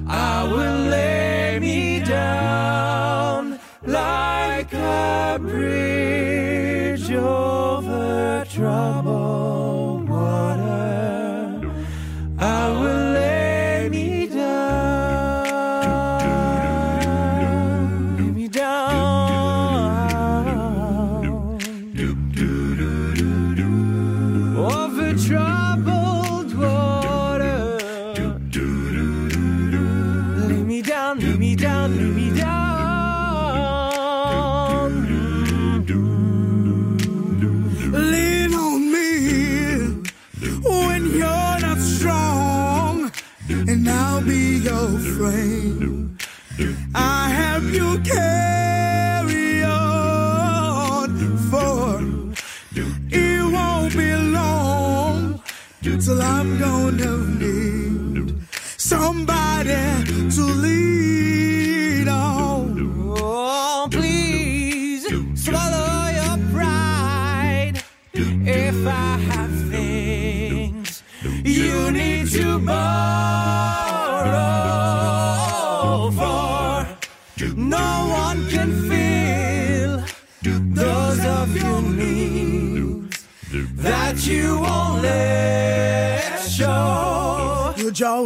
I 0.07 0.43
will 0.43 0.79
lay 0.89 1.59
me 1.59 1.99
down 1.99 3.59
like 3.83 4.73
a 4.73 5.37
bridge 5.39 7.11
over 7.11 8.45
troubled 8.49 9.16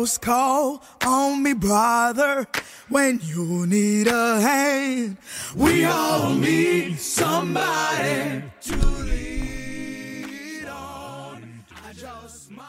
You 0.02 0.08
just 0.08 0.22
call 0.24 0.82
on 1.06 1.44
me, 1.44 1.54
brother, 1.54 2.48
when 2.90 3.20
you 3.24 3.68
need 3.68 4.08
a 4.08 4.42
hand. 4.42 5.18
We 5.56 5.86
all 5.86 6.34
need 6.34 6.98
somebody 7.00 8.42
to 8.62 8.76
lead 9.06 10.66
on. 10.66 11.44
I 11.88 11.94
just 11.94 12.50
might 12.50 12.64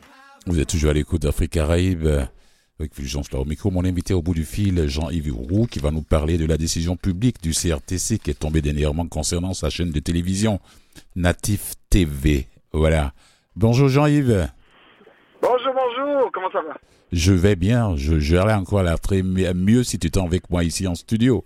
have 0.00 0.46
Vous 0.46 0.58
êtes 0.58 0.68
toujours 0.68 0.92
à 0.92 0.94
l'écoute 0.94 1.20
d'Afrique 1.20 1.50
Caraïbe 1.50 2.08
avec 2.80 2.94
Fulgence 2.94 3.30
là 3.32 3.40
au 3.40 3.44
micro. 3.44 3.70
Mon 3.70 3.84
invité 3.84 4.14
au 4.14 4.22
bout 4.22 4.32
du 4.32 4.46
fil, 4.46 4.88
Jean-Yves 4.88 5.34
Roux, 5.34 5.66
qui 5.66 5.78
va 5.78 5.90
nous 5.90 6.00
parler 6.00 6.38
de 6.38 6.46
la 6.46 6.56
décision 6.56 6.96
publique 6.96 7.42
du 7.42 7.52
CRTC 7.52 8.18
qui 8.18 8.30
est 8.30 8.38
tombée 8.38 8.62
dernièrement 8.62 9.06
concernant 9.06 9.52
sa 9.52 9.68
chaîne 9.68 9.90
de 9.90 10.00
télévision 10.00 10.58
Natif 11.16 11.74
TV. 11.90 12.48
Voilà. 12.72 13.12
Bonjour 13.56 13.90
Jean-Yves. 13.90 14.48
Ça 16.52 16.60
va 16.60 16.76
Je 17.12 17.32
vais 17.32 17.56
bien. 17.56 17.96
Je 17.96 18.18
j'aurais 18.18 18.54
encore 18.54 18.82
l'air 18.82 19.00
très 19.00 19.22
mi- 19.22 19.46
mieux 19.54 19.82
si 19.84 19.98
tu 19.98 20.06
étais 20.08 20.20
avec 20.20 20.48
moi 20.50 20.62
ici 20.64 20.86
en 20.86 20.94
studio. 20.94 21.44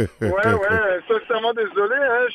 Ouais, 0.00 0.06
ouais, 0.20 1.00
sincèrement 1.08 1.52
désolé. 1.54 1.96
Hein, 1.96 2.26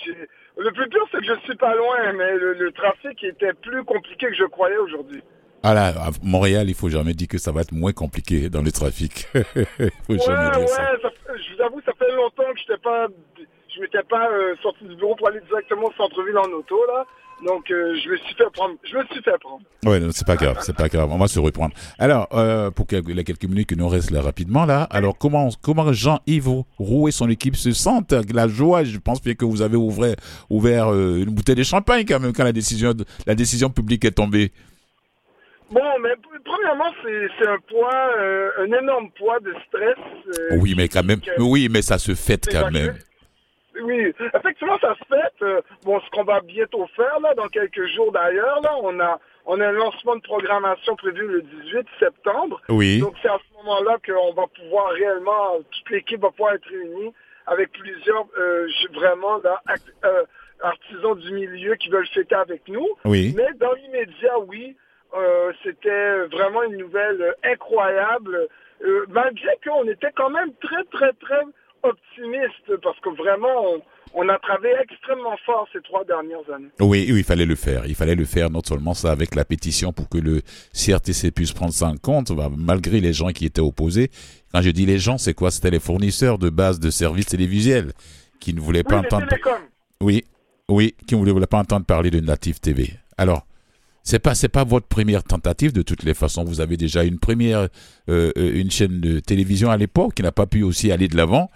le 0.58 0.72
plus 0.72 0.90
pire, 0.90 1.02
c'est 1.12 1.20
que 1.20 1.26
je 1.26 1.40
suis 1.46 1.56
pas 1.56 1.76
loin, 1.76 2.14
mais 2.14 2.36
le, 2.38 2.54
le 2.54 2.72
trafic 2.72 3.24
était 3.24 3.54
plus 3.54 3.84
compliqué 3.86 4.28
que 4.28 4.36
je 4.36 4.46
croyais 4.46 4.78
aujourd'hui. 4.78 5.24
Ah 5.64 5.74
là, 5.74 5.88
à 5.90 6.10
Montréal, 6.24 6.70
il 6.70 6.76
faut 6.76 6.90
jamais 6.90 7.14
dire 7.14 7.28
que 7.28 7.38
ça 7.38 7.52
va 7.52 7.62
être 7.62 7.72
moins 7.72 7.94
compliqué 7.94 8.50
dans 8.50 8.62
le 8.64 8.72
trafic. 8.72 9.28
il 9.36 9.42
faut 10.06 10.14
Ouais, 10.14 10.18
jamais 10.20 10.48
ouais, 10.50 10.58
dire 10.60 10.68
ça. 10.70 10.92
ça 11.02 11.10
je 11.36 11.56
vous 11.56 11.62
avoue, 11.62 11.82
ça 11.86 11.94
fait 11.98 12.12
longtemps 12.16 12.52
que 12.54 12.60
je 12.68 12.76
pas, 12.82 13.08
je 13.74 13.80
m'étais 13.82 14.04
pas 14.04 14.30
euh, 14.32 14.56
sorti 14.62 14.84
du 14.86 14.96
bureau 14.96 15.16
pour 15.16 15.28
aller 15.30 15.40
directement 15.48 15.88
au 15.88 15.94
centre-ville 15.94 16.38
en 16.38 16.50
auto, 16.52 16.78
là. 16.88 17.06
Donc, 17.46 17.72
euh, 17.72 17.96
je 18.04 18.10
me 18.10 18.18
suis 18.18 18.36
fait 18.36 18.50
prendre. 18.54 18.76
Je 18.84 18.96
me 18.98 19.04
suis 19.06 19.22
fait 19.24 19.38
prendre. 19.40 19.62
Non, 19.84 20.10
c'est 20.12 20.28
pas 20.28 20.36
grave, 20.36 20.58
c'est 20.62 20.76
pas 20.76 20.90
grave. 20.90 21.10
On 21.12 21.18
va 21.18 21.28
se 21.28 21.40
reprendre. 21.40 21.74
Alors, 21.98 22.28
euh, 22.34 22.70
pour 22.72 22.86
quelques- 22.88 23.10
les 23.10 23.24
quelques 23.24 23.46
minutes 23.46 23.70
qui 23.70 23.76
nous 23.76 23.88
restent 23.88 24.12
là 24.12 24.22
rapidement 24.22 24.66
là. 24.66 24.84
Alors, 24.92 25.18
comment 25.18 25.50
comment 25.62 25.92
Jean-Yves 25.92 26.64
Roux 26.78 27.08
et 27.08 27.12
son 27.12 27.30
équipe 27.30 27.56
se 27.56 27.72
sentent? 27.72 28.14
La 28.34 28.48
joie, 28.48 28.84
je 28.84 28.98
pense 29.00 29.22
bien 29.22 29.34
que 29.34 29.46
vous 29.46 29.62
avez 29.62 29.76
ouvert 29.76 30.16
ouvert 30.50 30.92
euh, 30.94 31.18
une 31.18 31.32
bouteille 31.32 31.56
de 31.56 31.64
champagne 31.64 32.06
quand 32.08 32.20
même 32.20 32.34
quand 32.34 32.44
la 32.44 32.52
décision 32.54 32.94
la 33.26 33.36
décision 33.36 33.70
publique 33.70 34.06
est 34.06 34.12
tombée. 34.12 34.52
Bon, 35.72 35.80
mais 36.04 36.10
premièrement, 36.44 36.92
c'est 37.02 37.48
un 37.48 37.58
poids, 37.70 38.10
un 38.60 38.66
énorme 38.84 39.10
poids 39.18 39.40
de 39.40 39.54
stress. 39.68 40.60
Oui, 40.60 40.74
mais 40.76 40.90
quand 40.90 41.04
même. 41.04 41.22
Oui, 41.40 41.70
mais 41.72 41.82
ça 41.82 41.98
se 41.98 42.14
fête 42.14 42.48
quand 42.52 42.70
même. 42.72 42.94
Oui, 43.84 44.14
effectivement, 44.34 44.78
ça 44.80 44.96
se 44.96 45.04
fait. 45.06 45.46
Euh, 45.46 45.62
bon, 45.84 46.00
ce 46.00 46.10
qu'on 46.12 46.24
va 46.24 46.42
bientôt 46.42 46.88
faire, 46.96 47.20
là, 47.22 47.34
dans 47.34 47.48
quelques 47.48 47.86
jours 47.88 48.12
d'ailleurs, 48.12 48.62
là, 48.62 48.76
on 48.82 49.00
a, 49.00 49.20
on 49.46 49.60
a 49.60 49.68
un 49.68 49.72
lancement 49.72 50.16
de 50.16 50.22
programmation 50.22 50.96
prévu 50.96 51.28
le 51.28 51.42
18 51.42 51.88
septembre. 52.00 52.62
Oui. 52.70 53.00
Donc, 53.00 53.16
c'est 53.22 53.30
à 53.30 53.38
ce 53.40 53.58
moment-là 53.58 53.98
qu'on 54.06 54.34
va 54.34 54.48
pouvoir 54.48 54.90
réellement, 54.92 55.58
toute 55.72 55.90
l'équipe 55.90 56.22
va 56.22 56.30
pouvoir 56.32 56.54
être 56.54 56.68
réunie 56.68 57.14
avec 57.48 57.72
plusieurs, 57.72 58.26
euh, 58.38 58.68
vraiment, 58.94 59.38
là, 59.44 59.62
euh, 60.06 60.24
artisans 60.62 61.18
du 61.18 61.32
milieu 61.32 61.76
qui 61.76 61.90
veulent 61.90 62.08
fêter 62.08 62.36
avec 62.36 62.68
nous. 62.68 62.88
Oui. 63.06 63.34
Mais 63.36 63.48
dans 63.60 63.74
l'immédiat, 63.74 64.40
oui, 64.48 64.76
c'était 65.64 66.20
vraiment 66.28 66.64
une 66.64 66.78
nouvelle 66.78 67.36
incroyable, 67.44 68.48
malgré 69.10 69.58
qu'on 69.66 69.86
était 69.90 70.12
quand 70.16 70.30
même 70.30 70.54
très, 70.62 70.84
très, 70.86 71.12
très 71.14 71.42
optimiste, 71.84 72.82
parce 72.84 73.00
que 73.00 73.10
vraiment, 73.10 73.74
on, 73.74 73.82
on 74.14 74.30
a 74.30 74.38
travaillé 74.40 74.76
extrêmement 74.84 75.36
fort 75.46 75.68
ces 75.72 75.82
trois 75.82 76.04
dernières 76.04 76.50
années. 76.54 76.70
Oui, 76.80 77.08
oui, 77.10 77.20
il 77.20 77.24
fallait 77.24 77.46
le 77.46 77.56
faire. 77.56 77.86
Il 77.86 77.96
fallait 77.96 78.16
le 78.16 78.26
faire, 78.26 78.50
non 78.50 78.62
seulement 78.66 78.94
ça 78.94 79.12
avec 79.12 79.36
la 79.36 79.46
pétition 79.46 79.94
pour 79.94 80.10
que 80.10 80.18
le 80.18 80.42
CRTC 80.74 81.32
puisse 81.32 81.54
prendre 81.54 81.74
ça 81.74 81.88
en 81.88 81.98
compte, 81.98 82.32
bah, 82.34 82.50
malgré 82.56 83.00
les 83.00 83.14
gens 83.14 83.30
qui 83.30 83.46
étaient 83.46 83.62
opposés. 83.62 84.10
Quand 84.54 84.62
je 84.62 84.70
dis 84.70 84.86
les 84.86 85.00
gens, 85.00 85.18
c'est 85.18 85.34
quoi? 85.34 85.52
C'était 85.52 85.72
les 85.72 85.80
fournisseurs 85.80 86.38
de 86.38 86.50
base 86.50 86.80
de 86.80 86.90
services 86.90 87.28
télévisuels 87.28 87.94
qui 88.40 88.54
ne 88.54 88.60
voulaient 88.60 88.84
pas 88.84 89.00
Oui, 89.00 89.06
entendre. 89.06 89.28
Oui, 90.02 90.26
oui, 90.70 90.96
qui 91.08 91.16
ne 91.16 91.32
voulaient 91.32 91.48
pas 91.48 91.60
entendre 91.60 91.86
parler 91.86 92.10
de 92.12 92.20
Native 92.20 92.60
TV. 92.60 92.94
Alors, 93.18 93.46
c'est 94.04 94.20
pas 94.20 94.34
c'est 94.34 94.50
pas 94.50 94.64
votre 94.64 94.88
première 94.88 95.24
tentative 95.24 95.74
de 95.74 95.84
toutes 95.84 96.04
les 96.04 96.16
façons. 96.16 96.44
Vous 96.44 96.60
avez 96.60 96.76
déjà 96.76 97.04
une 97.04 97.20
première 97.20 97.70
euh, 98.10 98.32
euh, 98.36 98.52
une 98.56 98.72
chaîne 98.72 99.00
de 99.00 99.20
télévision 99.20 99.70
à 99.70 99.78
l'époque 99.78 100.16
qui 100.16 100.24
n'a 100.24 100.32
pas 100.32 100.48
pu 100.48 100.64
aussi 100.64 100.92
aller 100.92 101.08
de 101.08 101.16
l'avant. 101.16 101.50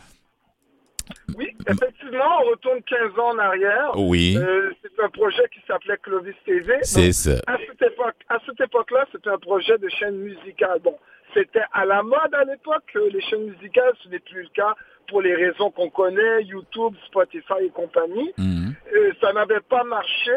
Oui, 1.37 1.55
effectivement, 1.67 2.41
on 2.41 2.49
retourne 2.51 2.81
15 2.83 3.19
ans 3.19 3.29
en 3.29 3.37
arrière. 3.39 3.91
Oui. 3.95 4.37
Euh, 4.37 4.71
c'est 4.81 5.03
un 5.03 5.09
projet 5.09 5.43
qui 5.53 5.59
s'appelait 5.67 5.97
Clovis 5.97 6.35
TV. 6.45 6.77
C'est 6.81 7.11
ça. 7.11 7.41
À 7.47 7.57
cette 7.57 7.81
époque, 7.81 8.15
à 8.29 8.37
cette 8.45 8.61
époque-là, 8.61 9.05
c'était 9.11 9.29
un 9.29 9.37
projet 9.37 9.77
de 9.77 9.89
chaîne 9.89 10.17
musicale. 10.17 10.79
Bon, 10.83 10.97
c'était 11.33 11.63
à 11.73 11.85
la 11.85 12.01
mode 12.01 12.33
à 12.33 12.43
l'époque, 12.45 12.89
euh, 12.95 13.09
les 13.11 13.21
chaînes 13.21 13.45
musicales, 13.45 13.93
ce 14.03 14.09
n'est 14.09 14.19
plus 14.19 14.43
le 14.43 14.49
cas 14.49 14.73
pour 15.07 15.21
les 15.21 15.35
raisons 15.35 15.69
qu'on 15.69 15.89
connaît, 15.89 16.43
YouTube, 16.43 16.95
Spotify 17.05 17.65
et 17.65 17.69
compagnie. 17.69 18.33
Mhm. 18.37 18.73
Euh, 18.93 19.11
ça 19.21 19.33
n'avait 19.33 19.59
pas 19.59 19.83
marché 19.83 20.31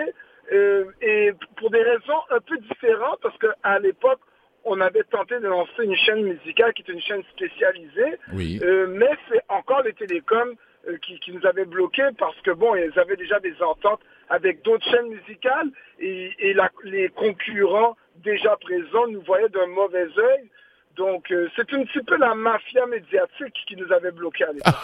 euh, 0.53 0.85
et 1.01 1.33
pour 1.57 1.71
des 1.71 1.83
raisons 1.83 2.21
un 2.31 2.41
peu 2.41 2.57
différentes 2.59 3.19
parce 3.23 3.37
qu'à 3.39 3.79
l'époque, 3.79 4.21
on 4.69 4.81
avait 4.81 5.05
tenté 5.05 5.39
de 5.41 5.47
lancer 5.49 5.83
une 5.85 5.97
chaîne 5.97 6.23
musicale 6.23 6.73
qui 6.75 6.83
est 6.83 6.93
une 6.93 7.01
chaîne 7.01 7.23
spécialisée, 7.35 8.19
Oui. 8.33 8.61
euh, 8.63 8.87
mais 8.89 9.11
c'est 9.29 9.43
encore 9.49 9.83
les 9.83 9.93
télécoms 9.95 10.55
euh, 10.89 10.97
qui, 10.99 11.19
qui 11.21 11.33
nous 11.33 11.45
avaient 11.47 11.65
bloqués 11.65 12.09
parce 12.19 12.39
que 12.43 12.51
bon, 12.53 12.75
ils 12.77 12.99
avaient 12.99 13.17
déjà 13.17 13.41
des 13.41 13.55
ententes 13.63 14.01
avec 14.29 14.63
d'autres 14.63 14.89
chaînes 14.91 15.09
musicales 15.09 15.71
et, 15.99 16.31
et 16.39 16.53
la- 16.55 16.71
les 16.85 17.09
concurrents 17.09 17.97
déjà 18.17 18.57
présents 18.57 19.07
nous 19.09 19.23
voyaient 19.23 19.49
d'un 19.49 19.67
mauvais 19.69 20.07
œil. 20.19 20.51
Donc 20.99 21.31
euh, 21.31 21.47
c'est 21.55 21.63
un 21.73 21.85
petit 21.85 22.01
peu 22.05 22.19
la 22.19 22.35
mafia 22.35 22.85
médiatique 22.87 23.55
qui 23.69 23.77
nous 23.77 23.91
avait 23.93 24.11
bloqués 24.11 24.45
à 24.45 24.53
l'époque. 24.53 24.75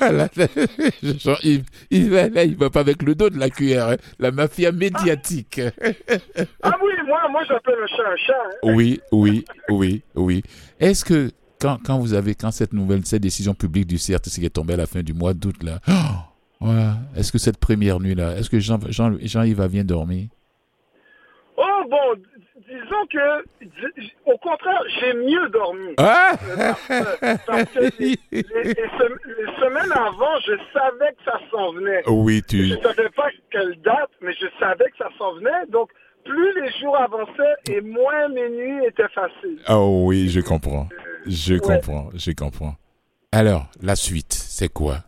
Là, 0.00 0.28
là, 0.36 0.46
genre, 1.18 1.38
il, 1.44 1.62
il 1.90 2.10
va, 2.10 2.28
là, 2.30 2.44
il 2.44 2.56
va 2.56 2.70
pas 2.70 2.80
avec 2.80 3.02
le 3.02 3.14
dos 3.14 3.28
de 3.30 3.38
la 3.38 3.50
cuillère. 3.50 3.88
hein. 3.90 3.96
La 4.18 4.30
mafia 4.30 4.72
médiatique. 4.72 5.60
Ah 6.62 6.72
oui, 6.82 6.92
moi, 7.06 7.20
moi 7.30 7.42
j'appelle 7.46 7.74
un 7.82 7.86
chat 7.86 8.02
un 8.10 8.16
chat. 8.16 8.32
hein. 8.46 8.72
Oui, 8.74 9.00
oui, 9.12 9.44
oui, 9.68 10.02
oui. 10.14 10.42
Est-ce 10.80 11.04
que 11.04 11.30
quand, 11.60 11.78
quand 11.84 11.98
vous 11.98 12.14
avez 12.14 12.34
quand 12.34 12.50
cette 12.50 12.72
nouvelle 12.72 13.04
cette 13.04 13.22
décision 13.22 13.52
publique 13.54 13.86
du 13.86 13.96
CRTC 13.96 14.40
qui 14.40 14.46
est 14.46 14.50
tombée 14.50 14.74
à 14.74 14.78
la 14.78 14.86
fin 14.86 15.02
du 15.02 15.12
mois 15.12 15.34
d'août 15.34 15.62
là, 15.62 15.80
oh, 15.88 16.64
ouais, 16.66 16.88
est-ce 17.14 17.30
que 17.30 17.38
cette 17.38 17.58
première 17.58 18.00
nuit 18.00 18.14
là, 18.14 18.36
est-ce 18.38 18.48
que 18.48 18.58
Jean 18.58 18.78
Jean 18.88 19.16
Jean-Yves 19.20 19.58
va 19.58 19.68
bien 19.68 19.84
dormir? 19.84 20.28
Oh 21.58 21.82
bon, 21.90 22.20
disons 22.72 23.06
que, 23.10 24.30
au 24.30 24.38
contraire, 24.38 24.82
j'ai 25.00 25.14
mieux 25.14 25.48
dormi. 25.50 25.94
Ah 25.98 26.32
Euh, 26.50 26.72
parce 27.46 27.64
que 27.70 27.80
les, 28.00 28.18
les- 28.32 28.42
les 28.64 28.74
sem- 28.74 29.18
les 29.26 29.52
semaines 29.60 29.92
avant, 29.92 30.38
je 30.46 30.52
savais 30.72 31.12
que 31.12 31.24
ça 31.24 31.38
s'en 31.50 31.72
venait. 31.72 32.02
Oui, 32.08 32.42
tu. 32.48 32.66
Je 32.66 32.74
savais 32.80 33.08
pas 33.10 33.28
quelle 33.50 33.80
date, 33.82 34.10
mais 34.20 34.32
je 34.34 34.46
savais 34.58 34.86
que 34.90 34.96
ça 34.98 35.08
s'en 35.18 35.34
venait. 35.34 35.66
Donc, 35.68 35.90
plus 36.24 36.60
les 36.62 36.70
jours 36.80 36.96
avançaient 36.96 37.56
et 37.70 37.80
moins 37.80 38.28
mes 38.28 38.48
nuits 38.48 38.86
étaient 38.86 39.08
faciles. 39.08 39.60
Oh 39.68 40.02
oui, 40.06 40.28
je 40.28 40.40
comprends. 40.40 40.88
Je 41.26 41.54
Ouais. 41.54 41.60
comprends, 41.60 42.08
je 42.14 42.32
comprends. 42.32 42.74
Alors, 43.32 43.66
la 43.82 43.96
suite, 43.96 44.32
c'est 44.32 44.68
quoi? 44.72 44.98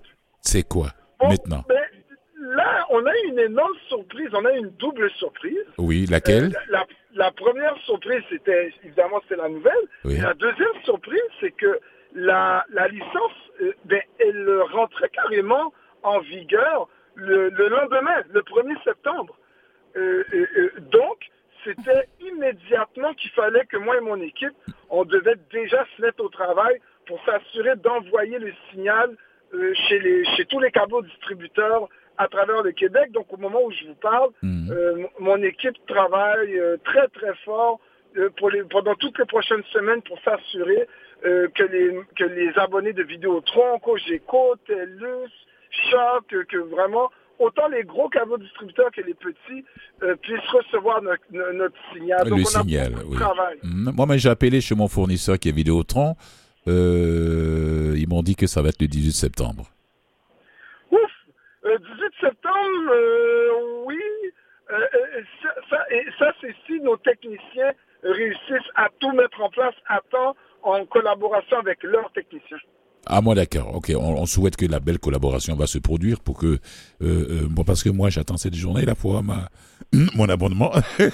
C'est 0.41 0.67
quoi 0.67 0.89
Bon, 1.21 1.29
maintenant? 1.29 1.63
ben, 1.69 1.77
on 2.95 3.05
a 3.07 3.17
une 3.29 3.39
énorme 3.39 3.77
surprise. 3.89 4.29
On 4.33 4.45
a 4.45 4.53
une 4.53 4.71
double 4.71 5.11
surprise. 5.13 5.65
Oui, 5.79 6.07
laquelle 6.07 6.53
Euh, 6.73 6.79
la, 7.15 7.31
première 7.33 7.77
surprise, 7.79 8.23
c'était 8.31 8.73
évidemment 8.85 9.21
c'est 9.29 9.37
la 9.37 9.49
nouvelle. 9.49 9.85
Oui. 10.05 10.19
La 10.19 10.35
deuxième 10.35 10.77
surprise, 10.85 11.23
c'est 11.41 11.53
que 11.53 11.79
la, 12.15 12.65
la 12.71 12.89
licence, 12.89 13.39
euh, 13.63 13.73
ben, 13.85 14.01
elle 14.19 14.63
rentrait 14.73 15.09
carrément 15.11 15.73
en 16.03 16.21
vigueur 16.21 16.89
le, 17.17 17.49
le 17.51 17.69
lendemain, 17.69 18.23
le 18.33 18.41
1er 18.43 18.83
septembre. 18.85 19.37
Euh, 19.97 20.25
donc, 20.93 21.19
c'était 21.65 22.09
immédiatement 22.21 23.15
qu'il 23.15 23.31
fallait 23.31 23.65
que 23.67 23.77
moi 23.77 23.97
et 23.97 24.01
mon 24.01 24.21
équipe, 24.21 24.53
on 24.91 25.05
devait 25.05 25.37
déjà 25.53 25.85
se 25.97 26.03
mettre 26.03 26.23
au 26.23 26.29
travail 26.29 26.81
pour 27.07 27.19
s'assurer 27.25 27.77
d'envoyer 27.77 28.39
le 28.39 28.53
signal 28.71 29.17
chez, 29.89 29.99
les, 30.01 30.25
chez 30.35 30.45
tous 30.47 30.59
les 30.59 30.71
câbles 30.73 31.05
distributeurs 31.05 31.89
à 32.19 32.29
travers 32.29 32.63
le 32.63 32.73
Québec. 32.73 33.11
Donc, 33.13 33.33
au 33.33 33.37
moment 33.37 33.61
où 33.65 33.71
je 33.73 33.87
vous 33.87 33.95
parle, 33.97 34.31
Mhm. 34.43 34.71
euh, 34.71 35.07
mon 35.21 35.43
équipe 35.43 35.77
travaille 35.87 36.59
euh, 36.59 36.77
très, 36.85 37.09
très 37.09 37.35
fort 37.45 37.81
euh, 38.17 38.31
pour 38.39 38.51
les, 38.51 38.63
pendant 38.65 38.95
toutes 38.95 39.19
les 39.19 39.25
prochaines 39.27 39.65
semaines 39.73 40.03
pour 40.03 40.19
s'assurer 40.25 40.87
que, 41.23 41.63
les, 41.65 41.99
que 42.19 42.25
les 42.25 42.51
abonnés 42.59 42.93
de 42.93 43.03
Vidéotron, 43.03 43.79
Cogeco, 43.79 44.57
TELUS, 44.67 45.31
Choc, 45.91 46.27
que, 46.29 46.45
que 46.45 46.59
vraiment, 46.59 47.11
autant 47.39 47.67
les 47.69 47.83
gros 47.83 48.11
câbles 48.11 48.39
distributeurs 48.39 48.91
que 48.93 49.01
les 49.01 49.15
petits 49.15 49.65
euh, 50.03 50.17
puissent 50.17 50.51
recevoir 50.53 51.01
notre, 51.01 51.23
no- 51.33 51.53
notre 51.55 51.77
signal. 51.95 52.29
Donc, 52.29 52.41
Le 52.41 52.45
on 52.45 52.61
a 52.61 52.63
signal, 52.63 52.93
oui. 53.07 53.17
travail. 53.17 53.57
Mm, 53.63 53.91
Moi, 53.97 54.07
mais 54.07 54.19
j'ai 54.19 54.29
appelé 54.29 54.61
chez 54.61 54.75
mon 54.75 54.87
fournisseur 54.87 55.39
qui 55.39 55.49
est 55.49 55.53
Vidéotron. 55.53 56.15
Euh, 56.69 57.95
ils 57.97 58.09
m'ont 58.09 58.23
dit 58.23 58.37
que 58.37 58.47
ça 58.47 58.63
va 58.63 58.69
être 58.69 58.81
le 58.81 58.87
18 58.89 59.13
septembre. 59.13 59.67
Ouf! 62.15 62.21
18 62.21 62.27
septembre, 62.27 62.91
euh, 62.93 63.85
oui. 63.87 64.01
Euh, 64.71 64.89
euh, 64.95 65.79
et 65.91 66.07
ça, 66.19 66.33
c'est 66.41 66.55
si 66.67 66.81
nos 66.81 66.97
techniciens 66.97 67.73
réussissent 68.03 68.71
à 68.75 68.89
tout 69.01 69.13
mettre 69.13 69.41
en 69.43 69.51
place 69.51 69.75
à 69.87 70.01
temps 70.11 70.37
en 70.63 70.85
collaboration 70.87 71.59
avec 71.59 71.83
leurs 71.83 72.11
techniciens. 72.13 72.59
Ah, 73.07 73.21
moi, 73.21 73.35
d'accord. 73.35 73.75
Ok, 73.75 73.93
on, 73.95 74.01
on 74.17 74.27
souhaite 74.27 74.57
que 74.57 74.65
la 74.67 74.81
belle 74.81 74.99
collaboration 74.99 75.55
va 75.57 75.67
se 75.67 75.79
produire 75.79 76.21
pour 76.21 76.39
que, 76.39 76.47
euh, 76.47 76.59
euh, 77.03 77.47
bon, 77.51 77.63
parce 77.65 77.83
que 77.83 77.91
moi, 77.91 78.09
j'attends 78.11 78.37
cette 78.39 78.55
journée 78.55 78.85
là 78.87 78.95
pour 78.95 79.23
ma, 79.23 79.49
mon 80.15 80.29
abonnement. 80.29 80.73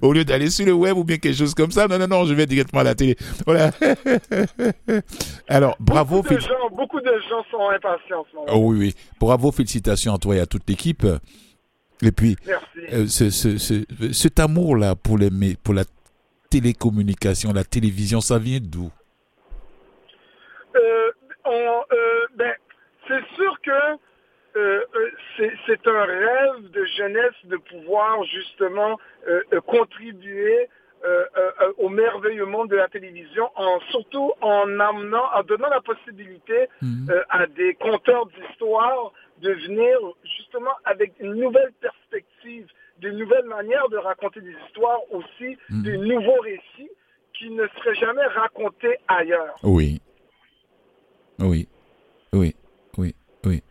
Au 0.00 0.12
lieu 0.12 0.24
d'aller 0.24 0.50
sur 0.50 0.64
le 0.66 0.72
web 0.72 0.96
ou 0.96 1.04
bien 1.04 1.16
quelque 1.18 1.36
chose 1.36 1.54
comme 1.54 1.70
ça, 1.72 1.86
non, 1.88 1.98
non, 1.98 2.06
non, 2.08 2.24
je 2.24 2.34
vais 2.34 2.46
directement 2.46 2.80
à 2.80 2.84
la 2.84 2.94
télé. 2.94 3.16
Voilà. 3.46 3.70
Alors, 5.48 5.76
bravo. 5.80 6.22
beaucoup, 6.22 6.34
de 6.34 6.40
gens, 6.40 6.70
beaucoup 6.76 7.00
de 7.00 7.12
gens 7.28 7.44
sont 7.50 7.68
impatients 7.68 8.20
en 8.20 8.24
ce 8.30 8.36
moment. 8.36 8.46
Oh 8.52 8.70
oui, 8.72 8.78
oui. 8.78 8.94
Bravo, 9.20 9.50
félicitations 9.52 10.14
à 10.14 10.18
toi 10.18 10.36
et 10.36 10.40
à 10.40 10.46
toute 10.46 10.68
l'équipe. 10.68 11.04
Et 12.02 12.12
puis, 12.12 12.36
Merci. 12.46 12.64
euh, 12.92 13.06
ce, 13.06 13.30
ce, 13.30 13.58
ce- 13.58 14.12
cet 14.12 14.38
amour-là 14.40 14.94
pour, 14.96 15.18
les, 15.18 15.30
pour 15.62 15.74
la 15.74 15.84
télécommunication, 16.50 17.52
la 17.52 17.64
télévision, 17.64 18.20
ça 18.20 18.38
vient 18.38 18.58
d'où 18.60 18.90
Euh, 20.74 21.10
on, 21.44 21.50
euh, 21.92 22.26
ben, 22.36 22.52
c'est 23.12 23.34
sûr 23.36 23.60
que 23.60 23.70
euh, 24.56 24.84
euh, 24.94 25.10
c'est 25.66 25.86
un 25.86 26.04
rêve 26.04 26.70
de 26.70 26.84
jeunesse 26.96 27.34
de 27.44 27.56
pouvoir 27.56 28.22
justement 28.24 28.98
euh, 29.28 29.40
contribuer 29.66 30.68
euh, 31.04 31.24
euh, 31.36 31.72
au 31.78 31.88
merveilleux 31.88 32.44
monde 32.44 32.68
de 32.70 32.76
la 32.76 32.86
télévision, 32.88 33.50
en, 33.56 33.80
surtout 33.90 34.32
en 34.40 34.78
amenant, 34.78 35.24
en 35.34 35.42
donnant 35.42 35.68
la 35.68 35.80
possibilité 35.80 36.68
euh, 37.10 37.22
à 37.30 37.46
des 37.46 37.74
conteurs 37.74 38.26
d'histoire 38.26 39.12
de 39.38 39.52
venir 39.52 39.98
justement 40.36 40.70
avec 40.84 41.12
une 41.18 41.34
nouvelle 41.34 41.72
perspective, 41.80 42.66
de 42.98 43.10
nouvelles 43.10 43.46
manières 43.46 43.88
de 43.88 43.96
raconter 43.96 44.40
des 44.42 44.54
histoires 44.66 45.00
aussi, 45.10 45.58
Mhm. 45.70 45.82
de 45.82 45.92
nouveaux 45.96 46.40
récits 46.40 46.90
qui 47.34 47.50
ne 47.50 47.66
seraient 47.68 47.94
jamais 47.96 48.24
racontés 48.26 48.98
ailleurs. 49.08 49.56
Oui. 49.64 50.00
Oui. 51.40 51.66
Oui. 52.32 52.54
Oui. 53.44 53.62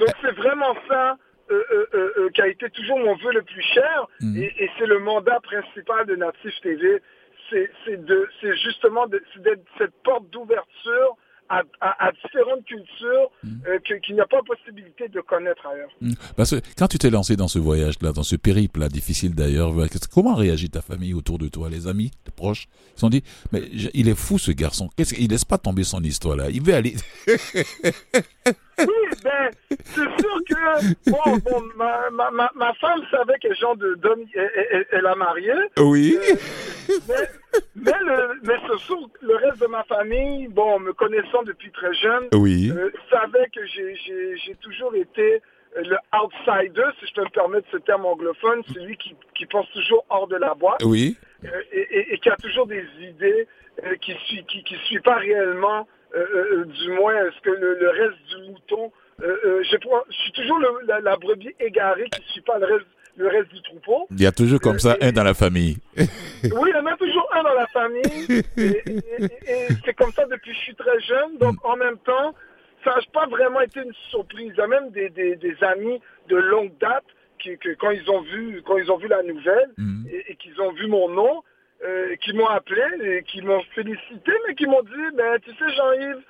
Donc 0.00 0.08
c'est 0.22 0.32
vraiment 0.32 0.74
ça 0.88 1.16
euh, 1.50 1.62
euh, 1.72 1.86
euh, 2.18 2.28
qui 2.34 2.40
a 2.42 2.48
été 2.48 2.68
toujours 2.70 2.98
mon 2.98 3.16
vœu 3.16 3.32
le 3.32 3.42
plus 3.42 3.62
cher 3.74 4.06
Mhm. 4.20 4.36
et, 4.42 4.54
et 4.64 4.70
c'est 4.78 4.86
le 4.86 4.98
mandat 5.00 5.38
principal 5.40 6.06
de 6.06 6.16
Natif 6.16 6.54
TV. 6.62 7.02
C'est 7.50 8.56
justement 8.62 9.06
d'être 9.08 9.24
cette 9.78 9.92
porte 10.04 10.30
d'ouverture 10.30 11.16
à, 11.48 11.62
à- 11.80 12.06
à 12.06 12.12
différentes 12.12 12.64
cultures 12.64 13.28
que- 13.84 13.94
qu'il 13.94 14.14
n'y 14.14 14.20
a 14.20 14.26
pas 14.26 14.40
possibilité 14.46 15.08
de 15.08 15.20
connaître 15.20 15.66
ailleurs. 15.66 15.90
Parce 16.36 16.52
que 16.52 16.60
quand 16.78 16.86
tu 16.86 16.98
t'es 16.98 17.10
lancé 17.10 17.34
dans 17.34 17.48
ce 17.48 17.58
voyage-là, 17.58 18.12
dans 18.12 18.22
ce 18.22 18.36
périple-là, 18.36 18.88
difficile 18.88 19.34
d'ailleurs, 19.34 19.72
comment 20.14 20.36
réagit 20.36 20.70
ta 20.70 20.80
famille 20.80 21.12
autour 21.12 21.38
de 21.38 21.48
toi, 21.48 21.68
les 21.68 21.88
amis, 21.88 22.12
les 22.24 22.30
proches? 22.32 22.68
Ils 22.90 22.94
se 22.94 23.00
sont 23.00 23.08
dit, 23.10 23.24
mais 23.50 23.62
je- 23.74 23.88
il 23.94 24.08
est 24.08 24.14
fou 24.14 24.38
ce 24.38 24.52
garçon, 24.52 24.88
qu'est-ce 24.96 25.12
qu'il 25.14 25.28
laisse 25.28 25.44
pas 25.44 25.58
tomber 25.58 25.82
son 25.82 26.00
histoire 26.04 26.36
là, 26.36 26.48
il 26.50 26.62
veut 26.62 26.74
aller. 26.74 26.94
Oui, 28.88 29.16
ben, 29.24 29.50
c'est 29.84 30.20
sûr 30.20 30.38
que 30.48 31.10
bon, 31.10 31.36
bon, 31.44 31.62
ma, 31.76 32.10
ma, 32.10 32.30
ma, 32.30 32.50
ma 32.54 32.72
femme 32.74 33.02
savait 33.10 33.34
quel 33.40 33.54
genre 33.56 33.76
de- 33.76 33.94
d'homme 33.94 34.24
elle, 34.90 35.06
a 35.06 35.14
marié. 35.14 35.52
oui. 35.78 36.18
Mais, 37.08 37.14
mais, 37.76 37.92
le, 38.04 38.40
mais 38.42 38.54
c'est 38.68 38.78
sûr 38.80 38.96
que 39.12 39.26
le 39.26 39.36
reste 39.36 39.60
de 39.60 39.66
ma 39.66 39.84
famille, 39.84 40.48
bon, 40.48 40.80
me 40.80 40.92
connaissant 40.92 41.42
depuis 41.42 41.70
très 41.72 41.92
jeune, 41.94 42.28
Oui. 42.34 42.70
euh, 42.74 42.90
savait 43.10 43.48
que 43.54 43.64
j'ai- 43.66 44.56
toujours 44.60 44.94
été 44.94 45.42
euh, 45.76 45.82
le 45.84 45.96
outsider, 46.18 46.82
si 46.98 47.06
je 47.06 47.14
peux 47.14 47.22
me 47.24 47.28
permettre 47.30 47.68
ce 47.70 47.76
terme 47.78 48.04
anglophone, 48.06 48.62
celui 48.74 48.96
qui, 48.96 49.14
qui 49.36 49.46
pense 49.46 49.70
toujours 49.70 50.04
hors 50.10 50.26
de 50.26 50.36
la 50.36 50.54
boîte 50.54 50.82
Oui. 50.84 51.16
euh, 51.44 51.48
et, 51.72 51.80
et- 51.98 52.14
et 52.14 52.18
qui 52.18 52.28
a 52.28 52.36
toujours 52.36 52.66
des 52.66 52.84
idées 53.00 53.46
euh, 53.84 53.94
qui 54.00 54.12
suit 54.26 54.44
qui, 54.48 54.64
qui 54.64 54.74
suit 54.86 54.98
pas 55.00 55.14
réellement, 55.16 55.86
euh, 56.14 56.26
euh, 56.34 56.64
du 56.64 56.90
moins, 56.92 57.14
ce 57.36 57.40
que 57.42 57.50
le, 57.50 57.78
le 57.78 57.88
reste 57.90 58.18
du 58.28 58.50
mouton. 58.50 58.92
Euh, 59.22 59.62
je, 59.62 59.68
suis 59.68 60.32
toujours 60.32 60.58
le- 60.58 60.86
la, 60.86 61.00
la 61.00 61.16
brebis 61.16 61.54
égarée 61.60 62.08
qui 62.10 62.22
suit 62.32 62.40
pas 62.40 62.58
le 62.58 62.64
reste, 62.66 62.86
le 63.16 63.28
reste 63.28 63.52
du 63.52 63.60
troupeau. 63.62 64.06
Il 64.10 64.22
y 64.22 64.26
a 64.26 64.32
toujours 64.32 64.60
comme 64.60 64.78
ça 64.78 64.96
un 65.02 65.12
dans 65.12 65.24
la 65.24 65.34
famille. 65.34 65.76
Oui, 66.42 66.70
il 66.72 66.74
y 66.74 66.80
en 66.80 66.86
a 66.86 66.96
toujours 66.96 67.28
un 67.34 67.42
dans 67.42 67.52
la 67.54 67.66
famille. 67.66 68.02
Et, 68.56 68.62
et- 68.62 68.82
et- 68.88 69.24
et 69.24 69.66
c'est 69.84 69.92
comme 69.92 70.10
ça 70.12 70.24
depuis 70.24 70.52
que 70.52 70.56
je 70.56 70.62
suis 70.62 70.74
très 70.74 70.98
jeune. 71.00 71.36
Donc, 71.38 71.56
en 71.64 71.76
même 71.76 71.98
temps, 71.98 72.34
ça 72.82 72.94
n'a 72.96 73.02
pas 73.12 73.26
vraiment 73.26 73.60
été 73.60 73.80
une 73.80 73.92
surprise. 74.08 74.52
Il 74.54 74.58
y 74.58 74.62
a 74.62 74.66
même 74.66 74.90
des, 74.90 75.10
des- 75.10 75.36
des 75.36 75.54
amis 75.62 76.00
de 76.30 76.36
longue 76.36 76.72
date 76.80 77.04
qui, 77.38 77.58
que 77.58 77.74
quand 77.74 77.90
ils 77.90 78.08
ont 78.10 78.22
vu, 78.22 78.62
quand 78.66 78.78
ils 78.78 78.90
ont 78.90 78.96
vu 78.96 79.08
la 79.08 79.22
nouvelle 79.22 79.68
Mm. 79.76 80.06
et, 80.10 80.32
et 80.32 80.36
qu'ils 80.36 80.58
ont 80.62 80.72
vu 80.72 80.86
mon 80.86 81.10
nom, 81.10 81.42
euh, 81.86 82.14
qui 82.24 82.32
m'ont 82.32 82.46
appelé 82.48 82.82
et 83.02 83.22
qui 83.24 83.40
m'ont 83.42 83.62
félicité, 83.74 84.32
mais 84.46 84.54
qui 84.54 84.66
m'ont 84.66 84.82
dit, 84.82 85.16
ben, 85.16 85.38
tu 85.42 85.50
sais, 85.52 85.74
Jean-Yves, 85.76 86.22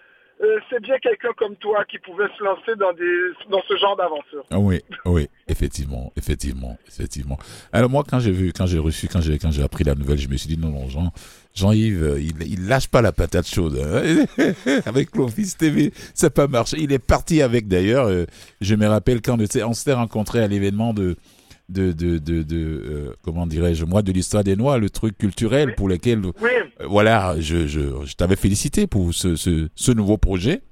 euh, 0.42 0.58
c'est 0.70 0.80
bien 0.80 0.96
quelqu'un 1.02 1.28
comme 1.36 1.54
toi 1.56 1.84
qui 1.84 1.98
pouvait 1.98 2.28
se 2.38 2.42
lancer 2.42 2.74
dans, 2.78 2.94
des, 2.94 3.50
dans 3.50 3.60
ce 3.68 3.76
genre 3.76 3.94
d'aventure. 3.94 4.42
Ah 4.50 4.58
Oui, 4.58 4.80
oui, 5.04 5.28
effectivement, 5.48 6.12
effectivement, 6.16 6.78
effectivement. 6.88 7.36
Alors 7.74 7.90
moi, 7.90 8.04
quand 8.08 8.20
j'ai 8.20 8.30
vu, 8.30 8.50
quand 8.56 8.64
j'ai 8.64 8.78
reçu, 8.78 9.06
quand 9.06 9.20
j'ai, 9.20 9.38
quand 9.38 9.50
j'ai 9.50 9.62
appris 9.62 9.84
la 9.84 9.94
nouvelle, 9.94 10.16
je 10.16 10.28
me 10.28 10.36
suis 10.38 10.48
dit 10.48 10.56
non, 10.56 10.70
non, 10.70 10.88
Jean, 10.88 11.12
Jean-Yves, 11.54 12.02
euh, 12.02 12.20
il, 12.20 12.40
il 12.46 12.68
lâche 12.68 12.88
pas 12.88 13.02
la 13.02 13.12
patate 13.12 13.46
chaude 13.46 13.76
hein. 13.84 14.24
avec 14.86 15.14
l'Office 15.14 15.58
TV, 15.58 15.92
ça 16.14 16.30
pas 16.30 16.46
marché. 16.46 16.78
Il 16.80 16.90
est 16.92 17.04
parti 17.04 17.42
avec 17.42 17.68
d'ailleurs. 17.68 18.06
euh, 18.06 18.24
je 18.62 18.74
me 18.76 18.86
rappelle 18.86 19.20
quand 19.20 19.36
on 19.38 19.72
s'était 19.74 19.92
rencontré 19.92 20.40
à 20.42 20.46
l'événement 20.48 20.94
de 20.94 21.16
de 21.70 21.92
de 21.92 22.18
de, 22.18 22.42
de, 22.42 22.56
euh, 22.56 23.14
comment 23.22 23.46
dirais-je 23.46 23.84
moi 23.84 24.02
de 24.02 24.12
l'histoire 24.12 24.44
des 24.44 24.56
Noirs, 24.56 24.78
le 24.78 24.90
truc 24.90 25.16
culturel 25.16 25.74
pour 25.74 25.88
lequel 25.88 26.20
Oui, 26.24 26.32
euh, 26.80 26.86
voilà, 26.86 27.36
je 27.38 27.66
je, 27.66 27.80
je 28.04 28.14
t'avais 28.14 28.36
félicité 28.36 28.86
pour 28.86 29.14
ce 29.14 29.36
ce, 29.36 29.68
ce 29.74 29.92
nouveau 29.92 30.18
projet. 30.18 30.62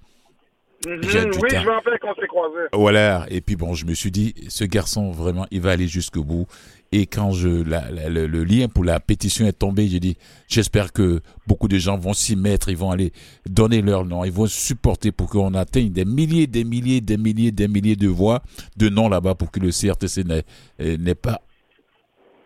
J'ai 0.86 1.24
du 1.24 1.38
oui, 1.42 1.48
je 1.50 1.56
me 1.66 1.70
rappelle 1.72 1.98
qu'on 2.00 2.14
s'est 2.14 2.28
croisés. 2.28 2.68
Voilà, 2.72 3.26
et 3.30 3.40
puis 3.40 3.56
bon, 3.56 3.74
je 3.74 3.84
me 3.84 3.94
suis 3.94 4.12
dit, 4.12 4.32
ce 4.48 4.62
garçon, 4.62 5.10
vraiment, 5.10 5.44
il 5.50 5.60
va 5.60 5.72
aller 5.72 5.88
jusqu'au 5.88 6.22
bout. 6.22 6.46
Et 6.90 7.06
quand 7.06 7.32
je, 7.32 7.48
la- 7.48 7.90
le, 8.08 8.44
lien 8.44 8.68
pour 8.68 8.82
la 8.82 8.98
pétition 8.98 9.46
est 9.46 9.52
tombé, 9.52 9.88
j'ai 9.88 10.00
dit, 10.00 10.16
j'espère 10.48 10.92
que 10.92 11.20
beaucoup 11.46 11.68
de 11.68 11.76
gens 11.76 11.98
vont 11.98 12.14
s'y 12.14 12.34
mettre, 12.34 12.70
ils 12.70 12.76
vont 12.78 12.90
aller 12.90 13.12
donner 13.48 13.82
leur 13.82 14.06
nom, 14.06 14.24
ils 14.24 14.32
vont 14.32 14.46
supporter 14.46 15.12
pour 15.12 15.28
qu'on 15.28 15.52
atteigne 15.52 15.90
des 15.90 16.06
milliers, 16.06 16.46
des 16.46 16.64
milliers, 16.64 17.02
des 17.02 17.18
milliers, 17.18 17.52
des 17.52 17.68
milliers 17.68 17.96
de 17.96 18.08
voix, 18.08 18.42
de 18.76 18.88
noms 18.88 19.10
là-bas 19.10 19.34
pour 19.34 19.50
que 19.50 19.60
le 19.60 19.70
CRTC 19.70 20.24
euh, 20.30 20.96
n'ait 20.96 21.14
pas 21.14 21.42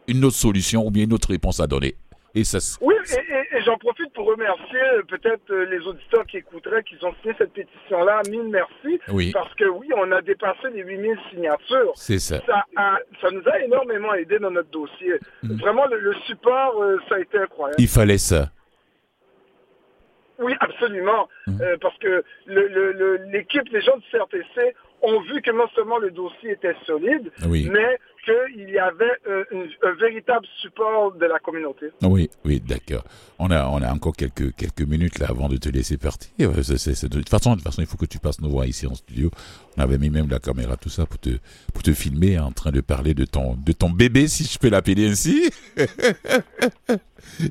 une 0.09 0.25
autre 0.25 0.37
solution 0.37 0.85
ou 0.87 0.91
bien 0.91 1.05
une 1.05 1.13
autre 1.13 1.29
réponse 1.29 1.61
à 1.61 1.69
donner. 1.69 1.95
Et 2.35 2.45
ça, 2.45 2.59
s- 2.59 2.79
Oui, 2.81 2.95
et, 3.11 3.33
et- 3.35 3.59
et 3.59 3.63
j'en 3.63 3.77
profite 3.77 4.11
pour 4.15 4.27
remercier 4.27 4.81
euh, 4.95 5.03
peut-être 5.03 5.51
euh, 5.51 5.67
les 5.67 5.87
auditeurs 5.87 6.25
qui 6.27 6.39
écouteraient, 6.39 6.83
qui 6.83 6.97
ont 7.05 7.15
signé 7.21 7.35
cette 7.37 7.53
pétition-là. 7.53 8.23
Mille 8.31 8.49
merci. 8.49 8.99
Oui. 9.09 9.33
Parce 9.33 9.53
que 9.55 9.65
oui, 9.67 9.89
on 9.97 10.11
a 10.13 10.23
dépassé 10.23 10.71
les 10.73 10.83
8000 10.83 11.19
signatures. 11.31 11.93
c'est 11.97 12.19
ça. 12.19 12.41
Ça, 12.47 12.65
a- 12.77 12.99
ça 13.21 13.31
nous 13.31 13.43
a 13.47 13.61
énormément 13.61 14.15
aidé 14.15 14.39
dans 14.39 14.51
notre 14.51 14.71
dossier. 14.71 15.15
Mm. 15.43 15.57
Vraiment, 15.57 15.87
le, 15.87 15.99
le 16.01 16.15
support, 16.27 16.83
euh, 16.83 16.97
ça 17.09 17.17
a 17.17 17.21
été 17.21 17.37
incroyable. 17.39 17.81
Il 17.81 17.89
fallait 17.89 18.19
ça. 18.19 18.51
Oui, 20.39 20.55
absolument. 20.61 21.29
Euh, 21.61 21.77
parce 21.81 21.97
que 21.99 22.25
le- 22.47 22.67
le- 22.69 22.93
le- 22.93 23.17
l'équipe, 23.31 23.69
les 23.71 23.83
gens 23.83 23.97
du 23.99 24.05
CRTC 24.11 24.75
ont 25.03 25.21
vu 25.21 25.41
que 25.43 25.51
non 25.51 25.69
seulement 25.75 25.99
le 25.99 26.11
dossier 26.11 26.53
était 26.53 26.75
solide, 26.87 27.31
Oui. 27.47 27.69
mais 27.71 27.99
qu'il 28.25 28.71
y 28.71 28.79
avait 28.79 29.05
euh, 29.27 29.45
un 29.83 29.93
véritable 29.95 30.47
support 30.61 31.13
de 31.13 31.27
la 31.27 31.39
communauté. 31.39 31.87
Oui, 32.03 32.31
oui, 32.45 32.61
d'accord. 32.61 33.05
On 33.39 33.51
a, 33.51 33.67
on 33.67 33.83
a 33.83 33.93
encore 33.93 34.15
quelques, 34.15 34.55
quelques 34.55 34.83
minutes 34.83 35.19
là 35.19 35.27
avant 35.31 35.49
de 35.49 35.57
te 35.57 35.69
laisser 35.69 35.97
partir. 35.97 36.31
Euh, 36.41 36.53
de, 36.53 37.09
toute 37.09 37.29
façon, 37.29 37.51
de 37.51 37.57
toute 37.57 37.65
façon, 37.65 37.83
il 37.83 37.87
faut 37.87 37.97
que 37.97 38.07
tu 38.07 38.19
passes 38.19 38.41
nous 38.41 38.51
voir 38.51 38.67
ici 38.67 38.87
en 38.87 38.95
studio. 38.95 39.31
On 39.77 39.83
avait 39.83 39.99
mis 39.99 40.11
même 40.11 40.29
la 40.29 40.39
caméra, 40.39 40.77
tout 40.77 40.91
ça, 40.91 41.07
pour 41.07 41.19
te, 41.19 41.31
pour 41.73 41.83
te 41.83 41.93
filmer 41.93 42.39
en 42.39 42.53
train 42.53 42.71
de 42.71 42.81
parler 42.81 43.15
de 43.15 43.25
ton, 43.25 43.57
de 43.57 43.73
ton 43.73 43.91
bébé, 43.91 44.29
si 44.29 44.45
je 44.45 44.59
peux 44.59 44.69
l'appeler 44.69 45.09
ainsi. 45.09 45.51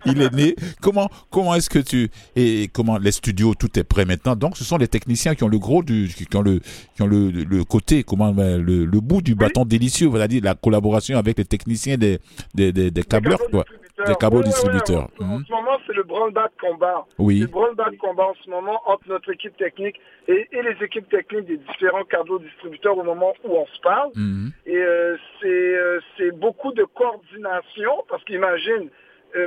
Il 0.06 0.22
est 0.22 0.34
né. 0.34 0.56
Comment, 0.82 1.10
comment 1.30 1.56
est-ce 1.56 1.70
que 1.70 1.80
tu 1.80 2.10
et 2.36 2.70
comment 2.72 2.98
les 2.98 3.12
studios 3.12 3.56
tout 3.56 3.80
est 3.80 3.84
prêt 3.84 4.06
maintenant? 4.06 4.36
Donc, 4.36 4.58
ce 4.58 4.64
sont 4.64 4.78
les 4.78 4.88
techniciens 4.88 5.34
qui 5.36 5.44
ont 5.44 5.48
le 5.48 5.60
gros 5.60 5.82
du, 5.82 6.10
qui 6.10 6.36
ont 6.36 6.42
le, 6.42 6.60
qui 6.96 7.02
ont 7.02 7.08
le, 7.08 7.32
le 7.32 7.64
côté, 7.64 8.04
comment 8.04 8.32
le, 8.32 8.86
le 8.86 9.00
bout 9.00 9.22
du 9.22 9.34
bâton 9.36 9.66
délicieux, 9.66 10.10
c'est-à-dire 10.12 10.44
la 10.44 10.56
collaboration 10.62 11.18
avec 11.18 11.38
les 11.38 11.46
techniciens 11.46 11.98
des, 11.98 12.20
des, 12.54 12.72
des, 12.72 12.92
des 12.92 13.04
câbleurs, 13.04 13.40
quoi. 13.50 13.66
Des 14.08 14.16
câbles 14.16 14.44
distributeurs. 14.44 15.10
En, 15.20 15.24
en 15.26 15.28
Mhm. 15.38 15.46
ce 15.48 15.52
moment, 15.52 15.78
c'est 15.86 15.94
le 15.94 16.02
branle-bas 16.02 16.48
de 16.48 16.60
combat. 16.68 17.06
Oui. 17.20 17.36
C'est 17.40 17.46
le 17.46 17.52
branle-bas 17.52 17.92
de 17.92 17.98
combat 17.98 18.24
en 18.30 18.34
ce 18.44 18.50
moment 18.50 18.82
entre 18.88 19.08
notre 19.08 19.30
équipe 19.32 19.56
technique 19.58 19.98
et, 20.28 20.48
et 20.52 20.62
les 20.64 20.76
équipes 20.84 21.08
techniques 21.08 21.46
des 21.46 21.58
différents 21.58 22.04
câbles 22.06 22.42
distributeurs 22.42 22.98
au 22.98 23.04
moment 23.04 23.34
où 23.44 23.56
on 23.56 23.66
se 23.68 23.80
parle. 23.82 24.10
Mhm. 24.16 24.52
Et 24.66 24.76
euh, 24.76 25.18
c'est 25.40 25.48
euh, 25.48 26.00
c'est 26.18 26.32
beaucoup 26.32 26.72
de 26.74 26.84
coordination 26.84 27.92
parce 28.10 28.24
qu'imagine, 28.24 28.90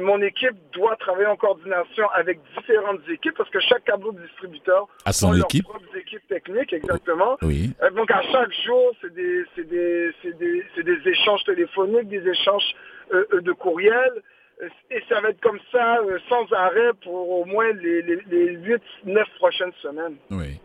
mon 0.01 0.21
équipe 0.23 0.57
doit 0.73 0.97
travailler 0.97 1.27
en 1.27 1.37
coordination 1.37 2.09
avec 2.15 2.39
différentes 2.57 3.01
équipes 3.09 3.35
parce 3.37 3.51
que 3.51 3.61
chaque 3.61 3.85
câble 3.85 4.15
distributeur 4.21 4.89
À 5.05 5.13
son 5.13 5.33
a 5.33 5.37
leurs 5.37 5.45
équipe. 5.47 5.65
propres 5.65 5.97
équipes 5.97 6.27
techniques, 6.29 6.73
exactement. 6.73 7.37
Oui. 7.43 7.73
Euh, 7.83 7.91
Donc 7.91 8.11
à 8.11 8.23
chaque 8.23 8.53
jour, 8.65 8.93
c'est 9.01 9.13
des, 9.15 9.45
c'est 9.55 9.69
des, 9.69 10.11
c'est 10.23 10.37
des, 10.39 10.65
c'est 10.75 10.83
des 10.85 10.99
échanges 11.09 11.45
téléphoniques, 11.45 12.09
des 12.09 12.27
échanges 12.29 12.75
euh, 13.13 13.25
euh, 13.35 13.41
de 13.41 13.53
courriels. 13.53 14.23
Euh, 14.63 14.69
Et 14.91 15.03
ça 15.09 15.21
va 15.21 15.31
être 15.31 15.41
comme 15.41 15.59
ça 15.73 15.99
euh, 15.99 16.19
sans 16.29 16.51
arrêt 16.53 16.93
pour 17.03 17.29
au 17.41 17.45
moins 17.45 17.71
les, 17.73 18.03
les, 18.03 18.19
les 18.31 18.47
8, 18.57 18.83
9 19.05 19.29
prochaines 19.37 19.73
semaines. 19.83 20.17
Oui. 20.31 20.59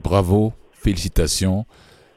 Bravo, 0.00 0.52
félicitations. 0.72 1.64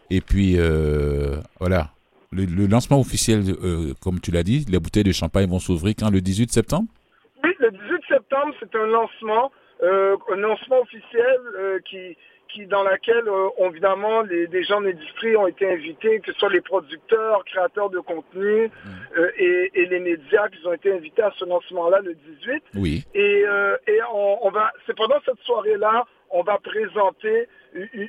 Et 0.09 0.21
puis, 0.21 0.55
euh, 0.57 1.35
voilà. 1.59 1.89
Le, 2.31 2.45
le 2.45 2.67
lancement 2.67 2.99
officiel, 2.99 3.41
euh, 3.63 3.93
comme 4.03 4.19
tu 4.19 4.29
l'as 4.29 4.43
dit, 4.43 4.63
les 4.69 4.79
bouteilles 4.79 5.03
de 5.03 5.11
champagne 5.11 5.49
vont 5.49 5.57
s'ouvrir 5.59 5.95
quand 5.97 6.11
le 6.11 6.21
18 6.21 6.51
septembre? 6.51 6.87
Oui, 7.43 7.49
le 7.59 7.71
18 7.71 8.01
septembre, 8.07 8.53
c'est 8.59 8.75
un 8.75 8.85
lancement, 8.85 9.51
euh, 9.81 10.15
un 10.31 10.35
lancement 10.35 10.79
officiel 10.81 11.39
euh, 11.57 11.79
qui, 11.89 12.15
qui 12.53 12.67
dans 12.67 12.83
laquelle, 12.83 13.27
euh, 13.27 13.65
évidemment, 13.67 14.21
les, 14.21 14.45
des 14.45 14.63
gens 14.63 14.79
de 14.79 14.89
l'industrie 14.89 15.35
ont 15.37 15.47
été 15.47 15.71
invités, 15.71 16.19
que 16.19 16.31
ce 16.31 16.37
soit 16.37 16.51
les 16.51 16.61
producteurs, 16.61 17.43
créateurs 17.45 17.89
de 17.89 17.99
contenu 17.99 18.69
euh, 19.17 19.31
et, 19.39 19.71
et 19.73 19.85
les 19.87 19.99
médias 19.99 20.49
qui 20.49 20.67
ont 20.67 20.73
été 20.73 20.93
invités 20.93 21.23
à 21.23 21.33
ce 21.35 21.45
lancement-là 21.45 22.01
le 22.01 22.13
18. 22.13 22.63
Oui. 22.75 23.03
Et, 23.15 23.43
et 23.87 23.99
on, 24.13 24.45
on 24.45 24.51
va, 24.51 24.71
c'est 24.85 24.95
pendant 24.95 25.19
cette 25.25 25.39
soirée-là, 25.45 26.05
on 26.29 26.43
va 26.43 26.59
présenter 26.59 27.47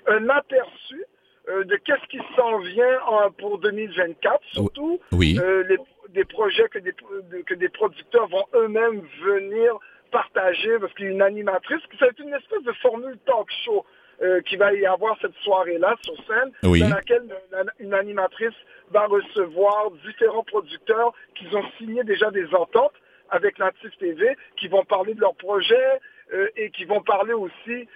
un 0.07 0.29
aperçu 0.29 1.05
de 1.49 1.77
qu'est-ce 1.77 2.07
qui 2.09 2.21
s'en 2.37 2.59
vient 2.59 3.01
en- 3.07 3.31
pour 3.31 3.59
2024, 3.59 4.41
surtout 4.53 5.01
Oui. 5.13 5.39
euh, 5.43 5.65
les- 5.69 5.79
des 6.11 6.25
projets 6.25 6.69
que 6.69 6.79
des, 6.79 6.93
de- 7.31 7.43
que 7.43 7.55
des 7.55 7.69
producteurs 7.69 8.29
vont 8.29 8.45
eux-mêmes 8.55 9.01
venir 9.23 9.79
partager, 10.11 10.79
parce 10.81 10.93
qu'il 10.95 11.07
y 11.07 11.09
a 11.09 11.13
une 11.13 11.23
animatrice, 11.23 11.81
ça 11.99 12.07
va 12.07 12.09
être 12.09 12.21
une 12.21 12.35
espèce 12.35 12.63
de 12.65 12.73
formule 12.73 13.17
talk 13.27 13.49
show 13.65 13.85
euh, 14.23 14.43
qui 14.43 14.57
va 14.57 14.75
y 14.75 14.85
avoir 14.85 15.17
cette 15.23 15.35
soirée-là 15.37 15.97
sur 16.03 16.15
scène, 16.27 16.51
Oui. 16.65 16.81
dans 16.81 16.89
laquelle 16.91 17.23
la- 17.53 17.63
une 17.79 17.95
animatrice 17.95 18.53
va 18.91 19.07
recevoir 19.07 19.91
différents 20.05 20.43
producteurs 20.45 21.15
qui 21.37 21.47
ont 21.57 21.65
signé 21.79 22.05
déjà 22.05 22.31
des 22.31 22.47
ententes 22.55 22.93
avec 23.31 23.59
Natif 23.59 23.97
TV, 23.99 24.37
qui 24.57 24.69
vont 24.69 24.85
parler 24.85 25.15
de 25.15 25.21
leurs 25.21 25.37
projets 25.37 26.01
euh, 26.35 26.49
et 26.57 26.71
qui 26.71 26.85
vont 26.85 27.01
parler 27.03 27.33
aussi 27.33 27.71
euh, 27.71 27.85
euh, 27.85 27.87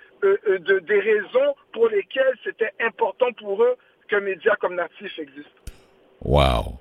de, 0.59 0.79
des 0.81 1.01
raisons 1.01 1.55
pour 1.73 1.89
lesquelles 1.89 2.35
c'était 2.45 2.73
important 2.85 3.27
pour 3.39 3.63
eux 3.63 3.75
qu'un 4.09 4.21
média 4.21 4.55
comme 4.61 4.75
Natif 4.77 5.19
existe. 5.19 5.49
Waouh. 6.23 6.79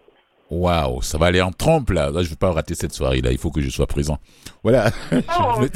Waouh. 0.50 1.02
Ça 1.02 1.18
va 1.18 1.28
aller 1.28 1.42
en 1.42 1.52
trompe, 1.52 1.90
là. 1.90 2.12
Là, 2.12 2.20
je 2.22 2.26
ne 2.28 2.30
veux 2.32 2.36
pas 2.36 2.52
rater 2.52 2.76
cette 2.76 2.92
soirée-là. 2.94 3.32
Il 3.32 3.38
faut 3.38 3.50
que 3.50 3.62
je 3.62 3.70
sois 3.70 3.88
présent. 3.88 4.18
Voilà. 4.62 4.90
Oh, 5.12 5.60
vais- 5.62 5.68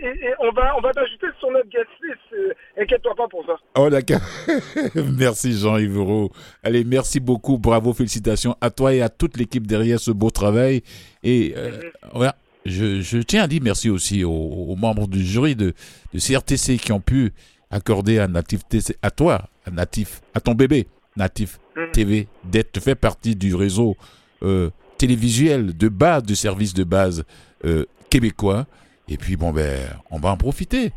et- 0.00 0.26
et 0.26 0.34
on 0.40 0.50
va, 0.52 0.74
on 0.76 0.80
va 0.80 0.92
t'ajouter 0.92 1.26
sur 1.40 1.50
notre 1.50 1.68
guest 1.68 1.86
list. 2.02 2.18
euh, 2.32 2.52
Inquiète-toi 2.80 3.14
pas 3.16 3.26
pour 3.28 3.44
ça. 3.44 3.56
Oh, 3.76 3.90
d'accord. 3.90 4.20
merci, 5.18 5.52
Jean-Yves 5.58 5.98
Roux. 6.00 6.30
Allez, 6.62 6.84
merci 6.84 7.18
beaucoup. 7.20 7.58
Bravo, 7.58 7.92
félicitations 7.92 8.54
à 8.60 8.70
toi 8.70 8.94
et 8.94 9.02
à 9.02 9.08
toute 9.08 9.36
l'équipe 9.36 9.66
derrière 9.66 9.98
ce 9.98 10.10
beau 10.12 10.30
travail. 10.30 10.82
Et 11.22 11.54
euh, 11.56 11.80
voilà, 12.14 12.34
je, 12.68 13.00
je 13.00 13.18
tiens 13.18 13.42
à 13.44 13.46
dire 13.48 13.60
merci 13.62 13.90
aussi 13.90 14.24
aux, 14.24 14.30
aux 14.32 14.76
membres 14.76 15.06
du 15.08 15.24
jury 15.24 15.56
de, 15.56 15.74
de 16.14 16.18
CRTC 16.18 16.78
qui 16.78 16.92
ont 16.92 17.00
pu 17.00 17.32
accorder 17.70 18.18
à 18.18 18.28
Natif 18.28 18.60
TC, 18.68 18.96
à 19.02 19.10
toi, 19.10 19.48
à 19.66 19.70
Natif, 19.70 20.20
à 20.34 20.40
ton 20.40 20.54
bébé, 20.54 20.86
Natif 21.16 21.58
Mhm. 21.78 21.92
TV, 21.92 22.28
d'être 22.44 22.80
fait 22.80 22.94
partie 22.96 23.36
du 23.36 23.54
réseau 23.54 23.96
euh, 24.42 24.70
télévisuel 24.98 25.76
de 25.76 25.88
base, 25.88 26.24
du 26.24 26.34
service 26.34 26.74
de 26.74 26.84
base 26.84 27.24
euh, 27.64 27.84
québécois. 28.10 28.66
Et 29.08 29.16
puis, 29.16 29.36
bon, 29.36 29.52
ben, 29.52 29.78
on 30.10 30.18
va 30.18 30.30
en 30.30 30.36
profiter. 30.36 30.92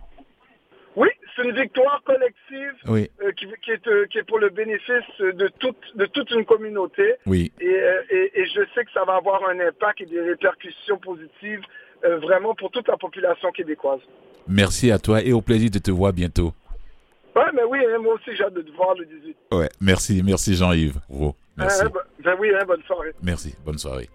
Une 1.44 1.52
victoire 1.56 2.02
collective 2.04 2.74
Oui, 2.88 3.10
euh, 3.22 3.32
qui, 3.32 3.48
qui 3.64 3.72
est, 3.72 3.88
euh, 3.88 4.06
qui 4.08 4.18
est 4.20 4.24
pour 4.24 4.40
le 4.40 4.50
bénéfice 4.50 5.04
de 5.20 5.48
toute, 5.60 5.78
de 5.96 6.06
toute 6.06 6.30
une 6.32 6.46
communauté. 6.46 7.16
oui. 7.26 7.52
Et, 7.60 7.68
euh, 7.68 8.02
et- 8.10 8.32
et 8.42 8.46
je 8.46 8.62
sais 8.74 8.84
que 8.86 8.92
ça 8.94 9.04
va 9.06 9.16
avoir 9.16 9.48
un 9.50 9.60
impact 9.60 10.02
et 10.02 10.06
des 10.06 10.22
répercussions 10.22 10.98
positives 10.98 11.62
vraiment 12.04 12.56
pour 12.56 12.72
toute 12.72 12.88
la 12.88 12.98
population 12.98 13.52
québécoise. 13.52 14.00
Merci 14.48 14.92
à 14.92 14.98
toi 15.00 15.22
et 15.22 15.34
au 15.34 15.42
plaisir 15.42 15.70
de 15.70 15.78
te 15.80 15.92
voir 15.92 16.12
bientôt. 16.14 16.52
Ouais, 17.36 17.44
mais 17.54 17.64
oui, 17.64 17.80
hein, 17.88 18.00
moi 18.00 18.16
aussi 18.16 18.36
j'ai 18.36 18.44
hâte 18.44 18.56
de 18.56 18.62
te 18.62 18.72
voir 18.72 18.96
le 18.96 19.06
18. 19.06 19.38
Ouais, 19.52 19.70
merci, 19.80 20.22
merci 20.26 20.56
Jean-Yves. 20.56 20.98
Roux. 21.10 21.34
Merci, 21.58 21.86
Hein, 21.86 21.90
ben, 21.94 22.02
ben 22.24 22.36
oui, 22.40 22.50
hein, 22.54 22.66
bonne 22.66 22.82
soirée. 22.84 23.12
merci. 23.24 23.56
Bonne 23.66 23.78
soirée. 23.78 24.10